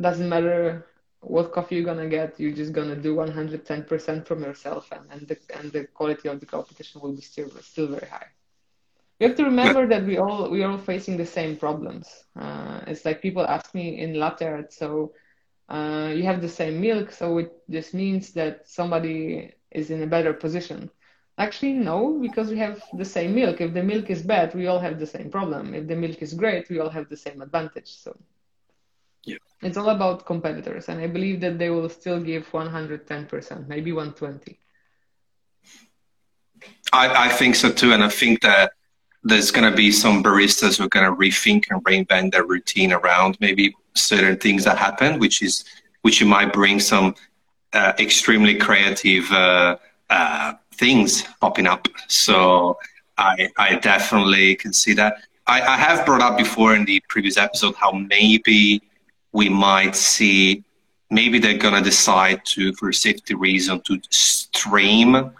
doesn't 0.00 0.28
matter 0.28 0.86
what 1.20 1.52
coffee 1.52 1.76
you're 1.76 1.84
gonna 1.84 2.08
get, 2.08 2.38
you're 2.38 2.52
just 2.52 2.72
gonna 2.72 2.96
do 2.96 3.14
110% 3.14 4.26
from 4.26 4.42
yourself, 4.42 4.90
and 4.92 5.04
and 5.10 5.28
the 5.28 5.36
and 5.58 5.72
the 5.72 5.84
quality 5.86 6.28
of 6.28 6.40
the 6.40 6.46
competition 6.46 7.00
will 7.00 7.12
be 7.14 7.22
still 7.22 7.50
still 7.60 7.88
very 7.88 8.08
high. 8.08 8.28
You 9.18 9.28
have 9.28 9.36
to 9.38 9.44
remember 9.44 9.86
that 9.86 10.04
we 10.04 10.18
all 10.18 10.50
we 10.50 10.62
are 10.62 10.70
all 10.70 10.78
facing 10.78 11.16
the 11.16 11.26
same 11.26 11.56
problems. 11.56 12.24
it's 12.86 13.04
like 13.04 13.22
people 13.22 13.44
ask 13.46 13.74
me 13.74 14.00
in 14.00 14.14
latte 14.14 14.64
so 14.70 15.12
uh, 15.68 16.12
you 16.14 16.22
have 16.22 16.40
the 16.40 16.48
same 16.48 16.80
milk, 16.80 17.10
so 17.10 17.38
it 17.38 17.52
just 17.68 17.92
means 17.92 18.32
that 18.32 18.68
somebody 18.68 19.52
is 19.70 19.90
in 19.90 20.02
a 20.02 20.06
better 20.06 20.32
position. 20.32 20.90
Actually, 21.38 21.72
no, 21.72 22.18
because 22.22 22.48
we 22.48 22.58
have 22.58 22.82
the 22.94 23.04
same 23.04 23.34
milk. 23.34 23.60
If 23.60 23.74
the 23.74 23.82
milk 23.82 24.08
is 24.08 24.22
bad, 24.22 24.54
we 24.54 24.68
all 24.68 24.78
have 24.78 24.98
the 24.98 25.06
same 25.06 25.30
problem. 25.30 25.74
If 25.74 25.86
the 25.86 25.96
milk 25.96 26.22
is 26.22 26.34
great, 26.34 26.70
we 26.70 26.78
all 26.78 26.88
have 26.88 27.08
the 27.08 27.16
same 27.16 27.42
advantage. 27.42 27.88
So. 27.88 28.16
yeah. 29.24 29.36
it's 29.60 29.76
all 29.76 29.90
about 29.90 30.24
competitors, 30.24 30.88
and 30.88 31.00
I 31.00 31.08
believe 31.08 31.40
that 31.40 31.58
they 31.58 31.70
will 31.70 31.88
still 31.88 32.20
give 32.20 32.48
110%, 32.52 33.66
maybe 33.66 33.92
120. 33.92 34.58
I, 36.92 37.26
I 37.26 37.28
think 37.28 37.56
so 37.56 37.72
too, 37.72 37.92
and 37.92 38.04
I 38.04 38.08
think 38.08 38.40
that 38.42 38.72
there's 39.26 39.50
going 39.50 39.68
to 39.68 39.76
be 39.76 39.90
some 39.90 40.22
baristas 40.22 40.78
who 40.78 40.84
are 40.84 40.88
going 40.88 41.04
to 41.04 41.16
rethink 41.16 41.64
and 41.70 41.84
reinvent 41.84 42.32
their 42.32 42.46
routine 42.46 42.92
around 42.92 43.36
maybe 43.40 43.74
certain 43.94 44.36
things 44.36 44.64
that 44.64 44.78
happen, 44.78 45.18
which 45.18 45.42
is 45.42 45.64
which 46.02 46.20
you 46.20 46.26
might 46.26 46.52
bring 46.52 46.78
some 46.78 47.14
uh, 47.72 47.92
extremely 47.98 48.54
creative 48.54 49.28
uh, 49.32 49.76
uh, 50.10 50.52
things 50.74 51.24
popping 51.40 51.66
up. 51.66 51.88
So 52.06 52.78
I, 53.18 53.48
I 53.58 53.76
definitely 53.76 54.54
can 54.54 54.72
see 54.72 54.94
that. 54.94 55.16
I, 55.48 55.60
I 55.60 55.76
have 55.76 56.06
brought 56.06 56.22
up 56.22 56.38
before 56.38 56.76
in 56.76 56.84
the 56.84 57.02
previous 57.08 57.36
episode 57.36 57.74
how 57.74 57.90
maybe 57.90 58.80
we 59.32 59.48
might 59.48 59.96
see 59.96 60.62
maybe 61.10 61.38
they're 61.40 61.58
going 61.58 61.74
to 61.74 61.82
decide 61.82 62.44
to, 62.44 62.72
for 62.74 62.92
safety 62.92 63.34
reason, 63.34 63.80
to 63.82 64.00
stream 64.10 65.32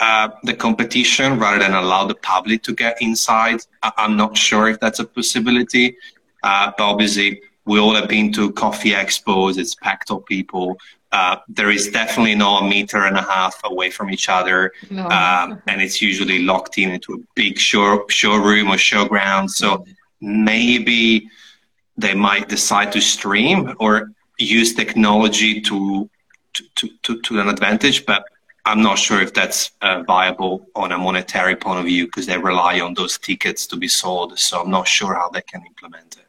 uh, 0.00 0.30
the 0.44 0.54
competition 0.54 1.38
rather 1.38 1.58
than 1.58 1.74
allow 1.74 2.06
the 2.06 2.14
public 2.14 2.62
to 2.62 2.74
get 2.74 2.96
inside. 3.00 3.60
I- 3.82 3.92
am 3.98 4.16
not 4.16 4.36
sure 4.36 4.68
if 4.68 4.80
that's 4.80 4.98
a 4.98 5.04
possibility, 5.04 5.96
uh, 6.42 6.72
but 6.76 6.84
obviously 6.84 7.42
we 7.66 7.78
all 7.78 7.94
have 7.94 8.08
been 8.08 8.32
to 8.32 8.50
coffee 8.52 8.92
expos. 8.92 9.58
It's 9.58 9.74
packed 9.74 10.10
of 10.10 10.24
people. 10.24 10.78
Uh, 11.12 11.36
there 11.48 11.70
is 11.70 11.90
definitely 11.90 12.34
no 12.34 12.56
a 12.56 12.68
meter 12.68 13.04
and 13.04 13.16
a 13.16 13.22
half 13.22 13.60
away 13.64 13.90
from 13.90 14.10
each 14.10 14.28
other, 14.28 14.72
no. 14.90 15.06
um, 15.08 15.60
and 15.66 15.82
it's 15.82 16.00
usually 16.00 16.42
locked 16.42 16.78
in 16.78 16.90
into 16.90 17.14
a 17.14 17.18
big 17.34 17.58
show 17.58 18.06
showroom 18.08 18.68
or 18.68 18.76
showground. 18.76 19.50
So 19.50 19.84
maybe 20.20 21.28
they 21.96 22.14
might 22.14 22.48
decide 22.48 22.92
to 22.92 23.00
stream 23.00 23.74
or 23.80 24.12
use 24.38 24.72
technology 24.74 25.60
to 25.62 26.08
to, 26.76 26.88
to, 27.02 27.20
to 27.22 27.40
an 27.40 27.48
advantage, 27.48 28.06
but 28.06 28.24
I'm 28.64 28.82
not 28.82 28.98
sure 28.98 29.20
if 29.22 29.32
that's 29.32 29.72
uh, 29.80 30.02
viable 30.02 30.68
on 30.74 30.92
a 30.92 30.98
monetary 30.98 31.56
point 31.56 31.78
of 31.80 31.86
view 31.86 32.06
because 32.06 32.26
they 32.26 32.38
rely 32.38 32.80
on 32.80 32.94
those 32.94 33.18
tickets 33.18 33.66
to 33.68 33.76
be 33.76 33.88
sold. 33.88 34.38
So 34.38 34.60
I'm 34.60 34.70
not 34.70 34.86
sure 34.86 35.14
how 35.14 35.30
they 35.30 35.42
can 35.42 35.64
implement 35.66 36.16
it. 36.18 36.26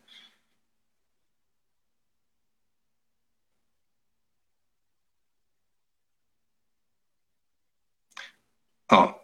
Oh. 8.90 9.16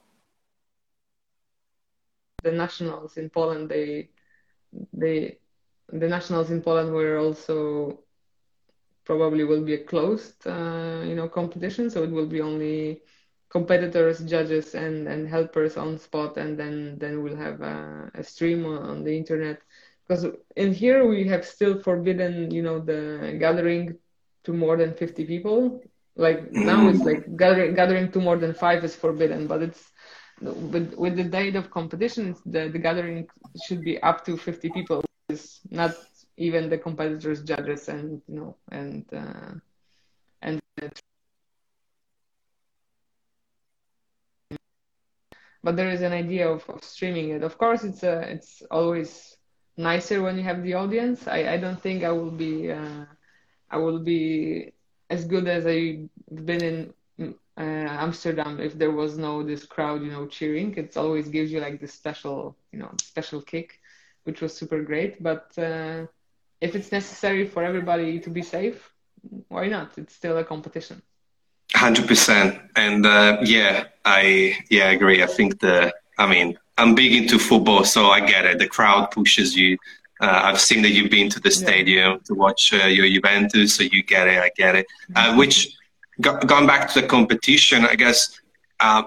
The 2.44 2.52
nationals 2.52 3.18
in 3.18 3.30
Poland, 3.30 3.70
they, 3.70 4.10
they, 4.94 5.40
the 5.90 6.08
nationals 6.08 6.52
in 6.52 6.62
Poland 6.62 6.94
were 6.94 7.18
also 7.20 8.00
probably 9.08 9.46
will 9.46 9.64
be 9.64 9.76
a 9.76 9.84
closed, 9.92 10.46
uh, 10.46 11.02
you 11.10 11.16
know, 11.16 11.30
competition. 11.30 11.90
So 11.90 12.04
it 12.04 12.12
will 12.12 12.28
be 12.28 12.42
only 12.42 13.02
competitors, 13.50 14.20
judges, 14.34 14.76
and 14.76 15.08
and 15.08 15.28
helpers 15.36 15.78
on 15.78 15.98
spot, 15.98 16.38
and 16.38 16.60
then 16.60 16.98
then 17.00 17.24
we'll 17.24 17.42
have 17.48 17.62
a, 17.62 18.12
a 18.22 18.24
stream 18.24 18.66
on, 18.66 18.80
on, 18.92 19.04
the 19.06 19.16
internet. 19.22 19.62
Because 20.04 20.26
in 20.58 20.74
here 20.74 21.08
we 21.08 21.26
have 21.30 21.46
still 21.46 21.82
forbidden, 21.82 22.52
you 22.52 22.62
know, 22.62 22.80
the 22.80 23.38
gathering 23.40 23.98
to 24.44 24.52
more 24.54 24.76
than 24.76 24.94
50 24.94 25.26
people. 25.26 25.82
Like 26.18 26.52
now 26.52 26.90
it's 26.90 27.04
like 27.10 27.24
gathering 27.38 27.76
gathering 27.76 28.12
to 28.12 28.20
more 28.20 28.38
than 28.44 28.54
five 28.54 28.84
is 28.84 28.96
forbidden, 28.96 29.48
but 29.48 29.62
it's 29.62 29.84
with 30.42 30.94
with 31.04 31.16
the 31.16 31.24
date 31.38 31.56
of 31.56 31.72
competition, 31.72 32.36
the 32.46 32.68
the 32.74 32.82
gathering 32.88 33.28
should 33.66 33.82
be 33.90 33.96
up 34.04 34.26
to 34.26 34.36
50 34.36 34.70
people. 34.78 35.04
It's 35.30 35.62
not 35.72 35.96
even 36.38 36.70
the 36.70 36.78
competitors, 36.78 37.44
judges, 37.44 37.90
and 37.90 38.22
you 38.28 38.36
know, 38.36 38.56
and 38.72 39.06
uh, 39.14 39.54
and 40.42 40.60
but 45.64 45.76
there 45.76 45.90
is 45.90 46.02
an 46.02 46.14
idea 46.14 46.50
of, 46.50 46.68
of 46.70 46.84
streaming 46.84 47.30
it. 47.30 47.44
Of 47.44 47.58
course, 47.58 47.84
it's 47.84 48.04
a, 48.04 48.18
uh, 48.18 48.22
it's 48.22 48.62
always 48.72 49.38
nicer 49.78 50.22
when 50.22 50.38
you 50.38 50.44
have 50.44 50.64
the 50.64 50.74
audience. 50.74 51.28
I, 51.28 51.54
I 51.54 51.58
don't 51.58 51.82
think 51.82 52.04
I 52.04 52.12
will 52.12 52.32
be 52.32 52.72
uh, 52.72 53.06
I 53.70 53.78
will 53.78 54.00
be 54.00 54.72
as 55.10 55.26
good 55.26 55.48
as 55.48 55.66
I've 55.66 56.10
been 56.46 56.64
in 56.64 56.94
uh, 57.58 57.62
Amsterdam 58.06 58.60
if 58.60 58.78
there 58.78 58.92
was 58.92 59.18
no 59.18 59.44
this 59.44 59.66
crowd, 59.66 60.02
you 60.04 60.12
know, 60.12 60.28
cheering. 60.28 60.76
It 60.78 60.96
always 60.98 61.28
gives 61.30 61.52
you 61.52 61.60
like 61.60 61.80
this 61.82 61.94
special, 61.94 62.56
you 62.72 62.80
know, 62.80 62.92
special 63.02 63.42
kick, 63.42 63.80
which 64.24 64.42
was 64.42 64.56
super 64.56 64.82
great. 64.84 65.22
But 65.22 65.58
uh, 65.58 66.06
if 66.62 66.76
it's 66.76 66.92
necessary 66.92 67.46
for 67.48 67.64
everybody 67.64 68.20
to 68.20 68.30
be 68.30 68.42
safe, 68.42 68.92
why 69.48 69.68
not? 69.68 69.98
It's 69.98 70.16
still 70.16 70.38
a 70.38 70.44
competition. 70.44 71.02
Hundred 71.76 72.08
percent, 72.08 72.60
and 72.76 73.06
uh, 73.06 73.38
yeah, 73.44 73.86
I 74.06 74.58
yeah 74.70 74.86
I 74.86 74.92
agree. 74.92 75.22
I 75.22 75.28
think 75.28 75.60
the 75.60 75.94
I 76.18 76.26
mean 76.26 76.58
I'm 76.78 76.96
big 76.96 77.14
into 77.14 77.38
football, 77.38 77.84
so 77.84 78.08
I 78.08 78.22
get 78.22 78.46
it. 78.46 78.60
The 78.60 78.68
crowd 78.68 79.12
pushes 79.12 79.56
you. 79.56 79.78
Uh, 80.22 80.42
I've 80.46 80.60
seen 80.60 80.82
that 80.84 80.92
you've 80.92 81.12
been 81.12 81.30
to 81.30 81.40
the 81.40 81.52
stadium 81.52 82.14
yeah. 82.14 82.18
to 82.26 82.34
watch 82.34 82.74
uh, 82.74 82.88
your 82.88 83.08
Juventus, 83.08 83.76
so 83.76 83.84
you 83.84 84.02
get 84.02 84.28
it. 84.28 84.40
I 84.40 84.50
get 84.56 84.76
it. 84.76 84.88
Uh, 85.16 85.28
mm-hmm. 85.28 85.38
which 85.38 85.76
go, 86.22 86.38
going 86.40 86.66
back 86.66 86.92
to 86.94 87.02
the 87.02 87.08
competition, 87.08 87.86
I 87.86 87.96
guess 87.96 88.40
uh, 88.80 89.04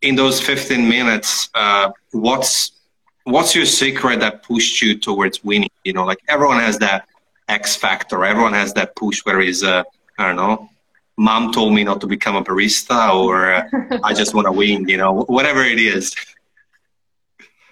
in 0.00 0.14
those 0.14 0.40
15 0.40 0.88
minutes, 0.88 1.48
uh, 1.54 1.90
what's 2.12 2.72
what's 3.24 3.54
your 3.54 3.66
secret 3.66 4.20
that 4.20 4.42
pushed 4.42 4.80
you 4.80 4.98
towards 4.98 5.42
winning? 5.42 5.70
You 5.82 5.92
know, 5.92 6.04
like 6.04 6.20
everyone 6.28 6.58
has 6.58 6.78
that 6.78 7.08
X 7.48 7.76
factor. 7.76 8.24
Everyone 8.24 8.52
has 8.52 8.72
that 8.74 8.94
push 8.96 9.24
where 9.24 9.40
is, 9.40 9.62
uh, 9.62 9.82
I 10.18 10.26
don't 10.28 10.36
know, 10.36 10.68
mom 11.16 11.52
told 11.52 11.74
me 11.74 11.84
not 11.84 12.00
to 12.02 12.06
become 12.06 12.36
a 12.36 12.44
barista 12.44 13.14
or 13.14 13.52
uh, 13.52 13.68
I 14.02 14.14
just 14.14 14.34
want 14.34 14.46
to 14.46 14.52
win, 14.52 14.88
you 14.88 14.96
know, 14.96 15.24
whatever 15.24 15.62
it 15.64 15.78
is. 15.78 16.14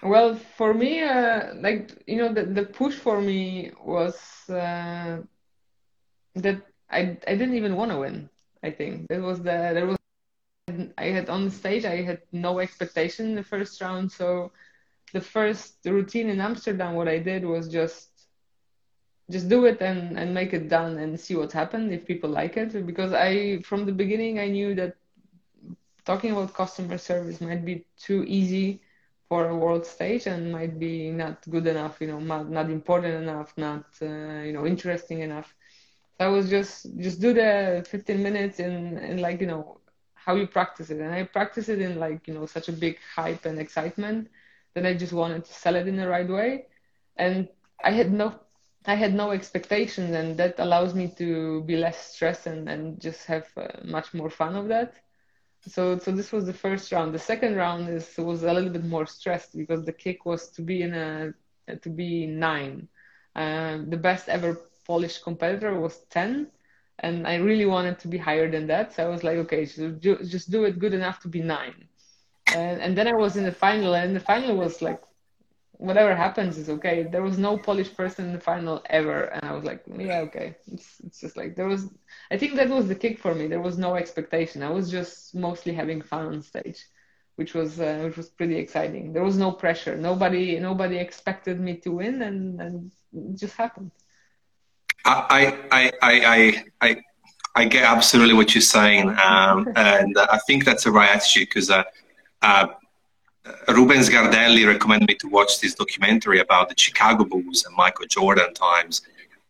Well, 0.02 0.34
for 0.34 0.74
me, 0.74 1.02
uh, 1.02 1.54
like, 1.54 2.02
you 2.06 2.16
know, 2.16 2.32
the, 2.32 2.44
the 2.44 2.64
push 2.64 2.94
for 2.94 3.20
me 3.20 3.70
was 3.84 4.18
uh, 4.48 5.18
that 6.34 6.62
I, 6.90 7.16
I 7.26 7.36
didn't 7.36 7.54
even 7.54 7.76
want 7.76 7.92
to 7.92 7.98
win. 7.98 8.28
I 8.64 8.70
think 8.70 9.08
that 9.08 9.20
was 9.20 9.38
the, 9.38 9.70
there 9.74 9.86
was, 9.86 9.96
I 10.98 11.04
had 11.06 11.28
on 11.28 11.44
the 11.44 11.50
stage, 11.50 11.84
I 11.84 12.02
had 12.02 12.22
no 12.32 12.58
expectation 12.58 13.26
in 13.26 13.34
the 13.34 13.44
first 13.44 13.80
round. 13.80 14.10
So 14.10 14.50
the 15.12 15.20
first 15.20 15.76
routine 15.84 16.28
in 16.28 16.40
Amsterdam, 16.40 16.94
what 16.94 17.08
I 17.08 17.18
did 17.18 17.44
was 17.44 17.68
just 17.68 18.08
just 19.30 19.48
do 19.48 19.64
it 19.66 19.80
and, 19.80 20.18
and 20.18 20.34
make 20.34 20.52
it 20.52 20.68
done 20.68 20.98
and 20.98 21.18
see 21.18 21.34
what 21.36 21.52
happened 21.52 21.92
if 21.92 22.04
people 22.06 22.30
like 22.30 22.56
it. 22.56 22.86
Because 22.86 23.12
I 23.12 23.60
from 23.62 23.86
the 23.86 23.92
beginning 23.92 24.38
I 24.38 24.48
knew 24.48 24.74
that 24.74 24.96
talking 26.04 26.32
about 26.32 26.54
customer 26.54 26.98
service 26.98 27.40
might 27.40 27.64
be 27.64 27.84
too 27.96 28.24
easy 28.26 28.80
for 29.28 29.48
a 29.48 29.56
world 29.56 29.86
stage 29.86 30.26
and 30.26 30.52
might 30.52 30.78
be 30.78 31.10
not 31.10 31.48
good 31.50 31.66
enough, 31.66 32.00
you 32.00 32.08
know, 32.08 32.18
not, 32.18 32.50
not 32.50 32.70
important 32.70 33.14
enough, 33.22 33.52
not 33.56 33.84
uh, 34.02 34.40
you 34.46 34.52
know 34.52 34.66
interesting 34.66 35.20
enough. 35.20 35.54
So 36.18 36.26
I 36.26 36.28
was 36.28 36.50
just 36.50 36.86
just 36.98 37.20
do 37.20 37.32
the 37.32 37.84
15 37.88 38.22
minutes 38.22 38.58
and 38.60 38.98
in 38.98 39.18
like 39.18 39.40
you 39.40 39.46
know 39.46 39.78
how 40.14 40.34
you 40.36 40.46
practice 40.46 40.90
it, 40.90 41.00
and 41.00 41.12
I 41.12 41.24
practice 41.24 41.68
it 41.68 41.80
in 41.80 41.98
like 41.98 42.26
you 42.28 42.34
know 42.34 42.46
such 42.46 42.68
a 42.68 42.72
big 42.72 42.98
hype 43.14 43.44
and 43.46 43.58
excitement 43.58 44.28
that 44.74 44.86
I 44.86 44.94
just 44.94 45.12
wanted 45.12 45.44
to 45.44 45.52
sell 45.52 45.76
it 45.76 45.88
in 45.88 45.96
the 45.96 46.08
right 46.08 46.28
way. 46.28 46.66
And 47.16 47.48
I 47.84 47.90
had 47.92 48.12
no 48.12 48.34
I 48.86 48.94
had 48.96 49.14
no 49.14 49.30
expectations, 49.30 50.12
and 50.14 50.36
that 50.38 50.58
allows 50.58 50.94
me 50.94 51.08
to 51.18 51.62
be 51.64 51.76
less 51.76 52.14
stressed 52.14 52.46
and, 52.46 52.68
and 52.68 53.00
just 53.00 53.26
have 53.26 53.46
uh, 53.56 53.68
much 53.84 54.12
more 54.14 54.30
fun 54.30 54.56
of 54.56 54.68
that. 54.68 54.94
So 55.66 55.98
so 55.98 56.10
this 56.12 56.32
was 56.32 56.46
the 56.46 56.52
first 56.52 56.92
round. 56.92 57.14
The 57.14 57.18
second 57.18 57.56
round 57.56 57.88
is 57.88 58.16
was 58.18 58.42
a 58.44 58.52
little 58.52 58.70
bit 58.70 58.84
more 58.84 59.06
stressed 59.06 59.56
because 59.56 59.84
the 59.84 59.92
kick 59.92 60.24
was 60.26 60.50
to 60.52 60.62
be 60.62 60.82
in 60.82 60.94
a 60.94 61.32
to 61.82 61.90
be 61.90 62.26
nine. 62.26 62.88
Um, 63.36 63.90
the 63.90 63.96
best 63.96 64.28
ever 64.28 64.58
Polish 64.86 65.18
competitor 65.18 65.78
was 65.78 65.98
ten, 66.10 66.50
and 66.98 67.26
I 67.26 67.36
really 67.36 67.66
wanted 67.66 67.98
to 68.00 68.08
be 68.08 68.18
higher 68.18 68.50
than 68.50 68.66
that. 68.68 68.94
So 68.94 69.04
I 69.06 69.08
was 69.08 69.22
like, 69.24 69.38
okay, 69.38 69.64
just 69.66 70.50
do 70.50 70.64
it 70.64 70.78
good 70.78 70.94
enough 70.94 71.20
to 71.20 71.28
be 71.28 71.40
nine 71.40 71.88
and, 72.54 72.80
and 72.80 72.96
then 72.96 73.08
I 73.08 73.14
was 73.14 73.36
in 73.36 73.44
the 73.44 73.52
final, 73.52 73.94
and 73.94 74.14
the 74.14 74.20
final 74.20 74.56
was 74.56 74.82
like, 74.82 75.00
whatever 75.78 76.14
happens 76.14 76.58
is 76.58 76.68
okay. 76.68 77.02
There 77.02 77.22
was 77.22 77.38
no 77.38 77.58
Polish 77.58 77.92
person 77.92 78.26
in 78.26 78.32
the 78.32 78.40
final 78.40 78.82
ever, 78.88 79.24
and 79.24 79.44
I 79.44 79.52
was 79.52 79.64
like, 79.64 79.82
yeah, 79.98 80.20
okay. 80.20 80.56
It's 80.72 81.00
it's 81.04 81.20
just 81.20 81.36
like 81.36 81.56
there 81.56 81.66
was. 81.66 81.88
I 82.30 82.38
think 82.38 82.54
that 82.54 82.68
was 82.68 82.86
the 82.88 82.94
kick 82.94 83.18
for 83.18 83.34
me. 83.34 83.48
There 83.48 83.60
was 83.60 83.78
no 83.78 83.96
expectation. 83.96 84.62
I 84.62 84.70
was 84.70 84.90
just 84.90 85.34
mostly 85.34 85.72
having 85.74 86.00
fun 86.00 86.26
on 86.26 86.42
stage, 86.42 86.86
which 87.36 87.52
was 87.54 87.80
uh, 87.80 88.00
which 88.04 88.16
was 88.16 88.28
pretty 88.28 88.56
exciting. 88.56 89.12
There 89.12 89.24
was 89.24 89.36
no 89.36 89.50
pressure. 89.52 89.96
Nobody 89.96 90.58
nobody 90.60 90.96
expected 90.98 91.58
me 91.60 91.76
to 91.78 91.90
win, 91.90 92.22
and 92.22 92.60
and 92.60 92.92
it 93.12 93.38
just 93.38 93.56
happened. 93.56 93.90
I 95.04 95.58
I 95.70 95.92
I 96.02 96.12
I. 96.32 96.64
I... 96.88 97.02
I 97.54 97.66
get 97.66 97.84
absolutely 97.84 98.32
what 98.32 98.54
you're 98.54 98.62
saying, 98.62 99.10
um, 99.22 99.68
and 99.76 100.16
I 100.18 100.38
think 100.46 100.64
that's 100.64 100.84
the 100.84 100.90
right 100.90 101.10
attitude 101.10 101.48
because 101.50 101.68
uh, 101.68 101.84
uh, 102.42 102.66
Rubens 103.68 104.08
Gardelli 104.08 104.66
recommended 104.66 105.08
me 105.08 105.14
to 105.16 105.28
watch 105.28 105.60
this 105.60 105.74
documentary 105.74 106.40
about 106.40 106.68
the 106.68 106.74
Chicago 106.76 107.24
Bulls 107.24 107.64
and 107.64 107.74
Michael 107.76 108.06
Jordan 108.06 108.54
times. 108.54 109.02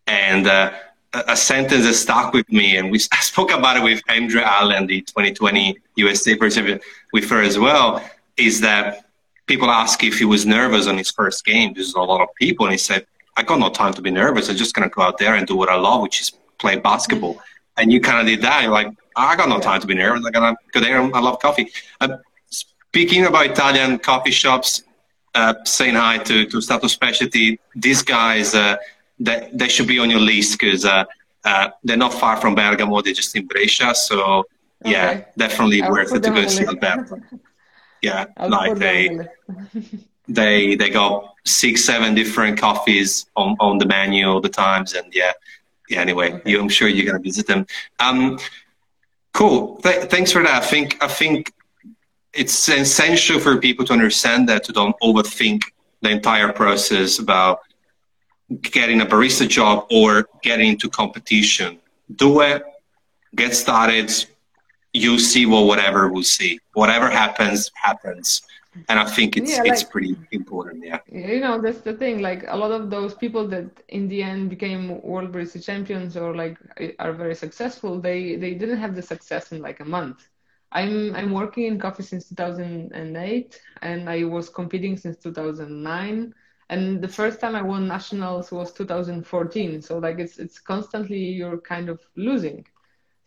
And 0.07 0.47
uh, 0.47 0.72
a 1.12 1.36
sentence 1.36 1.84
that 1.84 1.95
stuck 1.95 2.32
with 2.32 2.51
me, 2.51 2.76
and 2.76 2.90
we 2.90 2.99
spoke 3.20 3.53
about 3.53 3.76
it 3.76 3.82
with 3.82 4.01
Andrea 4.09 4.45
Allen, 4.45 4.86
the 4.86 5.03
2020 5.03 5.76
USA 5.97 6.36
President, 6.36 6.82
with 7.12 7.28
her 7.30 7.43
as 7.43 7.59
well, 7.59 8.03
is 8.36 8.61
that 8.61 9.05
people 9.47 9.70
ask 9.70 10.03
if 10.03 10.18
he 10.18 10.24
was 10.24 10.47
nervous 10.47 10.86
on 10.86 10.97
his 10.97 11.11
first 11.11 11.45
game. 11.45 11.74
There's 11.74 11.95
a 11.95 12.01
lot 12.01 12.22
of 12.22 12.28
people, 12.36 12.66
and 12.66 12.72
he 12.72 12.78
said, 12.78 13.07
I 13.36 13.43
got 13.43 13.59
no 13.59 13.70
time 13.70 13.93
to 13.95 14.03
be 14.03 14.11
nervous. 14.11 14.49
I'm 14.49 14.57
just 14.57 14.74
going 14.74 14.88
to 14.88 14.95
go 14.95 15.03
out 15.03 15.18
there 15.18 15.34
and 15.34 15.47
do 15.47 15.57
what 15.57 15.68
I 15.68 15.76
love, 15.76 16.03
which 16.03 16.20
is 16.20 16.32
play 16.59 16.76
basketball. 16.76 17.40
And 17.76 17.93
you 17.93 18.01
kind 18.01 18.20
of 18.20 18.26
did 18.26 18.43
that. 18.43 18.62
You're 18.62 18.72
like, 18.72 18.88
I 19.16 19.36
got 19.36 19.49
no 19.49 19.59
time 19.59 19.80
to 19.80 19.86
be 19.86 19.95
nervous. 19.95 20.24
I'm 20.24 20.32
going 20.32 20.55
to 20.55 20.62
go 20.72 20.80
there 20.80 21.01
I 21.01 21.20
love 21.20 21.38
coffee. 21.40 21.70
Uh, 22.01 22.18
speaking 22.93 23.24
about 23.24 23.47
Italian 23.47 23.99
coffee 23.99 24.30
shops, 24.30 24.82
uh, 25.34 25.55
saying 25.64 25.95
hi 25.95 26.18
to, 26.18 26.45
to 26.45 26.61
Stato 26.61 26.88
Specialty, 26.88 27.59
these 27.74 28.03
guys, 28.03 28.55
uh, 28.55 28.76
they, 29.18 29.49
they 29.55 29.68
should 29.68 29.88
be 29.88 29.99
on 29.99 30.11
your 30.11 30.20
list 30.20 30.61
because 30.61 30.84
uh, 30.84 31.05
uh, 31.43 31.70
they're 31.82 31.97
not 31.97 32.12
far 32.12 32.36
from 32.36 32.55
Bergamo. 32.55 33.01
They're 33.01 33.14
just 33.14 33.34
in 33.34 33.47
Brescia. 33.47 33.95
So, 33.95 34.45
yeah, 34.84 35.09
okay. 35.09 35.26
definitely 35.38 35.80
worth 35.80 36.14
it 36.14 36.22
to 36.22 36.30
go 36.30 36.47
see 36.47 36.64
them. 36.82 37.07
Yeah, 38.03 38.26
I'll 38.36 38.51
like 38.51 38.76
they, 38.76 39.20
they, 40.28 40.74
they 40.80 40.90
got 40.90 41.34
six, 41.47 41.82
seven 41.86 42.14
different 42.14 42.61
coffees 42.61 43.24
on, 43.36 43.57
on 43.59 43.78
the 43.78 43.86
menu 43.86 44.26
all 44.28 44.43
the 44.43 44.51
times. 44.51 44.93
And 44.93 45.14
yeah, 45.14 45.32
yeah, 45.88 46.01
anyway, 46.01 46.34
okay. 46.34 46.51
you, 46.51 46.61
I'm 46.61 46.68
sure 46.68 46.88
you're 46.88 47.07
going 47.07 47.22
to 47.22 47.26
visit 47.26 47.47
them. 47.47 47.66
Um, 48.01 48.38
cool. 49.32 49.76
Th- 49.76 50.11
thanks 50.11 50.30
for 50.30 50.43
that. 50.43 50.62
I 50.62 50.66
think, 50.66 51.03
I 51.03 51.09
think 51.09 51.55
it's 52.35 52.68
essential 52.68 53.39
for 53.39 53.59
people 53.59 53.85
to 53.87 53.93
understand 53.93 54.49
that 54.49 54.64
to 54.64 54.72
don't 54.72 54.97
overthink 55.03 55.62
the 56.01 56.11
entire 56.11 56.53
process 56.53 57.18
about 57.18 57.61
getting 58.61 59.01
a 59.01 59.07
barista 59.07 59.49
job 59.49 59.87
or 59.91 60.28
getting 60.43 60.68
into 60.68 60.89
competition. 60.89 61.78
Do 62.16 62.41
it, 62.41 62.62
get 63.35 63.55
started. 63.55 64.12
You 64.93 65.18
see 65.18 65.47
what 65.47 65.66
whatever 65.66 66.09
we'll 66.09 66.22
see. 66.22 66.59
Whatever 66.74 67.09
happens, 67.09 67.70
happens. 67.74 68.43
And 68.89 68.99
I 68.99 69.05
think 69.05 69.37
it's 69.37 69.53
yeah, 69.53 69.62
like, 69.62 69.72
it's 69.72 69.83
pretty 69.83 70.16
important. 70.30 70.85
Yeah. 70.85 71.01
You 71.11 71.41
know, 71.41 71.61
that's 71.61 71.80
the 71.80 71.93
thing. 71.93 72.22
Like 72.22 72.45
a 72.49 72.57
lot 72.57 72.72
of 72.72 72.89
those 72.89 73.14
people 73.14 73.47
that 73.49 73.68
in 73.89 74.09
the 74.09 74.22
end 74.22 74.49
became 74.49 75.01
world 75.03 75.30
barista 75.30 75.62
champions 75.62 76.16
or 76.16 76.35
like 76.35 76.57
are 76.99 77.12
very 77.12 77.35
successful, 77.35 78.01
they 78.01 78.37
they 78.37 78.55
didn't 78.55 78.78
have 78.78 78.95
the 78.95 79.03
success 79.03 79.53
in 79.53 79.61
like 79.61 79.80
a 79.80 79.85
month. 79.85 80.26
I'm 80.72 81.14
I'm 81.14 81.32
working 81.32 81.64
in 81.66 81.78
coffee 81.78 82.02
since 82.02 82.28
2008, 82.28 83.60
and 83.82 84.08
I 84.08 84.24
was 84.24 84.48
competing 84.50 84.96
since 84.96 85.16
2009 85.18 86.34
and 86.70 87.02
the 87.02 87.08
first 87.08 87.40
time 87.40 87.54
I 87.56 87.62
won 87.62 87.86
nationals 87.88 88.50
was 88.52 88.72
2014. 88.72 89.82
So 89.82 89.98
like 89.98 90.18
it's 90.18 90.38
it's 90.38 90.58
constantly 90.60 91.18
you're 91.18 91.58
kind 91.58 91.88
of 91.88 92.00
losing. 92.16 92.66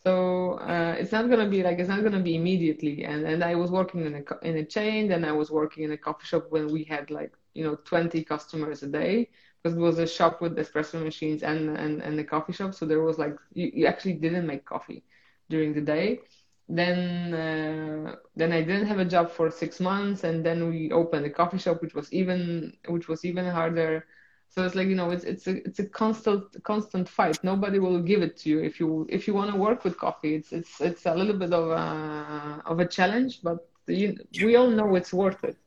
So 0.04 0.54
uh, 0.60 0.96
it's 1.00 1.12
not 1.12 1.30
gonna 1.30 1.50
be 1.50 1.64
like 1.64 1.80
it's 1.80 1.90
not 1.90 2.04
gonna 2.04 2.22
be 2.22 2.36
immediately. 2.36 3.04
And 3.06 3.26
and 3.26 3.44
I 3.44 3.56
was 3.56 3.72
working 3.72 4.06
in 4.06 4.16
a 4.16 4.24
in 4.48 4.58
a 4.58 4.66
chain, 4.66 5.08
then 5.10 5.24
I 5.26 5.32
was 5.32 5.52
working 5.52 5.84
in 5.84 5.92
a 5.92 5.98
coffee 5.98 6.26
shop 6.26 6.46
when 6.50 6.68
we 6.72 6.84
had 6.84 7.10
like 7.12 7.34
you 7.54 7.64
know 7.64 7.76
20 7.86 8.24
customers 8.24 8.84
a 8.84 8.88
day 8.88 9.30
because 9.62 9.78
it 9.78 9.82
was 9.82 10.00
a 10.00 10.08
shop 10.08 10.42
with 10.42 10.58
espresso 10.58 11.04
machines 11.04 11.44
and 11.44 11.70
and 11.78 12.02
and 12.02 12.20
a 12.20 12.24
coffee 12.24 12.54
shop. 12.54 12.74
So 12.74 12.86
there 12.86 13.02
was 13.02 13.18
like 13.20 13.36
you, 13.54 13.72
you 13.74 13.86
actually 13.88 14.14
didn't 14.14 14.46
make 14.48 14.66
coffee 14.66 15.04
during 15.50 15.74
the 15.74 15.82
day 15.82 16.20
then 16.68 17.34
uh, 17.34 18.16
then 18.36 18.52
I 18.52 18.62
didn't 18.62 18.88
have 18.88 19.00
a 19.00 19.06
job 19.06 19.30
for 19.30 19.52
six 19.52 19.80
months, 19.80 20.24
and 20.24 20.44
then 20.44 20.70
we 20.70 20.92
opened 20.92 21.26
a 21.26 21.30
coffee 21.30 21.60
shop, 21.60 21.82
which 21.82 21.94
was 21.94 22.12
even 22.12 22.74
which 22.88 23.08
was 23.08 23.24
even 23.24 23.46
harder. 23.46 24.06
So 24.50 24.64
it's 24.66 24.76
like 24.76 24.88
you 24.88 24.96
know, 24.96 25.12
it's 25.12 25.26
it's 25.26 25.48
a 25.48 25.58
it's 25.68 25.80
a 25.80 25.86
constant 25.86 26.64
constant 26.64 27.08
fight. 27.08 27.44
Nobody 27.44 27.78
will 27.78 28.02
give 28.02 28.22
it 28.22 28.38
to 28.38 28.50
you 28.50 28.60
if 28.60 28.80
you 28.80 29.06
if 29.10 29.28
you 29.28 29.34
want 29.34 29.52
to 29.52 29.58
work 29.58 29.84
with 29.84 29.98
coffee. 30.00 30.36
It's 30.36 30.52
it's 30.52 30.82
it's 30.82 31.06
a 31.06 31.14
little 31.14 31.38
bit 31.38 31.54
of 31.54 31.70
a 31.70 32.62
of 32.66 32.80
a 32.80 32.88
challenge, 32.88 33.42
but 33.44 33.68
you, 33.88 34.18
we 34.42 34.56
all 34.56 34.70
know 34.70 34.96
it's 34.96 35.14
worth 35.14 35.44
it. 35.44 35.58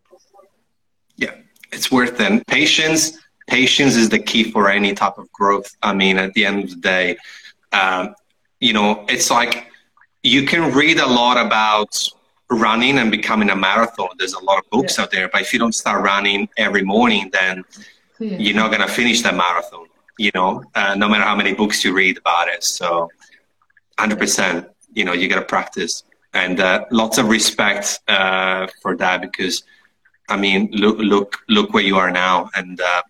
Yeah, 1.17 1.35
it's 1.73 1.93
worth 1.93 2.21
it. 2.21 2.47
Patience 2.49 3.19
patience 3.47 3.95
is 3.97 4.09
the 4.09 4.19
key 4.19 4.51
for 4.51 4.69
any 4.69 4.95
type 4.95 5.19
of 5.19 5.31
growth. 5.33 5.77
I 5.83 5.95
mean, 5.95 6.19
at 6.19 6.35
the 6.35 6.45
end 6.45 6.65
of 6.65 6.71
the 6.71 6.77
day, 6.77 7.17
um, 7.73 8.15
you 8.61 8.73
know, 8.73 9.05
it's 9.09 9.31
like 9.31 9.69
you 10.23 10.45
can 10.45 10.75
read 10.75 10.99
a 10.99 11.07
lot 11.07 11.45
about 11.45 11.97
running 12.51 12.99
and 12.99 13.11
becoming 13.11 13.51
a 13.51 13.57
marathon. 13.57 14.09
There's 14.19 14.35
a 14.35 14.45
lot 14.45 14.59
of 14.59 14.69
books 14.71 14.97
yeah. 14.97 15.05
out 15.05 15.11
there, 15.11 15.29
but 15.29 15.43
if 15.43 15.53
you 15.53 15.59
don't 15.59 15.75
start 15.75 16.03
running 16.03 16.49
every 16.57 16.83
morning, 16.83 17.31
then 17.33 17.65
yeah. 18.19 18.37
you're 18.39 18.57
not 18.57 18.69
going 18.69 18.87
to 18.87 18.93
finish 18.93 19.23
that 19.23 19.35
marathon, 19.35 19.87
you 20.19 20.31
know, 20.35 20.65
uh, 20.75 20.95
no 20.95 21.09
matter 21.09 21.25
how 21.25 21.37
many 21.37 21.55
books 21.55 21.85
you 21.85 21.95
read 21.95 22.19
about 22.19 22.49
it. 22.49 22.65
So 22.65 23.11
100%, 23.99 24.69
you 24.95 25.05
know, 25.05 25.13
you 25.13 25.29
got 25.29 25.37
to 25.37 25.43
practice 25.43 26.05
and 26.35 26.61
uh, 26.61 26.85
lots 26.91 27.19
of 27.19 27.29
respect 27.29 28.01
uh, 28.09 28.67
for 28.83 28.97
that 28.97 29.23
because 29.23 29.63
I 30.29 30.37
mean, 30.37 30.69
look, 30.73 30.99
look, 30.99 31.39
look 31.49 31.73
where 31.73 31.83
you 31.83 31.97
are 31.97 32.11
now. 32.11 32.51
And 32.55 32.81
uh, 32.81 33.03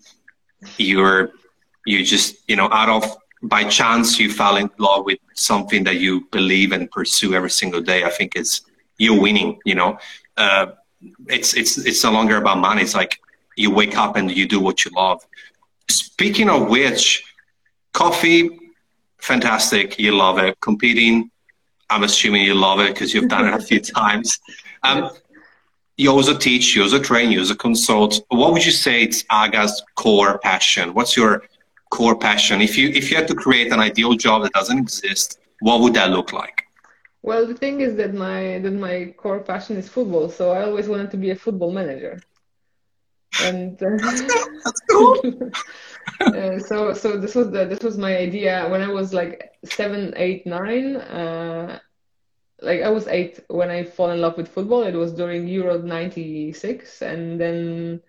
you're, 0.76 1.30
you 1.84 2.04
just, 2.04 2.36
you 2.48 2.56
know, 2.56 2.68
out 2.70 2.88
of 2.88 3.16
by 3.42 3.64
chance 3.64 4.18
you 4.18 4.30
fell 4.30 4.56
in 4.56 4.70
love 4.78 5.04
with 5.04 5.18
something 5.34 5.84
that 5.84 5.96
you 5.96 6.26
believe 6.30 6.72
and 6.72 6.90
pursue 6.90 7.34
every 7.34 7.50
single 7.50 7.80
day, 7.80 8.04
I 8.04 8.10
think 8.10 8.34
it's 8.34 8.62
you're 8.98 9.20
winning. 9.20 9.60
You 9.64 9.76
know, 9.76 9.98
uh, 10.36 10.66
it's 11.28 11.54
it's 11.54 11.78
it's 11.78 12.02
no 12.04 12.12
longer 12.12 12.36
about 12.36 12.58
money. 12.58 12.82
It's 12.82 12.94
like 12.94 13.20
you 13.56 13.70
wake 13.70 13.96
up 13.96 14.16
and 14.16 14.30
you 14.30 14.46
do 14.46 14.60
what 14.60 14.84
you 14.84 14.90
love. 14.96 15.24
Speaking 15.88 16.48
of 16.48 16.68
which, 16.68 17.24
coffee, 17.92 18.58
fantastic. 19.18 19.98
You 19.98 20.12
love 20.12 20.38
it. 20.38 20.60
Competing, 20.60 21.30
I'm 21.90 22.02
assuming 22.02 22.44
you 22.44 22.54
love 22.54 22.80
it 22.80 22.94
because 22.94 23.14
you've 23.14 23.28
done 23.28 23.46
it 23.46 23.54
a 23.54 23.60
few 23.60 23.80
times. 23.98 24.38
Um, 24.82 25.10
you 25.96 26.10
also 26.10 26.36
teach, 26.36 26.76
you 26.76 26.82
also 26.82 27.00
train, 27.00 27.32
you 27.32 27.40
also 27.40 27.56
consult. 27.56 28.20
What 28.28 28.52
would 28.52 28.64
you 28.64 28.70
say 28.70 29.02
it's 29.02 29.24
Aga's 29.30 29.82
core 29.96 30.38
passion? 30.38 30.94
What's 30.94 31.16
your 31.16 31.42
core 31.90 32.16
passion. 32.16 32.60
If 32.60 32.76
you 32.78 32.88
if 32.90 33.10
you 33.10 33.16
had 33.16 33.28
to 33.28 33.34
create 33.34 33.72
an 33.72 33.80
ideal 33.80 34.14
job 34.14 34.42
that 34.42 34.52
doesn't 34.52 34.78
exist 34.78 35.38
what 35.60 35.80
would 35.80 35.94
that 35.94 36.10
look 36.10 36.32
like? 36.32 36.64
Well 37.22 37.46
the 37.46 37.54
thing 37.54 37.80
is 37.80 37.96
that 37.96 38.14
my 38.14 38.58
that 38.60 38.72
my 38.72 39.14
core 39.16 39.40
passion 39.40 39.76
is 39.76 39.88
football 39.88 40.28
so 40.28 40.52
i 40.52 40.62
always 40.62 40.88
wanted 40.88 41.10
to 41.10 41.16
be 41.16 41.30
a 41.30 41.36
football 41.36 41.72
manager. 41.72 42.20
And 43.42 43.80
uh, 43.82 43.88
that's 43.98 44.80
cool, 44.90 45.20
uh, 46.20 46.58
so 46.58 46.92
so 46.94 47.18
this 47.18 47.34
was 47.34 47.50
the 47.50 47.66
this 47.66 47.80
was 47.80 47.98
my 47.98 48.16
idea 48.16 48.66
when 48.70 48.80
i 48.80 48.88
was 48.88 49.12
like 49.12 49.52
seven 49.64 50.14
eight 50.16 50.46
nine 50.46 50.96
uh, 50.96 51.78
like 52.62 52.80
i 52.80 52.88
was 52.88 53.06
eight 53.08 53.40
when 53.48 53.70
i 53.70 53.84
fall 53.84 54.10
in 54.10 54.20
love 54.20 54.36
with 54.36 54.48
football. 54.48 54.82
It 54.84 54.94
was 54.94 55.12
during 55.12 55.46
euro 55.46 55.78
96 55.78 57.02
and 57.02 57.38
then 57.38 58.00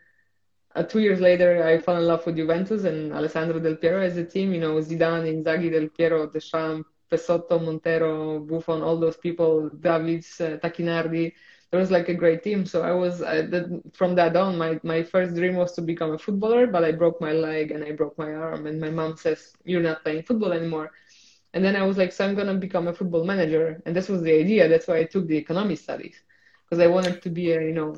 uh, 0.76 0.84
two 0.84 1.00
years 1.00 1.20
later, 1.20 1.64
I 1.64 1.80
fell 1.80 1.98
in 1.98 2.06
love 2.06 2.26
with 2.26 2.38
Juventus 2.38 2.84
and 2.84 3.14
Alessandro 3.14 3.60
Del 3.60 3.76
Piero 3.76 4.02
as 4.02 4.18
a 4.18 4.26
team. 4.26 4.54
You 4.54 4.60
know, 4.62 4.76
Zidane, 4.76 5.28
Inzaghi, 5.44 5.72
Del 5.72 5.90
Piero, 5.90 6.28
Deschamps, 6.28 6.90
Pessotto, 7.10 7.60
Montero, 7.60 8.40
Buffon, 8.40 8.82
all 8.82 8.98
those 9.00 9.18
people, 9.18 9.70
Davids, 9.82 10.40
uh, 10.42 10.58
Tacchinardi. 10.62 11.34
There 11.72 11.80
was 11.80 11.92
like 11.92 12.10
a 12.10 12.14
great 12.14 12.44
team. 12.44 12.66
So 12.66 12.82
I 12.84 12.92
was 12.92 13.22
uh, 13.22 13.68
from 13.94 14.16
that 14.16 14.36
on. 14.36 14.58
My 14.58 14.80
my 14.84 15.04
first 15.04 15.36
dream 15.36 15.56
was 15.56 15.74
to 15.74 15.82
become 15.82 16.14
a 16.14 16.18
footballer, 16.18 16.68
but 16.68 16.84
I 16.84 16.92
broke 16.92 17.20
my 17.22 17.32
leg 17.34 17.72
and 17.72 17.84
I 17.84 17.92
broke 17.92 18.18
my 18.18 18.34
arm. 18.34 18.66
And 18.68 18.80
my 18.80 18.90
mom 18.90 19.18
says, 19.18 19.54
"You're 19.66 19.82
not 19.90 20.04
playing 20.04 20.24
football 20.24 20.54
anymore." 20.54 20.92
And 21.54 21.64
then 21.64 21.76
I 21.76 21.84
was 21.84 21.98
like, 21.98 22.12
"So 22.12 22.26
I'm 22.26 22.36
gonna 22.36 22.56
become 22.56 22.88
a 22.88 22.94
football 22.94 23.24
manager." 23.26 23.82
And 23.86 23.96
this 23.96 24.10
was 24.10 24.22
the 24.22 24.34
idea. 24.34 24.68
That's 24.68 24.88
why 24.88 24.98
I 25.00 25.04
took 25.06 25.28
the 25.28 25.38
economy 25.38 25.76
studies 25.76 26.22
because 26.66 26.80
I 26.80 26.88
wanted 26.88 27.22
to 27.24 27.30
be 27.30 27.52
a 27.52 27.62
you 27.62 27.74
know 27.74 27.96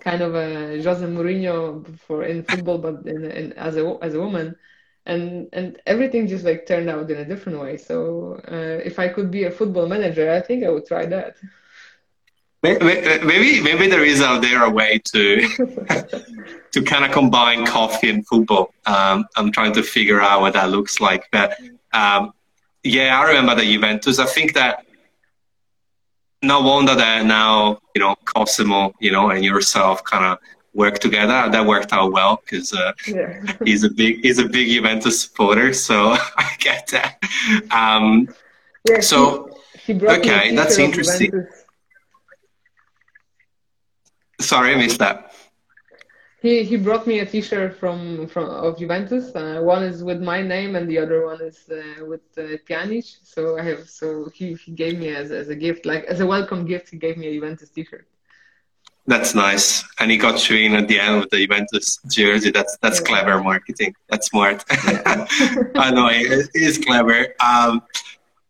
kind 0.00 0.22
of 0.22 0.34
a 0.34 0.82
Jose 0.82 1.04
Mourinho 1.04 1.98
for 1.98 2.24
in 2.24 2.42
football, 2.42 2.78
but 2.78 3.06
in, 3.06 3.24
in, 3.30 3.52
as 3.54 3.76
a 3.76 3.98
as 4.02 4.14
a 4.14 4.20
woman, 4.20 4.56
and 5.04 5.48
and 5.52 5.80
everything 5.86 6.26
just 6.26 6.44
like 6.44 6.66
turned 6.66 6.88
out 6.88 7.10
in 7.10 7.18
a 7.18 7.24
different 7.24 7.60
way. 7.60 7.76
So 7.76 8.40
uh, 8.50 8.78
if 8.84 8.98
I 8.98 9.08
could 9.08 9.30
be 9.30 9.44
a 9.44 9.50
football 9.50 9.86
manager, 9.86 10.30
I 10.32 10.40
think 10.40 10.64
I 10.64 10.70
would 10.70 10.86
try 10.86 11.06
that. 11.06 11.36
Maybe 12.62 13.60
maybe 13.60 13.86
there 13.88 14.04
is 14.04 14.20
out 14.20 14.42
there 14.42 14.64
a 14.64 14.70
way 14.70 15.00
to 15.12 15.48
to 16.72 16.82
kind 16.82 17.04
of 17.04 17.12
combine 17.12 17.64
coffee 17.66 18.10
and 18.10 18.26
football. 18.26 18.72
Um, 18.86 19.26
I'm 19.36 19.52
trying 19.52 19.72
to 19.74 19.82
figure 19.82 20.20
out 20.20 20.40
what 20.40 20.54
that 20.54 20.70
looks 20.70 21.00
like, 21.00 21.28
but 21.30 21.58
um, 21.92 22.32
yeah, 22.82 23.18
I 23.18 23.28
remember 23.28 23.54
the 23.54 23.72
Juventus. 23.72 24.18
I 24.18 24.26
think 24.26 24.54
that 24.54 24.85
no 26.42 26.60
wonder 26.60 26.94
that 26.94 27.26
now 27.26 27.78
you 27.94 28.00
know 28.00 28.14
Cosimo, 28.24 28.94
you 29.00 29.10
know, 29.10 29.30
and 29.30 29.44
yourself 29.44 30.04
kind 30.04 30.24
of 30.24 30.38
work 30.74 30.98
together. 30.98 31.48
That 31.50 31.66
worked 31.66 31.92
out 31.92 32.12
well 32.12 32.40
because 32.42 32.72
uh, 32.72 32.92
yeah. 33.08 33.42
he's 33.64 33.82
a 33.82 33.90
big 33.90 34.22
he's 34.22 34.38
a 34.38 34.48
big 34.48 34.68
Juventus 34.68 35.20
supporter, 35.20 35.72
so 35.72 36.16
I 36.36 36.54
get 36.58 36.88
that. 36.88 37.18
Um, 37.70 38.28
yeah, 38.88 39.00
so 39.00 39.58
he, 39.84 39.94
he 39.94 40.06
okay, 40.06 40.54
that's 40.54 40.78
interesting. 40.78 41.46
Sorry, 44.40 44.74
I 44.74 44.76
missed 44.76 44.98
that. 44.98 45.25
He 46.46 46.62
he 46.62 46.76
brought 46.76 47.06
me 47.06 47.18
a 47.20 47.26
T-shirt 47.26 47.72
from 47.82 48.26
from 48.32 48.46
of 48.66 48.78
Juventus. 48.78 49.34
Uh, 49.34 49.60
one 49.74 49.82
is 49.82 49.98
with 50.10 50.20
my 50.22 50.40
name, 50.54 50.76
and 50.76 50.88
the 50.88 50.98
other 50.98 51.18
one 51.30 51.40
is 51.50 51.58
uh, 51.70 52.04
with 52.04 52.26
uh, 52.38 52.42
Pjanic. 52.66 53.06
So 53.22 53.58
I 53.58 53.62
have 53.70 53.88
so 53.88 54.06
he, 54.34 54.54
he 54.54 54.70
gave 54.72 54.98
me 54.98 55.08
as 55.08 55.30
as 55.30 55.48
a 55.48 55.56
gift, 55.56 55.86
like 55.86 56.04
as 56.04 56.20
a 56.20 56.26
welcome 56.26 56.62
gift, 56.72 56.90
he 56.90 56.96
gave 56.96 57.16
me 57.16 57.26
a 57.28 57.32
Juventus 57.36 57.70
T-shirt. 57.70 58.06
That's 59.08 59.34
nice, 59.34 59.84
and 59.98 60.10
he 60.10 60.16
got 60.16 60.48
you 60.48 60.56
in 60.66 60.74
at 60.74 60.88
the 60.88 60.98
end 60.98 61.20
with 61.20 61.30
the 61.30 61.40
Juventus 61.46 61.98
jersey. 62.18 62.50
That's 62.50 62.76
that's 62.82 63.00
yeah. 63.00 63.08
clever 63.10 63.42
marketing. 63.42 63.94
That's 64.08 64.26
smart. 64.26 64.64
Yeah. 64.70 65.26
I 65.86 65.90
know 65.90 66.08
it 66.10 66.48
is 66.54 66.78
clever. 66.78 67.18
Um, 67.40 67.82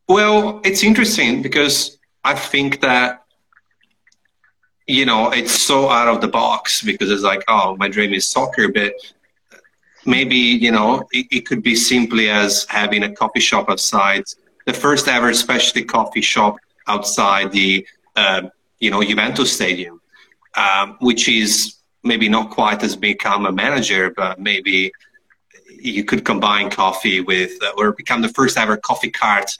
well, 0.08 0.60
it's 0.64 0.82
interesting 0.82 1.42
because 1.42 1.98
I 2.24 2.34
think 2.34 2.80
that 2.80 3.25
you 4.86 5.04
know, 5.04 5.30
it's 5.30 5.62
so 5.62 5.90
out 5.90 6.08
of 6.08 6.20
the 6.20 6.28
box 6.28 6.82
because 6.82 7.10
it's 7.10 7.22
like, 7.22 7.42
oh, 7.48 7.76
my 7.76 7.88
dream 7.88 8.12
is 8.14 8.26
soccer, 8.26 8.68
but 8.70 8.92
maybe, 10.04 10.36
you 10.36 10.70
know, 10.70 11.06
it, 11.12 11.26
it 11.30 11.46
could 11.46 11.62
be 11.62 11.74
simply 11.74 12.30
as 12.30 12.66
having 12.68 13.02
a 13.02 13.12
coffee 13.12 13.40
shop 13.40 13.68
outside, 13.68 14.24
the 14.64 14.72
first 14.72 15.08
ever 15.08 15.34
specialty 15.34 15.84
coffee 15.84 16.20
shop 16.20 16.56
outside 16.86 17.50
the, 17.50 17.86
uh, 18.14 18.42
you 18.78 18.90
know, 18.90 19.02
Juventus 19.02 19.52
Stadium, 19.52 20.00
um, 20.54 20.96
which 21.00 21.28
is 21.28 21.76
maybe 22.04 22.28
not 22.28 22.50
quite 22.50 22.82
as 22.84 22.94
become 22.94 23.46
a 23.46 23.52
manager, 23.52 24.12
but 24.16 24.38
maybe 24.38 24.92
you 25.68 26.04
could 26.04 26.24
combine 26.24 26.70
coffee 26.70 27.20
with, 27.20 27.60
uh, 27.62 27.72
or 27.76 27.92
become 27.92 28.22
the 28.22 28.28
first 28.28 28.56
ever 28.56 28.76
coffee 28.76 29.10
cart 29.10 29.50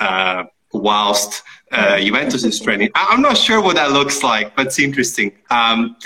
uh, 0.00 0.44
whilst 0.72 1.42
uh, 1.74 2.00
Juventus 2.00 2.44
is 2.44 2.60
training. 2.60 2.90
I'm 2.94 3.20
not 3.20 3.36
sure 3.36 3.60
what 3.60 3.76
that 3.76 3.90
looks 3.92 4.22
like, 4.22 4.54
but 4.56 4.66
it's 4.66 4.78
interesting. 4.78 5.32
Um, 5.50 5.96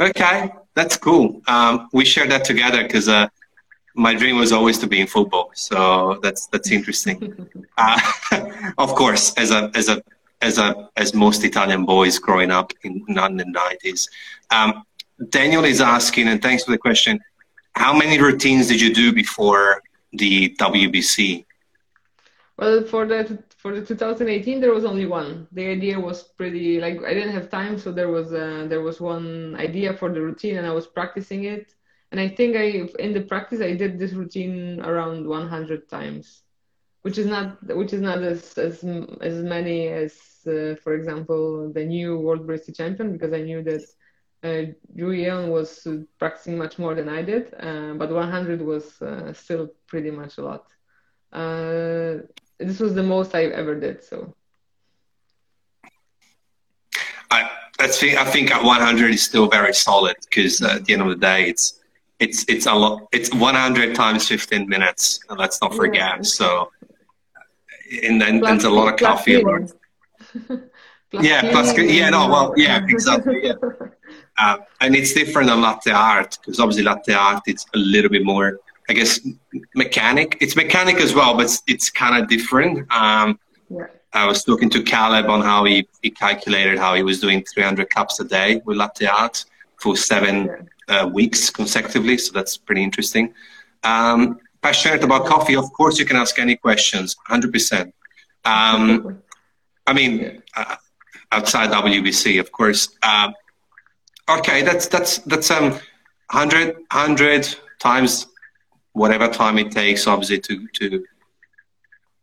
okay, 0.00 0.50
that's 0.74 0.96
cool. 0.96 1.42
Um, 1.48 1.88
we 1.92 2.04
share 2.04 2.26
that 2.28 2.44
together 2.44 2.82
because 2.82 3.08
uh, 3.08 3.28
my 3.94 4.14
dream 4.14 4.36
was 4.36 4.52
always 4.52 4.78
to 4.78 4.86
be 4.86 5.00
in 5.00 5.06
football, 5.06 5.50
so 5.54 6.18
that's 6.22 6.46
that's 6.46 6.70
interesting. 6.70 7.16
uh, 7.78 8.00
of 8.78 8.94
course, 8.94 9.34
as 9.34 9.50
a 9.50 9.70
as 9.74 9.88
a 9.88 10.02
as 10.40 10.58
a 10.58 10.88
as 10.96 11.14
most 11.14 11.44
Italian 11.44 11.84
boys 11.84 12.18
growing 12.18 12.50
up 12.50 12.72
in, 12.84 13.04
in 13.08 13.14
the 13.14 13.44
90s. 13.44 14.08
Um, 14.50 14.84
Daniel 15.30 15.64
is 15.64 15.80
asking, 15.80 16.28
and 16.28 16.40
thanks 16.40 16.64
for 16.64 16.70
the 16.70 16.78
question. 16.78 17.18
How 17.72 17.92
many 17.92 18.20
routines 18.20 18.68
did 18.68 18.80
you 18.80 18.94
do 18.94 19.12
before 19.12 19.82
the 20.12 20.54
WBC? 20.60 21.44
Well, 22.56 22.84
for 22.84 23.06
the 23.06 23.42
for 23.58 23.74
the 23.74 23.84
2018 23.84 24.60
there 24.60 24.72
was 24.72 24.84
only 24.84 25.06
one. 25.06 25.48
The 25.52 25.66
idea 25.66 26.00
was 26.00 26.22
pretty 26.22 26.80
like 26.80 27.02
I 27.04 27.12
didn't 27.14 27.34
have 27.34 27.50
time, 27.50 27.78
so 27.78 27.92
there 27.92 28.08
was 28.08 28.32
uh, 28.32 28.66
there 28.68 28.82
was 28.82 29.00
one 29.00 29.56
idea 29.56 29.94
for 29.94 30.12
the 30.12 30.22
routine, 30.22 30.56
and 30.56 30.66
I 30.66 30.72
was 30.72 30.86
practicing 30.86 31.44
it. 31.44 31.74
And 32.12 32.20
I 32.20 32.28
think 32.28 32.56
I 32.56 32.88
in 33.02 33.12
the 33.12 33.22
practice 33.22 33.60
I 33.60 33.74
did 33.74 33.98
this 33.98 34.12
routine 34.14 34.80
around 34.80 35.26
100 35.26 35.88
times, 35.88 36.44
which 37.02 37.18
is 37.18 37.26
not 37.26 37.58
which 37.76 37.92
is 37.92 38.00
not 38.00 38.22
as 38.22 38.56
as 38.58 38.84
as 39.20 39.42
many 39.42 39.88
as 39.88 40.14
uh, 40.46 40.76
for 40.82 40.94
example 40.94 41.72
the 41.72 41.84
new 41.84 42.18
world 42.18 42.46
barista 42.46 42.74
champion 42.74 43.12
because 43.12 43.32
I 43.32 43.42
knew 43.42 43.62
that 43.64 43.82
uh, 44.44 44.72
Julian 44.96 45.50
was 45.50 45.86
practicing 46.18 46.56
much 46.56 46.78
more 46.78 46.94
than 46.94 47.08
I 47.08 47.22
did, 47.22 47.54
uh, 47.58 47.94
but 47.94 48.10
100 48.10 48.62
was 48.62 49.02
uh, 49.02 49.32
still 49.32 49.68
pretty 49.88 50.10
much 50.12 50.38
a 50.38 50.42
lot. 50.42 50.64
Uh, 51.32 52.22
this 52.58 52.80
was 52.80 52.94
the 52.94 53.02
most 53.02 53.34
I've 53.34 53.52
ever 53.52 53.74
did. 53.74 54.04
So. 54.04 54.34
I 57.30 57.50
I 57.78 57.86
think 57.88 58.18
I 58.18 58.24
think 58.24 58.50
at 58.50 58.62
100 58.62 59.10
is 59.10 59.22
still 59.22 59.48
very 59.48 59.72
solid 59.72 60.16
because 60.24 60.62
uh, 60.62 60.76
at 60.76 60.84
the 60.84 60.92
end 60.94 61.02
of 61.02 61.08
the 61.08 61.16
day, 61.16 61.48
it's 61.48 61.80
it's 62.18 62.44
it's 62.48 62.66
a 62.66 62.74
lot. 62.74 63.06
It's 63.12 63.32
100 63.32 63.94
times 63.94 64.26
15 64.28 64.68
minutes. 64.68 65.20
Let's 65.30 65.60
not 65.62 65.74
forget. 65.74 66.16
Yeah. 66.16 66.22
So, 66.22 66.70
and 68.02 68.20
then 68.20 68.40
there's 68.40 68.64
a 68.64 68.70
lot 68.70 68.92
of 68.92 68.98
coffee. 68.98 69.42
yeah, 71.12 71.50
plus 71.52 71.76
yeah, 71.78 72.10
no, 72.10 72.28
well, 72.28 72.54
yeah, 72.56 72.84
exactly. 72.88 73.40
Yeah. 73.44 73.54
Uh, 74.40 74.56
and 74.80 74.94
it's 74.94 75.12
different 75.12 75.48
than 75.48 75.60
latte 75.60 75.90
art 75.90 76.38
because 76.40 76.60
obviously 76.60 76.84
latte 76.84 77.12
art 77.12 77.42
it's 77.48 77.66
a 77.74 77.78
little 77.78 78.08
bit 78.08 78.24
more 78.24 78.60
I 78.88 78.94
guess 78.94 79.20
mechanic. 79.74 80.38
It's 80.40 80.56
mechanic 80.56 80.96
as 80.96 81.14
well, 81.14 81.34
but 81.34 81.44
it's, 81.44 81.62
it's 81.66 81.90
kind 81.90 82.22
of 82.22 82.28
different. 82.28 82.90
Um, 82.92 83.38
yeah. 83.70 83.86
I 84.14 84.26
was 84.26 84.42
talking 84.42 84.70
to 84.70 84.82
Caleb 84.82 85.28
on 85.28 85.42
how 85.42 85.64
he, 85.64 85.86
he 86.02 86.10
calculated 86.10 86.78
how 86.78 86.94
he 86.94 87.02
was 87.02 87.20
doing 87.20 87.44
300 87.44 87.90
cups 87.90 88.18
a 88.20 88.24
day 88.24 88.62
with 88.64 88.78
latte 88.78 89.06
art 89.06 89.44
for 89.76 89.96
seven 89.96 90.46
yeah. 90.88 91.02
uh, 91.02 91.06
weeks 91.06 91.50
consecutively. 91.50 92.16
So 92.16 92.32
that's 92.32 92.56
pretty 92.56 92.82
interesting. 92.82 93.34
Um, 93.84 94.38
passionate 94.62 95.04
about 95.04 95.26
coffee. 95.26 95.54
Of 95.56 95.70
course, 95.72 95.98
you 95.98 96.06
can 96.06 96.16
ask 96.16 96.38
any 96.38 96.56
questions. 96.56 97.16
100%. 97.28 97.92
Um, 98.44 99.22
I 99.86 99.92
mean, 99.92 100.42
uh, 100.56 100.76
outside 101.30 101.70
WBC, 101.70 102.40
of 102.40 102.50
course. 102.52 102.88
Uh, 103.02 103.32
okay, 104.28 104.62
that's 104.62 104.88
that's 104.88 105.18
that's 105.18 105.50
um, 105.50 105.72
100, 106.30 106.76
100 106.90 107.56
times 107.78 108.26
whatever 108.98 109.28
time 109.28 109.58
it 109.58 109.70
takes, 109.70 110.06
obviously, 110.06 110.40
to 110.40 110.66
to 110.78 111.04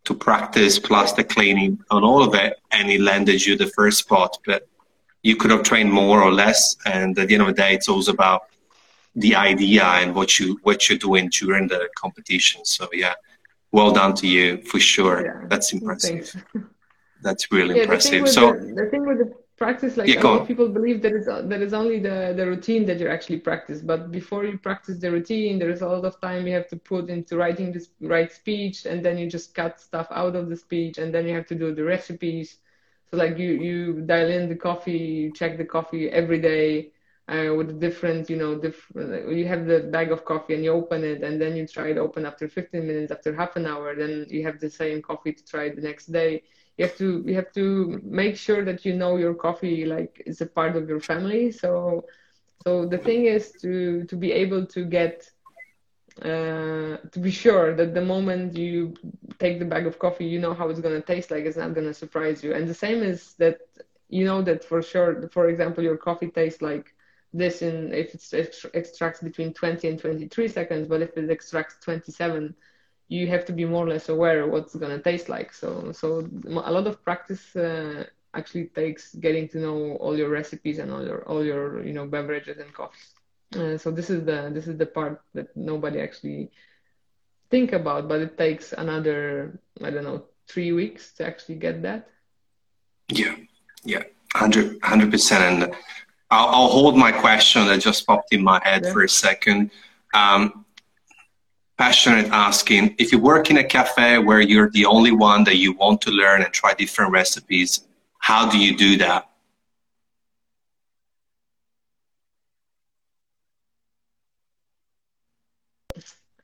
to 0.08 0.14
practice 0.14 0.78
plus 0.78 1.14
the 1.14 1.24
cleaning 1.24 1.80
on 1.90 2.04
all 2.04 2.22
of 2.24 2.36
it, 2.36 2.54
and 2.72 2.90
it 2.90 3.02
landed 3.02 3.44
you 3.46 3.58
the 3.58 3.72
first 3.78 3.98
spot. 4.00 4.38
But 4.46 4.68
you 5.24 5.36
could 5.36 5.52
have 5.52 5.64
trained 5.64 5.92
more 5.92 6.22
or 6.22 6.32
less, 6.32 6.76
and 6.86 7.18
at 7.18 7.28
the 7.28 7.34
end 7.36 7.42
of 7.42 7.48
the 7.48 7.62
day, 7.64 7.74
it's 7.74 7.90
also 7.90 8.12
about 8.12 8.42
the 9.16 9.34
idea 9.36 9.84
and 9.84 10.14
what 10.14 10.40
you 10.40 10.60
what 10.64 10.88
you're 10.88 10.98
doing 11.10 11.30
during 11.30 11.68
the 11.68 11.90
competition. 11.98 12.64
So 12.66 12.88
yeah, 12.94 13.16
well 13.72 13.92
done 13.92 14.14
to 14.16 14.28
you 14.28 14.62
for 14.70 14.80
sure. 14.80 15.26
Yeah. 15.26 15.48
That's 15.48 15.74
impressive. 15.74 16.24
That's 17.22 17.52
really 17.52 17.76
yeah, 17.76 17.84
impressive. 17.84 18.30
so 18.30 18.54
the, 18.54 18.74
the 18.82 18.90
thing 18.92 19.06
with 19.06 19.20
the 19.20 19.34
practice 19.58 19.98
like 19.98 20.16
yeah, 20.16 20.20
a 20.20 20.22
lot 20.22 20.36
of 20.42 20.48
people 20.48 20.68
believe 20.70 21.02
that 21.02 21.14
it's 21.14 21.28
that 21.28 21.62
is 21.62 21.74
only 21.74 22.00
the 22.00 22.34
the 22.36 22.46
routine 22.46 22.86
that 22.86 23.00
you 23.00 23.08
actually 23.08 23.40
practice. 23.40 23.82
But 23.82 24.12
before 24.12 24.46
you 24.46 24.58
practice 24.58 25.00
the 25.00 25.12
routine 25.12 25.60
there 25.60 25.70
is 25.70 25.82
a 25.82 25.88
lot 25.88 26.06
of 26.06 26.20
time 26.22 26.48
you 26.48 26.54
have 26.54 26.68
to 26.70 26.78
put 26.78 27.10
into 27.10 27.38
writing 27.38 27.72
this 27.72 27.90
right 28.02 28.32
speech 28.32 28.86
and 28.86 29.04
then 29.06 29.18
you 29.18 29.30
just 29.30 29.54
cut 29.56 29.80
stuff 29.80 30.08
out 30.12 30.36
of 30.36 30.50
the 30.50 30.56
speech 30.58 30.98
and 30.98 31.14
then 31.14 31.26
you 31.28 31.34
have 31.36 31.48
to 31.48 31.56
do 31.56 31.74
the 31.74 31.84
recipes. 31.84 32.58
So 33.12 33.18
like 33.18 33.38
you 33.38 33.52
you 33.68 34.02
dial 34.02 34.30
in 34.30 34.50
the 34.50 34.56
coffee 34.56 34.98
you 35.22 35.32
check 35.34 35.58
the 35.58 35.66
coffee 35.66 36.10
every 36.10 36.40
day 36.40 36.92
uh, 37.28 37.54
with 37.56 37.80
different 37.80 38.30
you 38.30 38.38
know 38.38 38.56
different 38.56 39.32
you 39.32 39.48
have 39.48 39.66
the 39.66 39.80
bag 39.92 40.12
of 40.12 40.26
coffee 40.26 40.56
and 40.56 40.64
you 40.64 40.72
open 40.72 41.04
it 41.04 41.24
and 41.24 41.42
then 41.42 41.56
you 41.56 41.66
try 41.68 41.88
it 41.90 41.98
open 41.98 42.26
after 42.26 42.48
15 42.48 42.86
minutes 42.86 43.12
after 43.12 43.34
half 43.36 43.56
an 43.56 43.66
hour 43.66 43.96
then 43.96 44.26
you 44.30 44.44
have 44.44 44.60
the 44.60 44.70
same 44.70 45.02
coffee 45.02 45.34
to 45.34 45.44
try 45.46 45.70
the 45.70 45.82
next 45.82 46.08
day 46.08 46.42
you 46.78 46.86
have 46.86 46.96
to 46.98 47.24
you 47.26 47.36
have 47.36 47.52
to 47.54 48.02
make 48.04 48.36
sure 48.38 48.64
that 48.66 48.86
you 48.86 48.94
know 48.96 49.18
your 49.18 49.34
coffee 49.34 49.86
like 49.86 50.22
is 50.26 50.42
a 50.42 50.46
part 50.48 50.76
of 50.76 50.90
your 50.90 51.00
family. 51.00 51.52
So 51.52 52.06
so 52.64 52.86
the 52.86 52.98
thing 52.98 53.26
is 53.26 53.54
to 53.62 54.04
to 54.06 54.16
be 54.16 54.32
able 54.32 54.66
to 54.68 54.86
get 54.86 55.30
uh, 56.22 56.98
to 57.12 57.20
be 57.20 57.32
sure 57.32 57.76
that 57.76 57.94
the 57.94 58.02
moment 58.02 58.56
you 58.56 58.94
take 59.40 59.60
the 59.60 59.66
bag 59.66 59.86
of 59.86 60.00
coffee 60.00 60.26
you 60.26 60.40
know 60.40 60.54
how 60.54 60.70
it's 60.70 60.80
to 60.82 61.02
taste 61.02 61.32
like 61.32 61.46
it's 61.46 61.58
not 61.58 61.76
to 61.76 61.94
surprise 61.94 62.44
you. 62.44 62.54
And 62.54 62.68
the 62.68 62.74
same 62.74 63.04
is 63.04 63.34
that 63.36 63.60
you 64.10 64.26
know 64.26 64.42
that 64.44 64.64
for 64.64 64.82
sure 64.82 65.28
for 65.30 65.48
example 65.50 65.84
your 65.84 65.98
coffee 65.98 66.30
tastes 66.30 66.62
like 66.62 66.94
this 67.34 67.62
in 67.62 67.94
if 67.94 68.14
it 68.34 68.56
extracts 68.74 69.22
between 69.22 69.54
20 69.54 69.88
and 69.88 70.00
23 70.00 70.48
seconds 70.48 70.88
but 70.88 71.02
if 71.02 71.18
it 71.18 71.30
extracts 71.30 71.78
27 71.84 72.56
you 73.08 73.28
have 73.28 73.46
to 73.46 73.54
be 73.54 73.66
more 73.66 73.86
or 73.86 73.90
less 73.90 74.10
aware 74.10 74.48
what's 74.48 74.76
going 74.76 74.96
to 74.96 75.04
taste 75.04 75.30
like. 75.30 75.54
So, 75.54 75.92
so 75.92 76.28
a 76.46 76.72
lot 76.72 76.88
of 76.88 77.04
practice 77.04 77.56
uh, 77.56 78.06
actually 78.34 78.66
takes 78.66 79.16
getting 79.16 79.48
to 79.50 79.60
know 79.60 79.96
all 79.98 80.18
your 80.18 80.30
recipes 80.30 80.80
and 80.80 80.92
all 80.92 81.06
your 81.06 81.24
all 81.28 81.44
your 81.44 81.84
you 81.86 81.94
know 81.94 82.06
beverages 82.06 82.58
and 82.58 82.74
coffees. 82.74 83.14
Uh, 83.56 83.78
so 83.78 83.92
this 83.92 84.10
is 84.10 84.26
the 84.26 84.50
this 84.54 84.68
is 84.68 84.78
the 84.78 84.86
part 84.86 85.22
that 85.34 85.56
nobody 85.56 86.00
actually 86.02 86.52
think 87.50 87.74
about, 87.74 88.08
but 88.08 88.20
it 88.22 88.38
takes 88.38 88.74
another 88.74 89.60
I 89.84 89.90
don't 89.92 90.04
know 90.04 90.26
three 90.48 90.72
weeks 90.72 91.14
to 91.14 91.26
actually 91.26 91.56
get 91.56 91.82
that. 91.84 92.10
Yeah, 93.10 93.36
yeah, 93.84 94.04
hundred 94.34 94.80
hundred 94.84 95.12
percent. 95.12 95.64
And 95.64 95.76
I'll, 96.32 96.48
I'll, 96.48 96.68
hold 96.68 96.98
my 96.98 97.12
question 97.12 97.68
that 97.68 97.80
just 97.80 98.06
popped 98.08 98.34
in 98.34 98.44
my 98.44 98.60
head 98.64 98.82
yeah. 98.84 98.94
for 98.94 99.04
a 99.04 99.10
second. 99.10 99.70
Um, 100.14 100.66
passionate 101.78 102.28
asking 102.32 102.96
if 102.98 103.12
you 103.12 103.20
work 103.20 103.50
in 103.50 103.58
a 103.58 103.64
cafe 103.64 104.18
where 104.18 104.42
you're 104.42 104.70
the 104.72 104.86
only 104.86 105.12
one 105.12 105.44
that 105.44 105.58
you 105.58 105.74
want 105.74 106.02
to 106.02 106.12
learn 106.12 106.42
and 106.42 106.54
try 106.54 106.74
different 106.74 107.12
recipes 107.12 107.86
how 108.20 108.50
do 108.50 108.58
you 108.58 108.76
do 108.78 108.98
that 108.98 109.30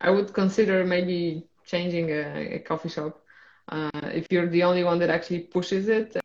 i 0.02 0.10
would 0.10 0.34
consider 0.34 0.84
maybe 0.84 1.44
changing 1.66 2.10
a, 2.10 2.56
a 2.56 2.60
coffee 2.60 2.90
shop 2.90 3.22
uh, 3.70 3.90
if 4.14 4.28
you're 4.30 4.48
the 4.48 4.64
only 4.64 4.84
one 4.84 5.00
that 5.00 5.10
actually 5.10 5.40
pushes 5.40 5.88
it 5.88 6.18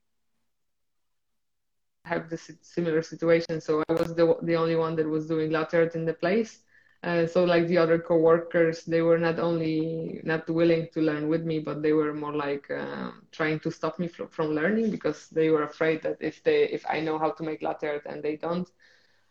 I 2.06 2.08
have 2.10 2.30
this 2.30 2.50
similar 2.62 3.02
situation. 3.02 3.60
So 3.60 3.82
I 3.88 3.92
was 3.92 4.14
the 4.14 4.36
the 4.42 4.54
only 4.54 4.76
one 4.76 4.94
that 4.96 5.08
was 5.08 5.26
doing 5.26 5.50
latte 5.50 5.78
art 5.78 5.96
in 5.96 6.04
the 6.04 6.14
place. 6.14 6.60
Uh, 7.02 7.26
so 7.26 7.44
like 7.44 7.66
the 7.68 7.78
other 7.78 7.98
coworkers, 7.98 8.84
they 8.84 9.02
were 9.02 9.18
not 9.18 9.38
only 9.38 10.20
not 10.24 10.48
willing 10.48 10.88
to 10.92 11.00
learn 11.00 11.28
with 11.28 11.44
me, 11.44 11.58
but 11.60 11.82
they 11.82 11.92
were 11.92 12.12
more 12.12 12.34
like 12.34 12.70
uh, 12.70 13.10
trying 13.30 13.60
to 13.60 13.70
stop 13.70 13.98
me 13.98 14.08
from, 14.08 14.28
from 14.28 14.48
learning 14.54 14.90
because 14.90 15.28
they 15.30 15.50
were 15.50 15.62
afraid 15.62 16.02
that 16.02 16.16
if 16.20 16.42
they 16.42 16.64
if 16.64 16.84
I 16.88 17.00
know 17.00 17.18
how 17.18 17.30
to 17.30 17.42
make 17.44 17.62
latte 17.62 17.88
art 17.88 18.06
and 18.06 18.22
they 18.22 18.36
don't, 18.36 18.68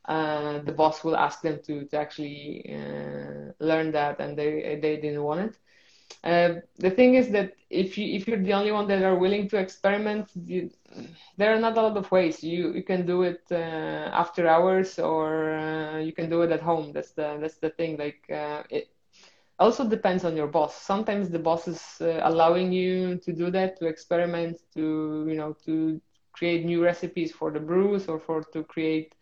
uh, 0.05 0.59
the 0.59 0.71
boss 0.71 1.03
will 1.03 1.15
ask 1.17 1.41
them 1.41 1.59
to 1.63 1.85
to 1.85 1.97
actually 1.97 2.65
uh, 2.73 3.51
learn 3.59 3.91
that, 3.91 4.19
and 4.19 4.37
they 4.37 4.79
they 4.81 4.95
didn't 4.97 5.23
want 5.23 5.41
it. 5.41 5.57
Uh, 6.23 6.55
the 6.77 6.89
thing 6.89 7.15
is 7.15 7.29
that 7.29 7.53
if 7.69 7.97
you 7.97 8.15
if 8.15 8.27
you're 8.27 8.41
the 8.41 8.53
only 8.53 8.71
one 8.71 8.87
that 8.87 9.03
are 9.03 9.15
willing 9.15 9.47
to 9.49 9.57
experiment, 9.57 10.31
you, 10.45 10.69
there 11.37 11.53
are 11.53 11.59
not 11.59 11.77
a 11.77 11.81
lot 11.81 11.97
of 11.97 12.11
ways. 12.11 12.43
You 12.43 12.73
you 12.73 12.83
can 12.83 13.05
do 13.05 13.23
it 13.23 13.41
uh, 13.51 13.55
after 14.23 14.47
hours 14.47 14.99
or 14.99 15.53
uh, 15.55 15.99
you 15.99 16.13
can 16.13 16.29
do 16.29 16.41
it 16.41 16.51
at 16.51 16.61
home. 16.61 16.91
That's 16.93 17.11
the 17.11 17.37
that's 17.41 17.57
the 17.57 17.69
thing. 17.69 17.97
Like 17.97 18.21
uh, 18.31 18.63
it 18.69 18.89
also 19.59 19.87
depends 19.89 20.25
on 20.25 20.35
your 20.37 20.47
boss. 20.47 20.75
Sometimes 20.75 21.29
the 21.29 21.39
boss 21.39 21.67
is 21.67 21.81
uh, 22.01 22.21
allowing 22.23 22.71
you 22.71 23.17
to 23.19 23.33
do 23.33 23.51
that, 23.51 23.77
to 23.79 23.87
experiment, 23.87 24.57
to 24.75 25.25
you 25.29 25.35
know 25.35 25.53
to 25.65 26.01
create 26.33 26.65
new 26.65 26.83
recipes 26.83 27.31
for 27.31 27.51
the 27.51 27.59
brews 27.59 28.07
or 28.07 28.19
for 28.19 28.43
to 28.53 28.63
create 28.63 29.14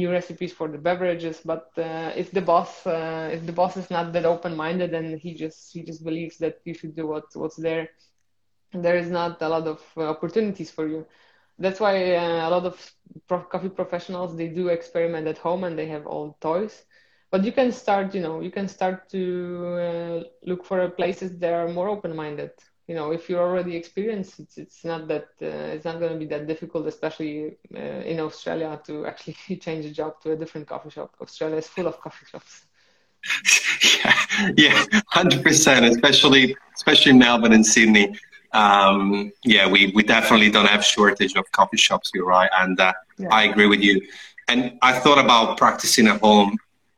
new 0.00 0.20
recipes 0.20 0.52
for 0.58 0.68
the 0.68 0.78
beverages. 0.88 1.40
But 1.52 1.66
uh, 1.78 2.12
if 2.22 2.32
the 2.32 2.42
boss 2.52 2.86
uh, 2.86 3.30
if 3.36 3.46
the 3.46 3.52
boss 3.60 3.76
is 3.76 3.90
not 3.90 4.12
that 4.14 4.26
open 4.26 4.56
minded 4.56 4.94
and 4.94 5.18
he 5.24 5.34
just 5.34 5.72
he 5.74 5.82
just 5.84 6.04
believes 6.04 6.38
that 6.38 6.56
you 6.68 6.74
should 6.74 6.96
do 6.96 7.06
what 7.12 7.24
what's 7.42 7.56
there, 7.68 7.88
there 8.72 8.96
is 8.96 9.10
not 9.10 9.42
a 9.42 9.48
lot 9.48 9.66
of 9.66 9.80
uh, 9.96 10.02
opportunities 10.10 10.70
for 10.70 10.86
you. 10.88 11.06
That's 11.58 11.80
why 11.80 12.14
uh, 12.14 12.48
a 12.48 12.50
lot 12.50 12.66
of 12.66 12.76
coffee 13.50 13.68
professionals 13.68 14.36
they 14.36 14.48
do 14.48 14.68
experiment 14.68 15.26
at 15.28 15.38
home 15.38 15.64
and 15.64 15.78
they 15.78 15.86
have 15.88 16.06
all 16.06 16.36
toys. 16.40 16.84
But 17.30 17.44
you 17.44 17.52
can 17.52 17.72
start, 17.72 18.14
you 18.14 18.22
know, 18.22 18.40
you 18.40 18.50
can 18.50 18.68
start 18.68 19.08
to 19.10 19.76
uh, 19.86 20.22
look 20.46 20.64
for 20.64 20.88
places 20.90 21.38
that 21.40 21.52
are 21.52 21.68
more 21.68 21.88
open 21.88 22.16
minded 22.16 22.52
you 22.90 22.96
know 22.96 23.12
if 23.12 23.30
you're 23.30 23.46
already 23.48 23.76
experienced 23.76 24.40
it's, 24.40 24.58
it's 24.58 24.84
not 24.84 25.06
that 25.06 25.28
uh, 25.40 25.74
it's 25.74 25.84
not 25.84 26.00
going 26.00 26.12
to 26.12 26.18
be 26.18 26.26
that 26.26 26.48
difficult 26.52 26.84
especially 26.88 27.56
uh, 27.76 28.12
in 28.12 28.18
australia 28.18 28.80
to 28.84 29.06
actually 29.06 29.36
change 29.66 29.84
a 29.86 29.92
job 30.00 30.20
to 30.22 30.32
a 30.32 30.36
different 30.36 30.66
coffee 30.66 30.90
shop. 30.90 31.10
Australia 31.20 31.58
is 31.62 31.68
full 31.68 31.86
of 31.86 32.00
coffee 32.04 32.26
shops. 32.32 32.52
Yeah, 34.02 34.50
yeah 34.56 35.00
100% 35.14 35.90
especially 35.92 36.56
especially 36.78 37.12
melbourne 37.12 37.54
and 37.58 37.64
sydney. 37.74 38.06
Um, 38.52 39.32
yeah 39.44 39.66
we, 39.74 39.80
we 39.94 40.02
definitely 40.02 40.50
don't 40.50 40.70
have 40.74 40.84
shortage 40.84 41.34
of 41.36 41.44
coffee 41.52 41.82
shops 41.86 42.10
you're 42.12 42.30
right 42.38 42.50
and 42.62 42.76
uh, 42.80 42.92
yeah. 43.18 43.28
i 43.38 43.44
agree 43.50 43.68
with 43.74 43.82
you. 43.88 43.94
And 44.48 44.60
i 44.82 44.92
thought 45.02 45.20
about 45.26 45.58
practicing 45.64 46.06
at 46.12 46.18
home 46.20 46.50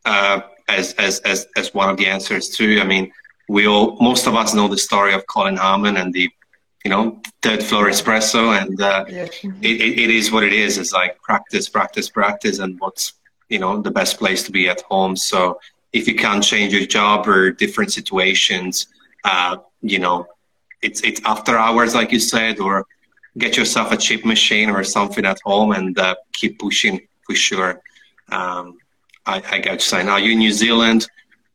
uh, 0.07 0.41
as, 0.69 0.95
as, 0.95 1.15
as, 1.33 1.39
as 1.61 1.75
one 1.75 1.89
of 1.91 1.97
the 1.99 2.07
answers 2.07 2.49
too. 2.49 2.81
I 2.81 2.87
mean 2.95 3.13
we 3.53 3.67
all, 3.67 3.97
most 4.01 4.27
of 4.27 4.35
us 4.35 4.55
know 4.55 4.67
the 4.67 4.79
story 4.79 5.13
of 5.13 5.27
Colin 5.27 5.57
Harmon 5.57 5.99
and 5.99 6.11
the, 6.13 6.27
you 6.85 6.91
know, 6.91 7.21
third 7.43 7.63
floor 7.63 7.87
espresso, 7.95 8.43
and 8.59 8.81
uh, 8.81 9.05
yeah. 9.09 9.25
it, 9.69 9.77
it, 9.87 9.99
it 10.05 10.11
is 10.11 10.33
what 10.33 10.43
it 10.43 10.55
is. 10.55 10.79
It's 10.79 10.93
like 10.93 11.21
practice, 11.23 11.69
practice, 11.69 12.09
practice, 12.09 12.59
and 12.61 12.81
what's 12.81 13.13
you 13.51 13.59
know 13.59 13.83
the 13.83 13.91
best 13.91 14.19
place 14.19 14.43
to 14.45 14.53
be 14.53 14.69
at 14.69 14.81
home. 14.93 15.15
So 15.17 15.61
if 15.93 16.09
you 16.09 16.15
can't 16.15 16.43
change 16.43 16.73
your 16.73 16.87
job 16.87 17.29
or 17.29 17.53
different 17.53 17.93
situations, 17.93 18.87
uh, 19.23 19.59
you 19.83 19.99
know, 19.99 20.27
it's 20.81 21.03
it's 21.03 21.21
after 21.25 21.57
hours, 21.57 21.95
like 21.95 22.11
you 22.11 22.21
said, 22.21 22.59
or 22.59 22.87
get 23.39 23.57
yourself 23.57 23.93
a 23.93 23.97
chip 23.97 24.25
machine 24.25 24.71
or 24.71 24.83
something 24.83 25.27
at 25.27 25.39
home 25.45 25.73
and 25.73 25.99
uh, 25.99 26.15
keep 26.33 26.59
pushing 26.59 27.07
for 27.25 27.35
sure. 27.35 27.83
Um, 28.31 28.79
I, 29.27 29.43
I 29.53 29.59
got 29.59 29.75
you 29.75 29.79
saying, 29.91 30.07
now 30.07 30.17
you're 30.17 30.33
in 30.33 30.39
New 30.39 30.53
Zealand 30.53 31.07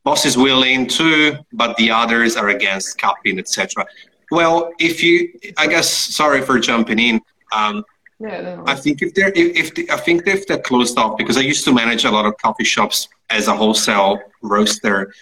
boss 0.07 0.25
is 0.25 0.37
willing 0.37 0.87
to, 0.87 1.37
but 1.51 1.75
the 1.75 1.91
others 1.91 2.37
are 2.37 2.47
against 2.47 2.97
cupping, 2.97 3.37
etc. 3.37 3.85
Well, 4.31 4.71
if 4.79 5.03
you, 5.03 5.15
I 5.57 5.67
guess, 5.67 5.89
sorry 5.89 6.41
for 6.47 6.57
jumping 6.59 6.97
in. 6.97 7.15
Um, 7.51 7.83
yeah, 8.17 8.39
no 8.39 8.63
I 8.65 8.75
think 8.75 9.01
if 9.01 9.13
they're, 9.15 9.33
if, 9.35 9.47
if 9.61 9.75
the, 9.75 9.91
I 9.91 9.97
think 9.97 10.25
if 10.25 10.47
they're 10.47 10.65
closed 10.71 10.97
off, 10.97 11.17
because 11.17 11.35
I 11.35 11.41
used 11.41 11.65
to 11.65 11.73
manage 11.73 12.05
a 12.05 12.11
lot 12.17 12.25
of 12.25 12.37
coffee 12.37 12.63
shops 12.63 13.09
as 13.29 13.49
a 13.49 13.55
wholesale 13.61 14.21
roaster. 14.41 15.13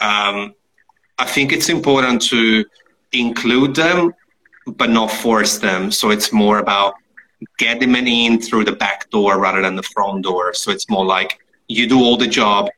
Um, 0.00 0.36
I 1.24 1.26
think 1.34 1.52
it's 1.52 1.68
important 1.68 2.20
to 2.32 2.64
include 3.12 3.76
them, 3.76 4.14
but 4.66 4.90
not 4.90 5.12
force 5.12 5.58
them. 5.58 5.92
So 5.92 6.10
it's 6.10 6.32
more 6.32 6.58
about 6.58 6.94
getting 7.58 7.92
them 7.92 8.08
in 8.08 8.40
through 8.40 8.64
the 8.64 8.76
back 8.84 9.08
door 9.10 9.38
rather 9.38 9.62
than 9.62 9.76
the 9.76 9.88
front 9.94 10.24
door. 10.24 10.54
So 10.54 10.72
it's 10.72 10.90
more 10.90 11.06
like 11.06 11.38
you 11.68 11.88
do 11.88 12.00
all 12.00 12.16
the 12.16 12.26
job, 12.26 12.68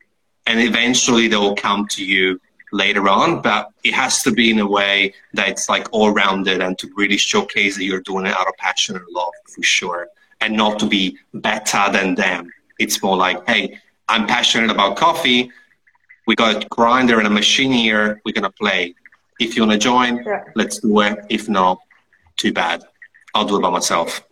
and 0.46 0.60
eventually 0.60 1.28
they 1.28 1.36
will 1.36 1.54
come 1.54 1.86
to 1.88 2.04
you 2.04 2.40
later 2.72 3.08
on 3.08 3.40
but 3.40 3.70
it 3.84 3.94
has 3.94 4.22
to 4.22 4.30
be 4.30 4.50
in 4.50 4.58
a 4.58 4.66
way 4.66 5.12
that 5.34 5.48
it's 5.48 5.68
like 5.68 5.86
all 5.92 6.10
rounded 6.10 6.60
and 6.60 6.78
to 6.78 6.90
really 6.96 7.16
showcase 7.16 7.76
that 7.76 7.84
you're 7.84 8.00
doing 8.00 8.26
it 8.26 8.36
out 8.36 8.48
of 8.48 8.56
passion 8.56 8.96
and 8.96 9.04
love 9.10 9.32
for 9.48 9.62
sure 9.62 10.08
and 10.40 10.54
not 10.56 10.78
to 10.78 10.86
be 10.86 11.16
better 11.32 11.90
than 11.92 12.14
them. 12.14 12.50
It's 12.78 13.02
more 13.02 13.16
like 13.16 13.48
hey 13.48 13.78
i'm 14.08 14.26
passionate 14.26 14.70
about 14.70 14.96
coffee. 14.96 15.50
We 16.26 16.34
got 16.34 16.64
a 16.64 16.68
grinder 16.68 17.18
and 17.18 17.26
a 17.26 17.30
machine 17.30 17.72
here. 17.72 18.20
We're 18.24 18.32
going 18.32 18.42
to 18.42 18.50
play. 18.50 18.94
If 19.38 19.54
you 19.54 19.62
want 19.62 19.72
to 19.72 19.78
join 19.78 20.24
yeah. 20.24 20.44
let's 20.54 20.80
do 20.80 21.00
it. 21.00 21.18
If 21.28 21.48
not 21.48 21.78
too 22.36 22.52
bad. 22.52 22.82
I'll 23.34 23.44
do 23.44 23.58
it 23.58 23.62
by 23.62 23.70
myself 23.70 24.26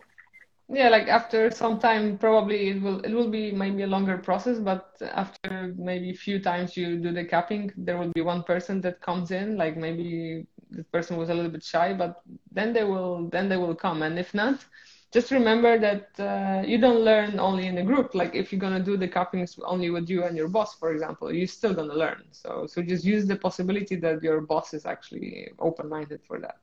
yeah 0.67 0.89
like 0.89 1.07
after 1.07 1.51
some 1.51 1.79
time 1.79 2.17
probably 2.17 2.69
it 2.69 2.81
will 2.81 2.99
it 3.01 3.13
will 3.13 3.29
be 3.29 3.51
maybe 3.51 3.83
a 3.83 3.87
longer 3.87 4.17
process 4.17 4.57
but 4.59 4.95
after 5.13 5.73
maybe 5.77 6.09
a 6.09 6.15
few 6.15 6.39
times 6.39 6.75
you 6.75 6.97
do 6.97 7.11
the 7.11 7.23
cupping 7.23 7.71
there 7.77 7.97
will 7.97 8.11
be 8.13 8.21
one 8.21 8.43
person 8.43 8.81
that 8.81 8.99
comes 9.01 9.31
in 9.31 9.57
like 9.57 9.77
maybe 9.77 10.45
the 10.71 10.83
person 10.85 11.17
was 11.17 11.29
a 11.29 11.33
little 11.33 11.51
bit 11.51 11.63
shy 11.63 11.93
but 11.93 12.21
then 12.51 12.73
they 12.73 12.83
will 12.83 13.29
then 13.29 13.49
they 13.49 13.57
will 13.57 13.75
come. 13.75 14.03
And 14.03 14.19
if 14.19 14.33
not 14.33 14.65
just 15.11 15.31
remember 15.31 15.79
that 15.79 16.09
uh, 16.19 16.65
you 16.65 16.77
don't 16.77 17.01
learn 17.01 17.39
only 17.39 17.67
in 17.67 17.77
a 17.77 17.83
group. 17.83 18.13
Like 18.15 18.35
if 18.35 18.51
you're 18.51 18.59
going 18.59 18.77
to 18.77 18.83
do 18.83 18.97
the 18.97 19.07
cuppings 19.07 19.57
only 19.63 19.89
with 19.89 20.09
you 20.09 20.23
and 20.23 20.35
your 20.35 20.49
boss 20.49 20.75
for 20.75 20.91
example 20.91 21.31
you're 21.33 21.47
still 21.47 21.73
going 21.73 21.89
to 21.89 21.95
learn. 21.95 22.23
So 22.31 22.67
so 22.67 22.81
just 22.81 23.05
use 23.05 23.25
the 23.27 23.35
possibility 23.35 23.95
that 23.97 24.23
your 24.23 24.41
boss 24.41 24.73
is 24.73 24.85
actually 24.85 25.49
open 25.59 25.89
minded 25.89 26.21
for 26.27 26.39
that. 26.39 26.57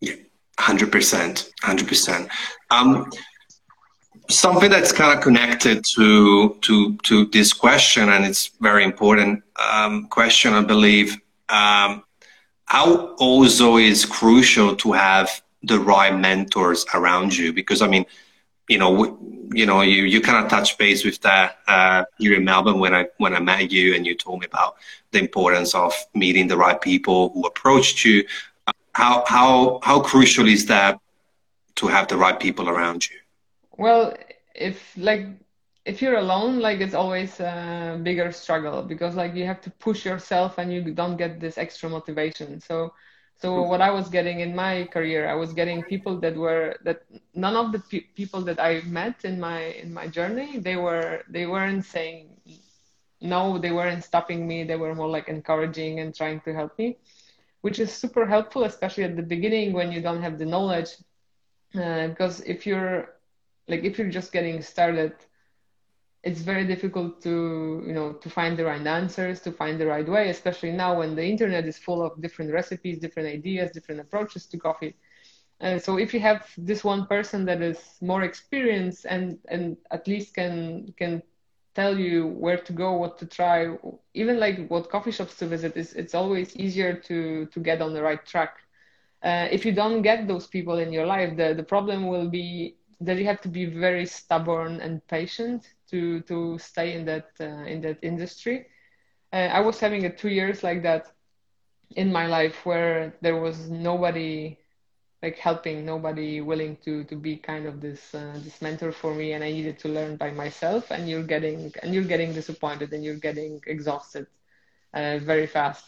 Yeah 0.00 0.37
Hundred 0.58 0.90
percent, 0.90 1.52
hundred 1.62 1.86
percent. 1.86 2.28
Um, 2.70 3.10
something 4.28 4.70
that's 4.70 4.90
kind 4.90 5.16
of 5.16 5.22
connected 5.22 5.84
to 5.94 6.54
to 6.62 6.96
to 6.96 7.26
this 7.26 7.52
question, 7.52 8.08
and 8.08 8.24
it's 8.24 8.48
very 8.60 8.82
important 8.82 9.44
um, 9.72 10.08
question, 10.08 10.54
I 10.54 10.62
believe. 10.62 11.16
Um, 11.48 12.02
how 12.64 13.14
also 13.18 13.76
is 13.76 14.04
crucial 14.04 14.74
to 14.76 14.92
have 14.92 15.42
the 15.62 15.78
right 15.78 16.14
mentors 16.14 16.84
around 16.92 17.36
you, 17.36 17.52
because 17.52 17.80
I 17.80 17.86
mean, 17.86 18.04
you 18.68 18.78
know, 18.78 19.16
you 19.54 19.64
know, 19.64 19.80
you 19.82 20.02
you 20.02 20.20
kind 20.20 20.44
of 20.44 20.50
touch 20.50 20.76
base 20.76 21.04
with 21.04 21.20
that 21.22 21.58
uh, 21.68 22.04
here 22.18 22.34
in 22.34 22.44
Melbourne 22.44 22.80
when 22.80 22.94
I 22.94 23.06
when 23.18 23.34
I 23.34 23.40
met 23.40 23.70
you, 23.70 23.94
and 23.94 24.04
you 24.04 24.16
told 24.16 24.40
me 24.40 24.46
about 24.46 24.76
the 25.12 25.20
importance 25.20 25.74
of 25.74 25.94
meeting 26.14 26.48
the 26.48 26.56
right 26.56 26.80
people 26.80 27.30
who 27.32 27.46
approached 27.46 28.04
you 28.04 28.24
how 28.98 29.22
how 29.28 29.78
how 29.88 30.00
crucial 30.00 30.48
is 30.48 30.66
that 30.66 30.98
to 31.76 31.86
have 31.86 32.08
the 32.08 32.16
right 32.16 32.38
people 32.46 32.68
around 32.68 33.08
you? 33.08 33.18
Well, 33.84 34.04
if 34.56 34.76
like 34.96 35.24
if 35.84 36.02
you're 36.02 36.18
alone, 36.26 36.58
like 36.58 36.80
it's 36.80 36.94
always 37.02 37.38
a 37.38 38.00
bigger 38.02 38.32
struggle 38.32 38.82
because 38.82 39.14
like 39.14 39.34
you 39.36 39.46
have 39.46 39.60
to 39.66 39.70
push 39.86 40.04
yourself 40.04 40.58
and 40.58 40.72
you 40.74 40.80
don't 41.00 41.16
get 41.16 41.38
this 41.38 41.58
extra 41.58 41.88
motivation. 41.88 42.60
So 42.60 42.92
so 43.36 43.62
what 43.62 43.80
I 43.80 43.90
was 43.98 44.08
getting 44.08 44.40
in 44.40 44.52
my 44.56 44.88
career, 44.96 45.28
I 45.28 45.34
was 45.34 45.52
getting 45.52 45.80
people 45.84 46.18
that 46.24 46.34
were 46.34 46.74
that 46.82 46.98
none 47.34 47.54
of 47.54 47.70
the 47.70 47.78
pe- 47.90 48.08
people 48.20 48.40
that 48.50 48.58
I 48.58 48.82
met 49.00 49.24
in 49.24 49.38
my 49.38 49.60
in 49.82 49.94
my 49.94 50.08
journey, 50.08 50.58
they 50.58 50.74
were 50.74 51.22
they 51.30 51.46
weren't 51.46 51.84
saying 51.84 52.34
no, 53.20 53.58
they 53.58 53.70
weren't 53.70 54.02
stopping 54.02 54.46
me. 54.50 54.64
They 54.64 54.76
were 54.76 54.94
more 54.94 55.08
like 55.16 55.28
encouraging 55.28 56.00
and 56.00 56.12
trying 56.20 56.40
to 56.46 56.52
help 56.52 56.76
me 56.78 56.96
which 57.62 57.78
is 57.78 57.92
super 57.92 58.26
helpful, 58.26 58.64
especially 58.64 59.04
at 59.04 59.16
the 59.16 59.22
beginning 59.22 59.72
when 59.72 59.92
you 59.92 60.00
don't 60.00 60.22
have 60.22 60.38
the 60.38 60.46
knowledge. 60.46 60.90
Uh, 61.74 62.08
because 62.08 62.40
if 62.42 62.66
you're 62.66 63.14
like 63.68 63.84
if 63.84 63.98
you're 63.98 64.10
just 64.10 64.32
getting 64.32 64.62
started, 64.62 65.12
it's 66.22 66.40
very 66.40 66.66
difficult 66.66 67.22
to 67.22 67.82
you 67.86 67.92
know 67.92 68.12
to 68.14 68.30
find 68.30 68.56
the 68.58 68.64
right 68.64 68.86
answers, 68.86 69.40
to 69.40 69.52
find 69.52 69.80
the 69.80 69.86
right 69.86 70.08
way, 70.08 70.30
especially 70.30 70.72
now 70.72 70.98
when 70.98 71.14
the 71.14 71.24
internet 71.24 71.66
is 71.66 71.78
full 71.78 72.02
of 72.02 72.20
different 72.20 72.52
recipes, 72.52 72.98
different 72.98 73.28
ideas, 73.28 73.70
different 73.72 74.00
approaches 74.00 74.46
to 74.46 74.58
coffee. 74.58 74.94
Uh, 75.60 75.78
so 75.78 75.98
if 75.98 76.14
you 76.14 76.20
have 76.20 76.46
this 76.56 76.84
one 76.84 77.06
person 77.06 77.44
that 77.44 77.60
is 77.62 77.96
more 78.00 78.22
experienced 78.22 79.04
and 79.06 79.38
and 79.48 79.76
at 79.90 80.06
least 80.06 80.34
can 80.34 80.92
can 80.96 81.22
tell 81.74 81.98
you 81.98 82.26
where 82.26 82.58
to 82.58 82.72
go, 82.72 82.92
what 82.92 83.18
to 83.18 83.26
try, 83.26 83.68
even 84.14 84.38
like 84.38 84.68
what 84.68 84.90
coffee 84.90 85.10
shops 85.12 85.36
to 85.38 85.46
visit. 85.46 85.76
Is 85.76 85.92
it's 85.94 86.14
always 86.14 86.56
easier 86.56 86.94
to 87.08 87.46
to 87.46 87.60
get 87.60 87.80
on 87.82 87.92
the 87.94 88.02
right 88.02 88.24
track. 88.24 88.56
Uh, 89.22 89.48
if 89.50 89.64
you 89.64 89.72
don't 89.72 90.02
get 90.02 90.26
those 90.28 90.46
people 90.46 90.78
in 90.78 90.92
your 90.92 91.06
life, 91.06 91.36
the 91.36 91.54
the 91.54 91.62
problem 91.62 92.06
will 92.08 92.28
be 92.28 92.76
that 93.00 93.16
you 93.18 93.24
have 93.26 93.40
to 93.42 93.48
be 93.48 93.64
very 93.66 94.06
stubborn 94.06 94.80
and 94.80 95.06
patient 95.08 95.74
to 95.90 96.20
to 96.22 96.58
stay 96.58 96.94
in 96.94 97.04
that 97.06 97.28
uh, 97.40 97.64
in 97.72 97.80
that 97.82 97.98
industry. 98.02 98.66
Uh, 99.32 99.48
I 99.58 99.60
was 99.60 99.80
having 99.80 100.04
a 100.04 100.10
two 100.14 100.28
years 100.30 100.62
like 100.62 100.82
that 100.82 101.06
in 101.96 102.12
my 102.12 102.26
life 102.26 102.64
where 102.66 103.14
there 103.20 103.36
was 103.36 103.70
nobody 103.70 104.58
like 105.22 105.36
helping 105.38 105.84
nobody 105.84 106.40
willing 106.40 106.76
to 106.84 107.04
to 107.04 107.16
be 107.16 107.36
kind 107.36 107.66
of 107.66 107.80
this 107.80 108.14
uh, 108.14 108.34
this 108.44 108.60
mentor 108.62 108.92
for 108.92 109.14
me 109.14 109.32
and 109.32 109.42
i 109.44 109.50
needed 109.50 109.78
to 109.78 109.88
learn 109.88 110.16
by 110.16 110.30
myself 110.30 110.90
and 110.90 111.08
you're 111.08 111.22
getting 111.34 111.72
and 111.82 111.94
you're 111.94 112.10
getting 112.14 112.32
disappointed 112.32 112.92
and 112.92 113.04
you're 113.04 113.22
getting 113.28 113.60
exhausted 113.66 114.26
uh, 114.94 115.18
very 115.18 115.46
fast. 115.46 115.84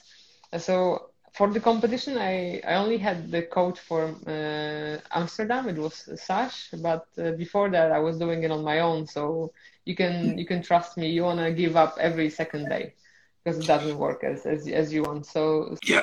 So 0.59 1.11
for 1.33 1.49
the 1.49 1.61
competition 1.61 2.17
i 2.19 2.61
i 2.67 2.75
only 2.75 2.99
had 2.99 3.31
the 3.31 3.43
coach 3.43 3.79
for 3.79 4.03
uh, 4.27 4.97
amsterdam. 5.21 5.69
It 5.69 5.79
was 5.79 5.97
sash 6.27 6.71
but 6.83 7.07
uh, 7.19 7.33
before 7.33 7.69
that 7.71 7.93
i 7.93 7.99
was 7.99 8.19
doing 8.19 8.43
it 8.45 8.51
on 8.51 8.65
my 8.65 8.81
own. 8.81 9.07
So 9.07 9.53
you 9.85 9.95
can 9.97 10.37
you 10.39 10.47
can 10.47 10.63
trust 10.63 10.97
me. 10.97 11.09
You 11.11 11.23
want 11.25 11.41
to 11.41 11.53
give 11.53 11.77
up 11.77 11.97
every 12.01 12.31
second 12.31 12.69
day 12.69 12.95
because 13.43 13.59
it 13.61 13.67
doesn't 13.67 13.99
work 13.99 14.25
as 14.25 14.47
as, 14.47 14.67
as 14.69 14.93
you 14.93 15.03
want. 15.03 15.27
So 15.27 15.77
yeah 15.85 16.03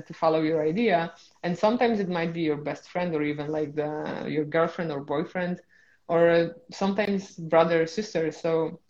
to 0.00 0.12
follow 0.12 0.40
your 0.40 0.62
idea. 0.62 1.12
And 1.42 1.56
sometimes 1.56 1.98
it 2.00 2.08
might 2.08 2.32
be 2.32 2.40
your 2.42 2.56
best 2.56 2.88
friend 2.90 3.14
or 3.14 3.22
even 3.22 3.48
like 3.50 3.74
the 3.74 4.24
your 4.28 4.44
girlfriend 4.44 4.90
or 4.92 5.00
boyfriend 5.00 5.60
or 6.08 6.54
sometimes 6.70 7.36
brother 7.36 7.82
or 7.82 7.86
sister. 7.86 8.30
So 8.30 8.80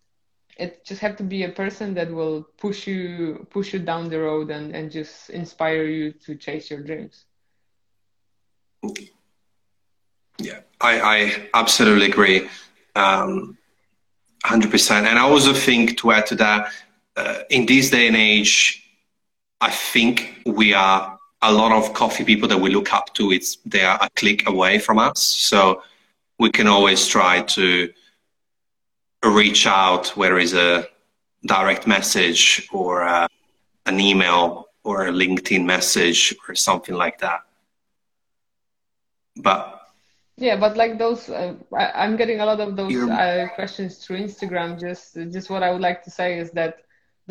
it 0.59 0.85
just 0.85 1.01
have 1.01 1.17
to 1.17 1.25
be 1.25 1.43
a 1.45 1.49
person 1.51 1.95
that 1.95 2.11
will 2.13 2.45
push 2.59 2.87
you 2.87 3.47
push 3.51 3.73
you 3.73 3.81
down 3.81 4.09
the 4.11 4.21
road 4.21 4.51
and, 4.51 4.75
and 4.75 4.91
just 4.91 5.31
inspire 5.31 5.85
you 5.85 6.13
to 6.27 6.37
chase 6.37 6.71
your 6.71 6.81
dreams. 6.83 7.25
Yeah 10.39 10.61
i, 10.81 11.01
I 11.01 11.49
absolutely 11.55 12.07
agree 12.07 12.49
um, 12.95 13.57
100% 14.43 15.07
and 15.07 15.19
i 15.19 15.23
also 15.23 15.53
think 15.53 15.97
to 15.99 16.13
add 16.13 16.27
to 16.27 16.35
that 16.37 16.69
uh, 17.17 17.39
in 17.51 17.67
this 17.67 17.91
day 17.91 18.07
and 18.09 18.17
age 18.17 18.82
I 19.63 19.71
think 19.71 20.43
we 20.45 20.75
are 20.75 21.17
a 21.41 21.53
lot 21.53 21.71
of 21.71 21.95
coffee 21.95 22.25
people 22.25 22.49
that 22.49 22.59
we 22.59 22.71
look 22.71 22.93
up 22.93 23.15
to. 23.15 23.31
It's 23.31 23.59
they 23.65 23.85
are 23.85 23.97
a 24.03 24.11
click 24.17 24.49
away 24.49 24.81
from 24.81 24.99
us, 24.99 25.23
so 25.23 25.83
we 26.41 26.51
can 26.51 26.67
always 26.67 27.07
try 27.07 27.43
to 27.43 27.89
reach 29.25 29.69
out, 29.69 30.09
whether 30.17 30.39
it's 30.41 30.53
a 30.53 30.89
direct 31.47 31.87
message 31.87 32.69
or 32.73 33.03
a, 33.03 33.13
uh, 33.13 33.29
an 33.87 34.01
email 34.01 34.67
or 34.83 35.07
a 35.07 35.13
LinkedIn 35.13 35.65
message 35.65 36.35
or 36.49 36.57
something 36.57 36.97
like 36.97 37.19
that. 37.19 37.41
But 39.37 39.81
yeah, 40.39 40.57
but 40.57 40.77
like 40.77 40.99
those, 40.99 41.29
uh, 41.29 41.55
I, 41.73 42.05
am 42.05 42.17
getting 42.17 42.41
a 42.41 42.47
lot 42.47 42.59
of 42.59 42.75
those 42.75 42.97
uh, 42.97 43.47
questions 43.55 43.99
through 43.99 44.19
Instagram. 44.19 44.81
Just, 44.81 45.15
just 45.31 45.51
what 45.51 45.63
I 45.63 45.71
would 45.71 45.81
like 45.81 46.03
to 46.03 46.11
say 46.11 46.39
is 46.39 46.51
that 46.53 46.79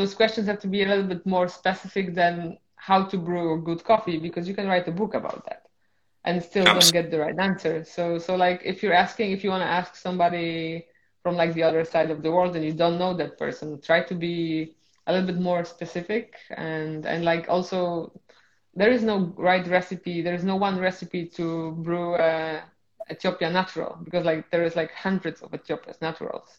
those 0.02 0.16
questions 0.22 0.48
have 0.48 0.62
to 0.66 0.72
be 0.76 0.82
a 0.84 0.88
little 0.92 1.10
bit 1.14 1.24
more 1.36 1.48
specific 1.48 2.16
than 2.22 2.58
how 2.88 3.00
to 3.12 3.18
brew 3.18 3.48
a 3.56 3.60
good 3.68 3.82
coffee 3.84 4.18
because 4.18 4.48
you 4.50 4.56
can 4.60 4.68
write 4.68 4.88
a 4.88 4.98
book 5.02 5.14
about 5.14 5.46
that 5.48 5.62
and 6.26 6.44
still 6.44 6.68
don't 6.76 6.92
get 6.92 7.12
the 7.12 7.20
right 7.20 7.40
answer. 7.40 7.76
So 7.96 8.04
so 8.18 8.32
like 8.36 8.60
if 8.72 8.82
you're 8.82 9.00
asking 9.06 9.28
if 9.32 9.44
you 9.44 9.50
want 9.52 9.64
to 9.68 9.74
ask 9.80 9.96
somebody 9.96 10.88
from 11.24 11.36
like 11.42 11.54
the 11.54 11.64
other 11.70 11.84
side 11.94 12.10
of 12.12 12.20
the 12.24 12.32
world 12.32 12.56
and 12.56 12.66
you 12.66 12.74
don't 12.74 12.98
know 13.04 13.14
that 13.18 13.38
person, 13.38 13.80
try 13.82 14.00
to 14.12 14.16
be 14.16 14.76
a 15.08 15.14
little 15.14 15.28
bit 15.32 15.42
more 15.52 15.64
specific 15.76 16.28
and 16.70 17.06
and 17.06 17.24
like 17.32 17.46
also 17.56 18.12
there 18.74 18.92
is 18.92 19.04
no 19.04 19.16
right 19.50 19.66
recipe. 19.68 20.22
There 20.22 20.38
is 20.42 20.44
no 20.44 20.56
one 20.56 20.80
recipe 20.80 21.24
to 21.38 21.72
brew 21.86 22.16
uh, 22.16 22.62
a 23.10 23.14
Ethiopia 23.14 23.50
natural 23.52 23.92
because 24.06 24.24
like 24.26 24.50
there 24.52 24.64
is 24.64 24.76
like 24.76 24.92
hundreds 25.08 25.42
of 25.44 25.54
Ethiopia's 25.54 26.02
naturals. 26.02 26.50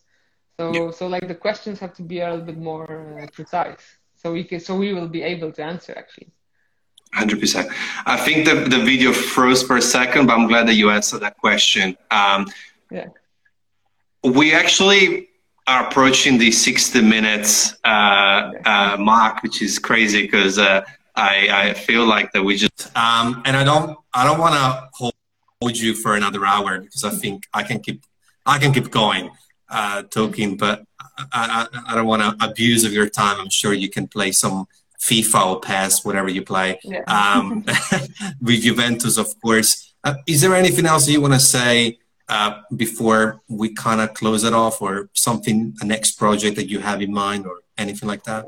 So 0.59 0.73
yeah. 0.73 0.91
so 0.91 1.07
like 1.07 1.29
the 1.29 1.35
questions 1.35 1.79
have 1.81 1.95
to 1.95 2.03
be 2.03 2.21
a 2.21 2.31
little 2.31 2.45
bit 2.45 2.59
more 2.59 3.21
uh, 3.23 3.27
precise. 3.33 3.81
So 4.15 4.33
we 4.33 4.45
can 4.45 4.61
so 4.61 4.77
we 4.77 4.93
will 4.93 5.09
be 5.09 5.23
able 5.23 5.53
to 5.53 5.63
answer 5.63 5.95
actually. 5.97 6.29
Hundred 7.15 7.41
percent. 7.41 7.71
I 8.07 8.17
think 8.17 8.47
the 8.47 8.55
the 8.55 8.83
video 8.85 9.13
froze 9.13 9.63
for 9.63 9.77
a 9.77 9.83
second, 9.83 10.27
but 10.27 10.39
I'm 10.39 10.47
glad 10.47 10.67
that 10.69 10.75
you 10.75 10.91
answered 10.91 11.21
that 11.21 11.37
question. 11.39 11.97
Um, 12.11 12.47
yeah. 12.91 13.09
We 14.25 14.55
actually 14.55 15.29
are 15.67 15.87
approaching 15.87 16.39
the 16.39 16.51
60 16.51 17.01
minutes 17.03 17.75
uh, 17.85 18.53
uh, 18.65 18.97
mark, 18.99 19.43
which 19.43 19.63
is 19.63 19.79
crazy 19.79 20.23
because 20.23 20.59
uh, 20.59 20.83
I, 21.15 21.49
I 21.51 21.75
feel 21.75 22.07
like 22.07 22.33
that 22.33 22.43
we 22.43 22.57
just 22.57 22.97
um, 22.97 23.43
and 23.45 23.57
I 23.57 23.65
don't 23.65 23.99
I 24.15 24.25
don't 24.25 24.39
want 24.39 24.55
to 24.55 25.13
hold 25.61 25.77
you 25.77 25.95
for 25.95 26.17
another 26.17 26.45
hour 26.45 26.81
because 26.81 27.05
I 27.05 27.11
think 27.11 27.45
I 27.53 27.63
can 27.63 27.81
keep 27.81 28.03
I 28.47 28.59
can 28.59 28.73
keep 28.73 28.91
going 28.91 29.31
uh, 29.73 30.03
talking, 30.03 30.57
but 30.57 30.85
I, 31.33 31.67
I, 31.73 31.93
I 31.93 31.95
don't 31.95 32.07
want 32.07 32.23
to 32.23 32.45
abuse 32.45 32.85
of 32.85 32.93
your 32.93 33.09
time. 33.09 33.41
I'm 33.41 33.51
sure 33.51 33.73
you 33.73 33.89
can 33.89 34.07
play 34.07 34.31
some 34.31 34.67
FIFA 35.01 35.47
or 35.47 35.61
PES, 35.61 36.05
whatever 36.05 36.29
you 36.29 36.43
play, 36.43 36.79
yeah. 36.85 37.03
um, 37.09 37.65
with 38.41 38.63
Juventus, 38.63 39.17
of 39.17 39.29
course. 39.41 39.95
Uh, 40.05 40.15
is 40.27 40.41
there 40.41 40.55
anything 40.55 40.87
else 40.87 41.09
you 41.09 41.21
want 41.21 41.35
to 41.35 41.41
say 41.41 41.99
uh, 42.29 42.61
before 42.77 43.41
we 43.49 43.73
kind 43.75 44.01
of 44.01 44.15
close 44.15 44.45
it 44.45 44.53
off, 44.53 44.81
or 44.81 45.11
something, 45.13 45.75
a 45.81 45.85
next 45.85 46.13
project 46.13 46.57
that 46.57 46.69
you 46.69 46.79
have 46.79 47.03
in 47.03 47.13
mind, 47.13 47.47
or 47.47 47.61
anything 47.79 48.09
like 48.09 48.23
that? 48.25 48.45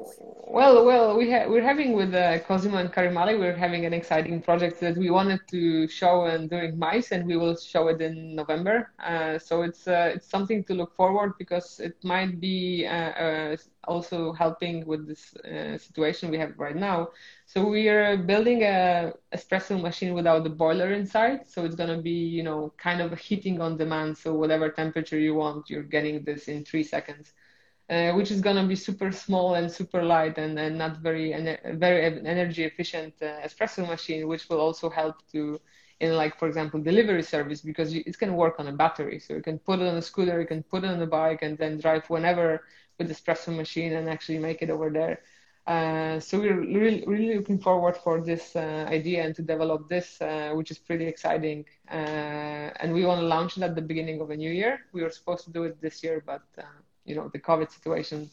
Well, 0.54 0.86
well, 0.86 1.16
we 1.16 1.32
ha- 1.32 1.48
we're 1.48 1.64
having 1.64 1.94
with 1.94 2.14
uh, 2.14 2.38
Cosimo 2.38 2.76
and 2.78 2.92
Carimali, 2.92 3.36
we're 3.36 3.56
having 3.56 3.86
an 3.86 3.92
exciting 3.92 4.40
project 4.40 4.78
that 4.82 4.96
we 4.96 5.10
wanted 5.10 5.40
to 5.48 5.88
show 5.88 6.26
and 6.26 6.48
during 6.48 6.78
MICE, 6.78 7.10
and 7.10 7.26
we 7.26 7.36
will 7.36 7.56
show 7.56 7.88
it 7.88 8.00
in 8.00 8.36
November. 8.36 8.92
Uh, 9.00 9.36
so 9.36 9.62
it's 9.62 9.88
uh, 9.88 10.12
it's 10.14 10.28
something 10.28 10.62
to 10.66 10.74
look 10.74 10.94
forward 10.94 11.32
because 11.40 11.80
it 11.80 11.96
might 12.04 12.40
be 12.40 12.86
uh, 12.86 13.12
uh, 13.24 13.56
also 13.88 14.32
helping 14.32 14.86
with 14.86 15.08
this 15.08 15.34
uh, 15.38 15.76
situation 15.76 16.30
we 16.30 16.38
have 16.38 16.56
right 16.56 16.76
now. 16.76 17.08
So 17.46 17.66
we 17.66 17.88
are 17.88 18.16
building 18.16 18.62
a 18.62 19.12
espresso 19.34 19.80
machine 19.82 20.14
without 20.14 20.44
the 20.44 20.50
boiler 20.50 20.92
inside. 20.92 21.48
So 21.48 21.64
it's 21.64 21.74
gonna 21.74 22.00
be 22.00 22.20
you 22.38 22.44
know 22.44 22.72
kind 22.78 23.00
of 23.00 23.18
heating 23.18 23.60
on 23.60 23.76
demand. 23.76 24.16
So 24.16 24.32
whatever 24.34 24.68
temperature 24.68 25.18
you 25.18 25.34
want, 25.34 25.68
you're 25.68 25.90
getting 25.96 26.22
this 26.22 26.46
in 26.46 26.64
three 26.64 26.84
seconds 26.84 27.32
uh, 27.90 28.12
which 28.12 28.30
is 28.30 28.40
going 28.40 28.56
to 28.56 28.66
be 28.66 28.76
super 28.76 29.12
small 29.12 29.54
and 29.54 29.70
super 29.70 30.02
light 30.02 30.38
and, 30.38 30.58
and 30.58 30.78
not 30.78 30.98
very 30.98 31.32
very 31.74 32.04
energy 32.26 32.64
efficient 32.64 33.14
uh, 33.22 33.46
espresso 33.46 33.86
machine, 33.86 34.26
which 34.26 34.48
will 34.48 34.60
also 34.60 34.88
help 34.88 35.16
to 35.32 35.60
in 36.00 36.16
like 36.16 36.38
for 36.38 36.48
example 36.48 36.80
delivery 36.80 37.22
service 37.22 37.60
because 37.60 37.94
it's 37.94 38.16
going 38.16 38.34
work 38.34 38.56
on 38.58 38.66
a 38.68 38.72
battery, 38.72 39.18
so 39.18 39.34
you 39.34 39.42
can 39.42 39.58
put 39.58 39.80
it 39.80 39.86
on 39.86 39.96
a 39.96 40.02
scooter, 40.02 40.40
you 40.40 40.46
can 40.46 40.62
put 40.62 40.84
it 40.84 40.90
on 40.90 41.00
a 41.00 41.06
bike, 41.06 41.42
and 41.42 41.56
then 41.58 41.78
drive 41.78 42.04
whenever 42.08 42.64
with 42.98 43.08
the 43.08 43.14
espresso 43.14 43.54
machine 43.54 43.92
and 43.94 44.08
actually 44.08 44.38
make 44.38 44.62
it 44.62 44.70
over 44.70 44.90
there. 44.90 45.20
Uh, 45.66 46.20
so 46.20 46.38
we're 46.38 46.60
really, 46.60 47.02
really 47.06 47.36
looking 47.36 47.58
forward 47.58 47.96
for 47.96 48.20
this 48.20 48.54
uh, 48.54 48.86
idea 48.88 49.24
and 49.24 49.34
to 49.34 49.42
develop 49.42 49.88
this, 49.88 50.20
uh, 50.20 50.52
which 50.54 50.70
is 50.70 50.78
pretty 50.78 51.06
exciting. 51.06 51.64
Uh, 51.90 52.68
and 52.80 52.92
we 52.92 53.04
want 53.06 53.20
to 53.20 53.26
launch 53.26 53.56
it 53.56 53.62
at 53.62 53.74
the 53.74 53.80
beginning 53.80 54.20
of 54.20 54.30
a 54.30 54.36
new 54.36 54.50
year. 54.50 54.80
We 54.92 55.02
were 55.02 55.10
supposed 55.10 55.44
to 55.46 55.50
do 55.50 55.64
it 55.64 55.80
this 55.80 56.02
year, 56.02 56.22
but 56.24 56.42
uh, 56.58 56.62
you 57.04 57.14
know 57.14 57.30
the 57.32 57.38
COVID 57.38 57.70
situation 57.70 58.30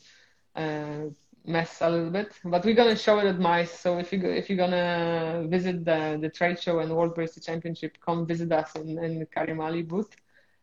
uh, 0.55 1.09
mess 1.45 1.77
a 1.81 1.89
little 1.89 2.09
bit. 2.09 2.31
But 2.43 2.65
we're 2.65 2.75
gonna 2.75 2.95
show 2.95 3.19
it 3.19 3.25
at 3.25 3.39
MICE. 3.39 3.71
So 3.71 3.97
if 3.97 4.11
you 4.11 4.19
go, 4.19 4.29
if 4.29 4.49
you're 4.49 4.57
gonna 4.57 5.45
visit 5.47 5.85
the 5.85 6.17
the 6.21 6.29
trade 6.29 6.59
show 6.59 6.79
and 6.79 6.95
World 6.95 7.15
Barista 7.15 7.43
Championship, 7.43 7.97
come 8.05 8.25
visit 8.25 8.51
us 8.51 8.75
in 8.75 8.97
in 9.03 9.19
the 9.19 9.25
Carimali 9.25 9.87
booth, 9.87 10.15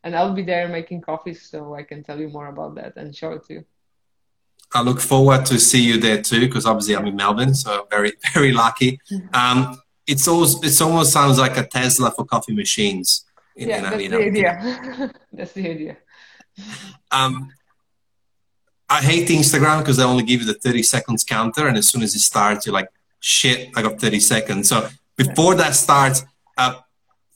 and 0.05 0.15
I'll 0.15 0.35
be 0.35 0.43
there 0.43 0.69
making 0.69 1.03
coffee, 1.03 1.35
so 1.35 1.75
I 1.75 1.83
can 1.83 2.03
tell 2.03 2.19
you 2.21 2.29
more 2.29 2.49
about 2.49 2.75
that 2.77 2.97
and 2.97 3.15
show 3.15 3.33
it 3.33 3.45
to 3.47 3.55
you. 3.55 3.65
I 4.75 4.83
look 4.83 5.01
forward 5.01 5.47
to 5.47 5.59
see 5.59 5.83
you 5.83 5.99
there 5.99 6.21
too, 6.21 6.41
because 6.41 6.67
obviously 6.67 6.95
I'm 6.97 7.07
in 7.07 7.17
Melbourne, 7.17 7.55
so 7.55 7.87
very 7.91 8.13
very 8.35 8.53
lucky. 8.53 9.01
Mm-hmm. 9.11 9.35
Um, 9.35 9.81
it's 10.07 10.27
almost 10.29 10.65
it 10.65 10.81
almost 10.81 11.13
sounds 11.13 11.39
like 11.39 11.57
a 11.57 11.67
Tesla 11.67 12.11
for 12.11 12.25
coffee 12.25 12.55
machines. 12.55 13.25
In, 13.57 13.69
yeah, 13.69 13.81
that's 13.91 13.97
the 13.97 14.17
idea. 14.17 15.13
that's 15.33 15.53
the 15.53 15.71
idea. 15.71 15.97
I 18.91 19.03
hate 19.03 19.29
Instagram 19.29 19.81
because 19.81 19.99
they 19.99 20.05
only 20.05 20.25
give 20.25 20.41
you 20.41 20.47
the 20.47 20.55
30 20.55 20.83
seconds 20.83 21.25
counter, 21.25 21.69
and 21.69 21.77
as 21.77 21.89
soon 21.89 22.03
as 22.03 22.15
it 22.15 22.21
starts, 22.21 22.67
you're 22.67 22.73
like, 22.73 22.89
shit, 23.21 23.71
I 23.77 23.83
got 23.83 24.01
30 24.01 24.21
seconds. 24.21 24.69
So 24.69 24.89
before 25.17 25.55
that 25.57 25.75
starts, 25.75 26.25
uh, 26.57 26.81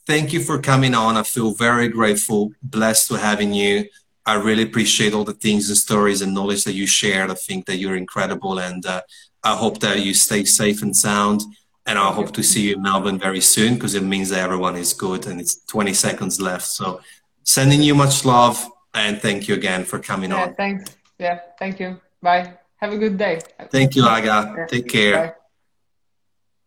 thank 0.07 0.33
you 0.33 0.41
for 0.41 0.59
coming 0.59 0.95
on. 0.95 1.17
I 1.17 1.23
feel 1.23 1.53
very 1.53 1.89
grateful, 1.89 2.53
blessed 2.63 3.09
to 3.09 3.19
having 3.19 3.53
you. 3.53 3.87
I 4.25 4.35
really 4.35 4.63
appreciate 4.63 5.13
all 5.13 5.25
the 5.25 5.35
things 5.35 5.69
and 5.69 5.77
stories 5.77 6.23
and 6.23 6.33
knowledge 6.33 6.65
that 6.65 6.75
you 6.75 6.87
shared. 6.87 7.31
I 7.31 7.35
think 7.35 7.67
that 7.67 7.77
you're 7.77 7.97
incredible, 7.97 8.59
and 8.59 8.85
uh, 8.87 9.03
I 9.45 9.55
hope 9.57 9.81
that 9.81 10.01
you 10.01 10.15
stay 10.15 10.45
safe 10.45 10.83
and 10.83 10.97
sound. 10.97 11.43
And 11.85 11.99
I 11.99 12.13
hope 12.13 12.33
to 12.35 12.45
see 12.45 12.69
you 12.69 12.77
in 12.77 12.83
Melbourne 12.83 13.19
very 13.19 13.41
soon 13.41 13.75
because 13.75 13.97
it 13.97 14.05
means 14.05 14.29
that 14.29 14.39
everyone 14.39 14.77
is 14.77 14.93
good 14.95 15.27
and 15.27 15.41
it's 15.41 15.65
20 15.65 15.93
seconds 15.93 16.41
left. 16.41 16.65
So, 16.65 17.01
sending 17.43 17.83
you 17.83 17.97
much 17.97 18.25
love 18.25 18.65
and 18.95 19.21
thank 19.21 19.49
you 19.49 19.57
again 19.57 19.85
for 19.85 19.99
coming 19.99 20.31
yeah, 20.31 20.45
on. 20.45 20.55
Thanks. 20.55 20.97
Yeah, 21.23 21.39
thank 21.59 21.79
you. 21.79 22.01
Bye. 22.21 22.55
Have 22.83 22.93
a 22.93 22.99
good 22.99 23.17
day. 23.17 23.39
Thank 23.71 23.95
you, 23.95 24.05
Aga. 24.05 24.67
Take 24.69 24.89
care. 24.89 25.17
Bye. 25.17 25.35